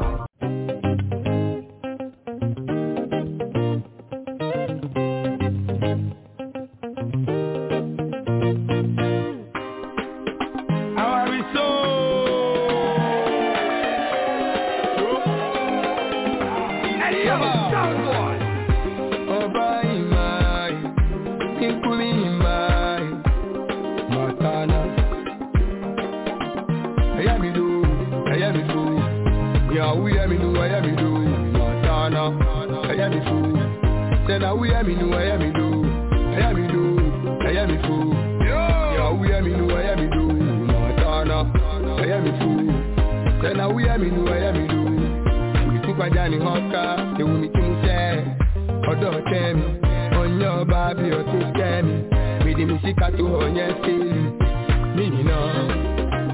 [34.62, 35.68] we hear me do, I hear me do,
[36.14, 36.84] I hear me do,
[37.42, 38.14] I hear me fool.
[38.46, 40.22] Yeah, we hear me do, I hear me do,
[40.70, 43.42] Montana turn I hear me fool.
[43.42, 45.72] Then now we hear me do, I hear me do.
[45.74, 48.22] We took my Johnny Hawker, they will meet him say,
[48.92, 49.66] ọ̀dọ̀ tẹmi,
[50.22, 51.94] onye ọba bí ọtún tẹmi,
[52.46, 53.40] mìdí mi síkà Me no
[53.84, 54.20] sílì,
[54.96, 55.68] mí nìyàn,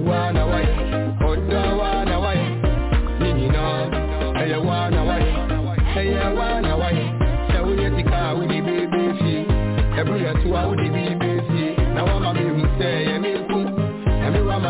[0.08, 0.74] wà náwáyé,
[1.32, 1.67] ọ̀dọ̀.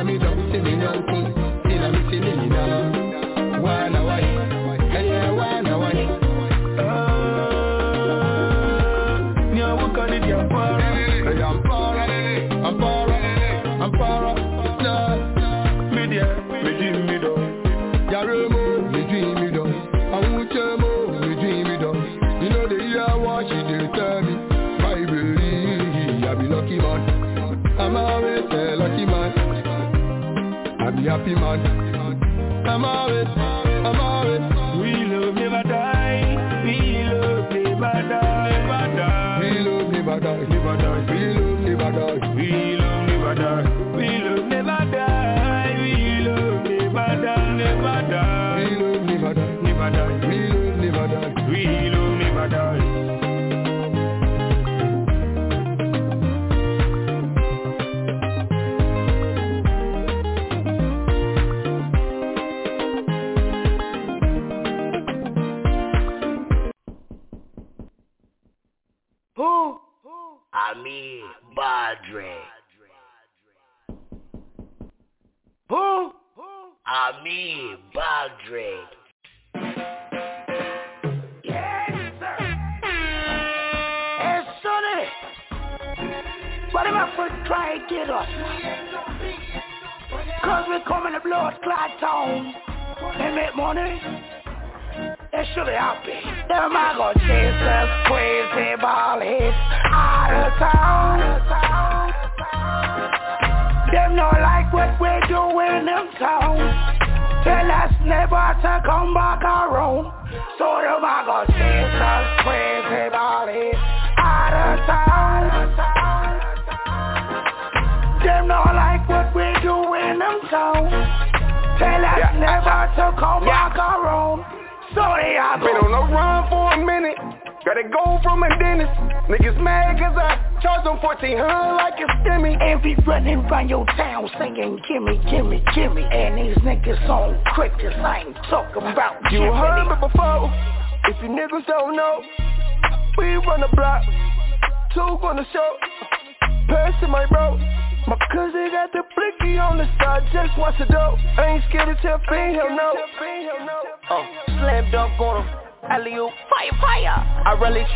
[0.08, 1.34] me drop it to me now thing
[1.66, 4.22] Still I'm still in it now Wanna why?
[4.92, 5.94] Can you wanna why?
[6.80, 6.86] Oh,
[9.54, 10.24] yeah, what can it?
[10.34, 13.10] I'm far, I'm far, I'm far,
[13.82, 14.37] I'm far
[31.08, 32.68] happy man.
[32.68, 33.47] I'm always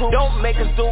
[0.02, 0.12] two.
[0.12, 0.90] Don't make us do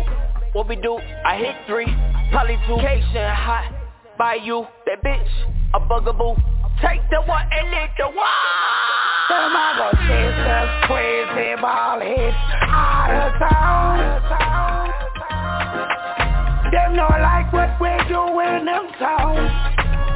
[0.54, 1.00] what we do.
[1.26, 1.88] I hit three,
[2.32, 2.78] probably two.
[2.78, 3.74] Vacation hot
[4.18, 4.66] by you.
[4.86, 5.28] That bitch,
[5.74, 6.36] a bugaboo.
[6.82, 8.28] Take the one and lick the one.
[9.30, 13.98] Tomorrow sisters, crazy ball hits out of town.
[16.72, 19.36] Them no like what we do in them town.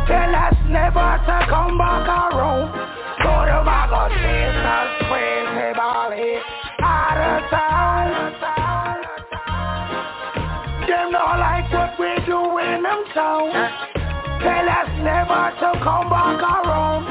[0.08, 2.74] Tell us never to come back around.
[3.22, 6.46] So tomorrow sisters, crazy ball hits
[6.82, 8.53] out of town.
[11.40, 13.50] Like what we do in them town.
[14.42, 17.06] Tell us never to come back around.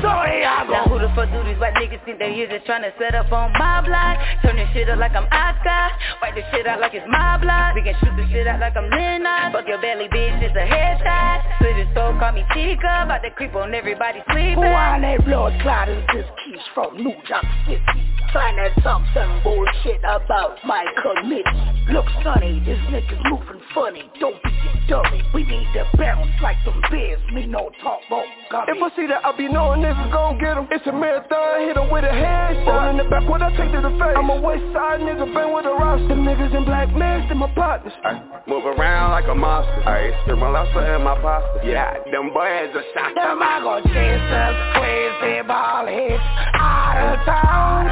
[0.00, 0.85] So here I go.
[1.16, 3.52] Now who fuck do these white niggas think they here just tryna set up on
[3.52, 4.18] my block?
[4.42, 5.88] Turn this shit up like I'm Oscar.
[6.20, 7.74] Wipe this shit out like it's my block.
[7.74, 9.56] We can shoot this shit out like I'm Lennox.
[9.56, 11.40] Fuck your belly, bitch, it's a headshot.
[11.58, 13.08] Slit his soul, call me Chica.
[13.08, 14.60] About to creep on everybody sleeping.
[14.60, 16.04] Who are they blood clotters?
[16.12, 18.00] This keys from New York City.
[18.32, 21.76] Trying to talk some bullshit about my committee.
[21.92, 24.10] Look, sonny, this nigga's moving funny.
[24.20, 25.22] Don't be a dummy.
[25.32, 27.20] We need to bounce like some bears.
[27.32, 28.76] Me no talk about gummy.
[28.76, 30.66] If I see that, I'll be knowing this is gon' get him.
[30.70, 32.66] It's a marathon, hit him with a headshot.
[32.66, 34.16] Roll in the back, what I take to the face.
[34.18, 36.08] I'm a west side nigga, bang with a roster.
[36.08, 37.92] Them niggas in black masks, they my partners.
[38.02, 39.82] I Move around like a monster.
[39.86, 41.62] I spit my lobster in my pasta.
[41.62, 43.14] Yeah, them boys are shot.
[43.14, 46.22] Them I go chasers, crazy ball heads
[46.58, 47.86] out of town.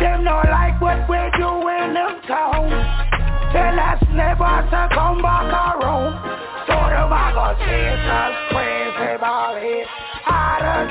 [0.00, 2.70] Them no like what we do in them town.
[3.52, 6.12] Tell us never to come back around.
[6.68, 10.88] So them I go chasers, crazy ball heads out of.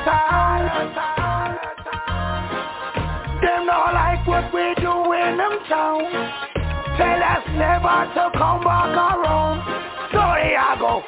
[3.42, 5.58] Them like what we do in them.
[6.98, 9.62] Tell us never to come back around.
[10.10, 11.02] So here I go.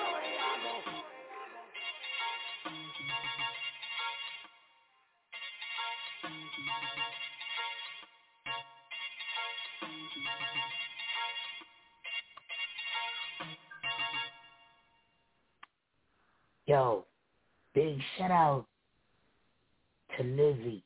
[16.66, 17.04] Yo,
[17.74, 18.66] big shout out
[20.16, 20.82] to Lizzie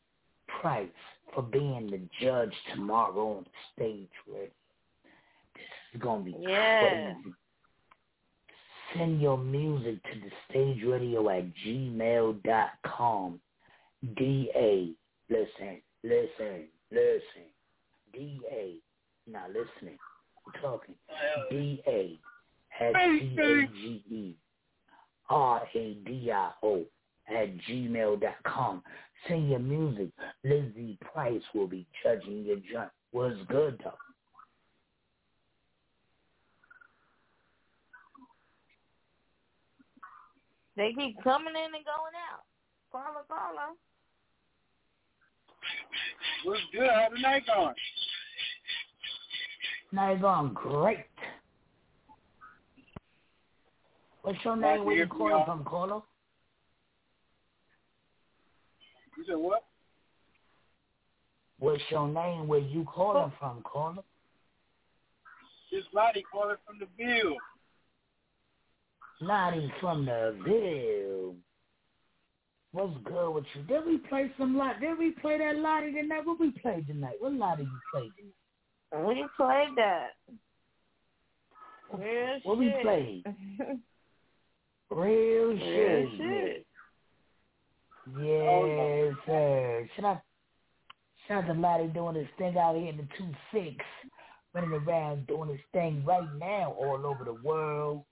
[0.61, 0.89] Price
[1.35, 4.51] for being the judge tomorrow on the stage ready.
[5.55, 7.15] This is gonna be Yeah.
[7.15, 7.35] crazy.
[8.95, 13.41] Send your music to the stage radio at gmail.com.
[14.17, 14.95] D A
[15.31, 17.47] listen, listen, listen.
[18.13, 18.77] D A
[19.27, 19.99] now listening.
[20.47, 20.95] I'm talking.
[21.51, 22.19] D A
[22.79, 24.37] S C A G E
[25.35, 26.85] R A D I O
[27.29, 28.83] at gmail.com.
[29.27, 30.11] Send your music.
[30.45, 32.91] Lizzie Price will be judging your joint.
[33.11, 33.95] What's good though?
[40.77, 42.45] They keep coming in and going out.
[42.93, 43.75] Caller, caller.
[46.45, 46.89] What's good?
[46.93, 47.75] How's the night going?
[49.93, 51.07] Night going great.
[54.25, 54.79] What's your name?
[54.79, 55.45] to Where hear you from calling y'all.
[55.45, 56.01] from, caller?
[59.19, 59.65] You said what?
[61.59, 62.49] What's your name?
[62.49, 63.33] Where you calling oh.
[63.39, 64.03] from, caller?
[65.71, 67.37] This Lottie calling from the Bill.
[69.21, 71.35] Lottie from the Ville.
[72.73, 73.63] What's good with you?
[73.65, 74.81] Did we play some lot?
[74.81, 76.25] Did we play that Lottie tonight?
[76.25, 77.17] What we played tonight?
[77.19, 79.07] What Lottie you played tonight?
[79.07, 80.13] We played that.
[81.93, 82.83] Real What we shit.
[82.83, 83.25] played?
[84.95, 86.09] Real Real shit.
[86.17, 86.67] shit.
[88.21, 89.89] Yes, oh, sir.
[89.97, 90.21] Shout out,
[91.27, 93.77] shout out to Lottie doing his thing out here in the two six,
[94.53, 98.05] running around doing his thing right now all over the world.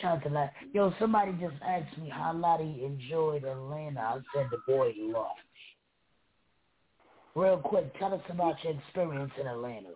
[0.00, 0.52] Shout out to Lottie.
[0.72, 4.00] Yo, somebody just asked me how Lottie enjoyed Atlanta.
[4.00, 5.40] I said the boy loved.
[7.34, 9.90] Real quick, tell us about your experience in Atlanta.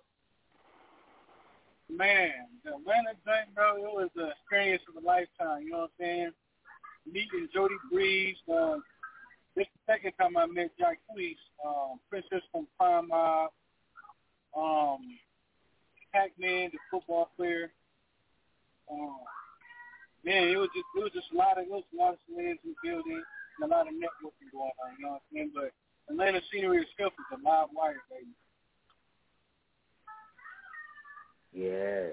[1.91, 5.63] Man, the Atlanta thing, bro, it was the experience of a lifetime.
[5.65, 6.33] You know what I'm saying?
[7.07, 8.37] Meeting Jody Breeze.
[8.49, 8.83] Um,
[9.55, 13.51] this is the second time I met Jack Fleece, um, Princess from Crime Mob,
[14.57, 14.99] um,
[16.13, 17.71] Pac-Man, the football player.
[18.91, 19.21] Um,
[20.25, 22.21] man, it was just it was just a lot of it was a lot of
[22.27, 24.97] celebrities in the building and a lot of networking going on.
[24.99, 25.53] You know what I'm saying?
[25.55, 25.71] But
[26.11, 28.33] Atlanta scenery itself is a live wire, baby.
[31.55, 32.09] Yeah.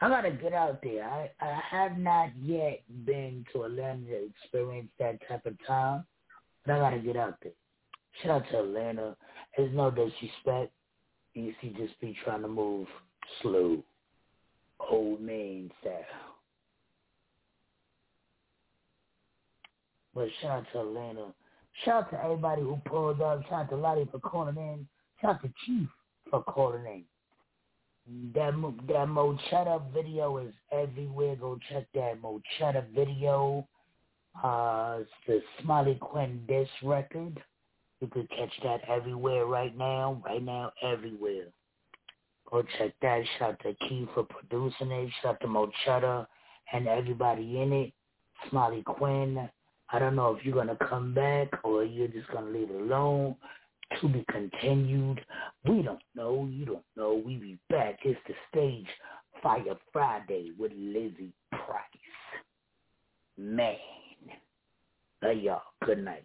[0.00, 1.04] I gotta get out there.
[1.04, 6.04] I, I have not yet been to Atlanta to experience that type of time,
[6.64, 7.52] but I gotta get out there.
[8.22, 9.16] Shout out to Atlanta.
[9.56, 10.72] There's no disrespect.
[11.34, 12.86] You see, just be trying to move
[13.42, 13.82] slow,
[14.88, 15.92] old man style.
[20.14, 21.26] But shout out to Atlanta.
[21.84, 23.42] Shout out to everybody who pulled up.
[23.44, 24.86] Shout out to Lottie for calling in.
[25.20, 25.88] Shout out to Chief
[26.30, 27.04] for calling in.
[28.34, 28.52] That
[28.86, 31.36] that Mochetta video is everywhere.
[31.36, 33.68] Go check that Mochetta video.
[34.42, 37.38] Uh, it's the Smiley Quinn disc record.
[38.00, 40.22] You could catch that everywhere right now.
[40.24, 41.48] Right now, everywhere.
[42.50, 43.24] Go check that.
[43.38, 45.10] Shout out to Keith for producing it.
[45.20, 46.26] Shout out to Mochetta
[46.72, 47.92] and everybody in it.
[48.48, 49.50] Smiley Quinn.
[49.90, 53.36] I don't know if you're gonna come back or you're just gonna leave it alone.
[54.00, 55.24] To be continued.
[55.64, 56.48] We don't know.
[56.50, 57.14] You don't know.
[57.24, 58.00] We be back.
[58.04, 58.86] It's the stage
[59.42, 61.74] Fire Friday with Lizzie Price.
[63.36, 63.76] Man.
[65.22, 65.62] Love y'all.
[65.84, 66.24] Good night.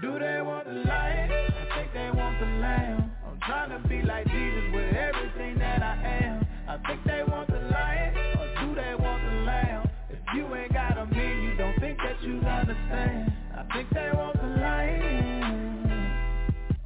[0.00, 1.30] Do they want the lion?
[1.30, 3.10] I think they want the lamb.
[3.26, 5.94] I'm trying to be like Jesus with everything that I
[6.24, 6.46] am.
[6.66, 9.90] I think they want the lion, or do they want the lamb?
[10.08, 13.32] If you ain't got a mean, you don't think that you understand.
[13.54, 16.12] I think they want the lion,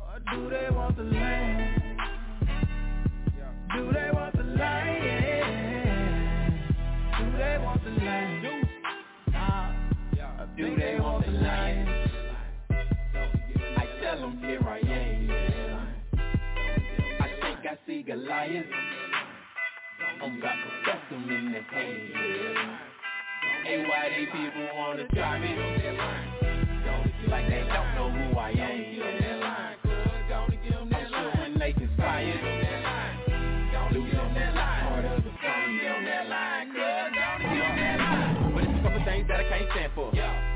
[0.01, 1.64] or do they want the lamb?
[18.15, 18.67] See Goliath.
[20.23, 22.13] I'm got professor in the hand.
[23.65, 25.49] Hey, why they people wanna try me?
[27.29, 28.94] Like they don't know who I am.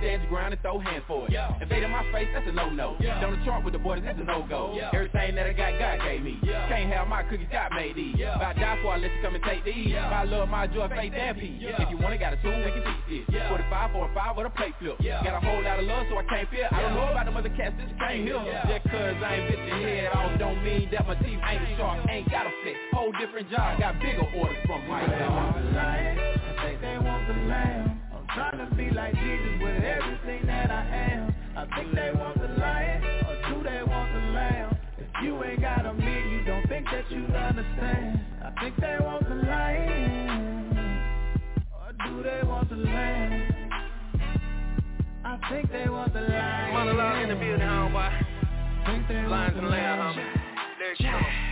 [0.08, 1.32] Stand your ground and throw hands for it.
[1.32, 1.52] Yeah.
[1.60, 2.96] Invade in my face, that's a no-no.
[2.96, 4.72] Down the chart with the boys, that's a no-go.
[4.72, 4.88] Yeah.
[4.94, 6.40] Everything that I got, God gave me.
[6.40, 8.16] Can't have my cookies, God made these.
[8.16, 9.92] If I die for, I let you come and take these.
[9.92, 11.60] If I love my joy, faith, and peace.
[11.60, 13.36] If you want it, got a tool, we can teach this.
[13.52, 14.96] 45, 4 and 5 with a plate flip.
[14.96, 16.68] Got a whole lot of love, so I can't fear.
[16.72, 18.40] I don't know about them other cats, this can't hear.
[18.64, 22.00] Just cause I ain't bit your head off, don't mean that my teeth ain't sharp.
[22.08, 22.80] Ain't got a flex.
[22.96, 26.96] Whole different job, got bigger orders from my They want the lion, I think they
[26.96, 27.97] want the lamb.
[28.34, 31.34] Trying to be like Jesus with everything that I am.
[31.56, 34.76] I think they want the lion, or do they want the lamb?
[34.98, 38.20] If you ain't got a mean, you don't think that you understand.
[38.44, 41.00] I think they want the lion,
[41.72, 43.70] or do they want the lamb?
[45.24, 46.72] I think they want the lion.
[46.74, 48.24] Monologue in the building, homeboy.
[48.86, 50.14] Think they want Lines the and layers, lamb.
[50.14, 50.78] homie.
[50.78, 51.47] Lyrics come.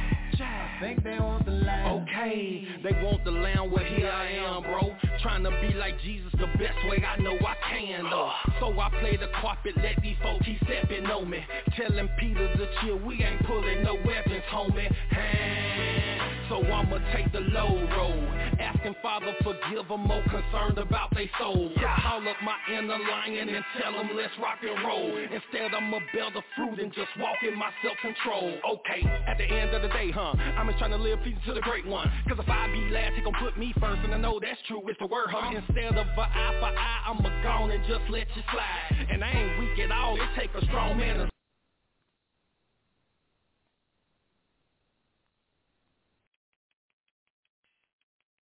[0.81, 1.57] Think they want the.
[1.87, 4.95] Okay, they want the lamb, well here I am, bro.
[5.23, 8.31] Trying to be like Jesus the best way I know I can, though.
[8.61, 11.39] So I play the carpet, let these folks keep stepping on me.
[11.77, 14.93] Telling Peter to chill, we ain't pulling no weapons, homie.
[15.11, 16.16] Hand.
[16.49, 18.23] So I'ma take the low road.
[18.61, 21.73] Asking Father forgive them, more concerned about they soul.
[21.75, 25.17] Call up my inner lion and tell them let's rock and roll.
[25.17, 28.59] Instead I'ma bear the fruit and just walk in my self-control.
[28.79, 30.35] Okay, at the end of the day, huh?
[30.57, 32.11] I'm just trying to live pleasing to the great one.
[32.29, 34.01] Cause if I be last, he gon' put me first.
[34.05, 35.51] And I know that's true, it's the word, huh?
[35.51, 39.07] Instead of a eye for eye, I'ma gone and just let you slide.
[39.11, 41.36] And I ain't weak at all, it take a strong man to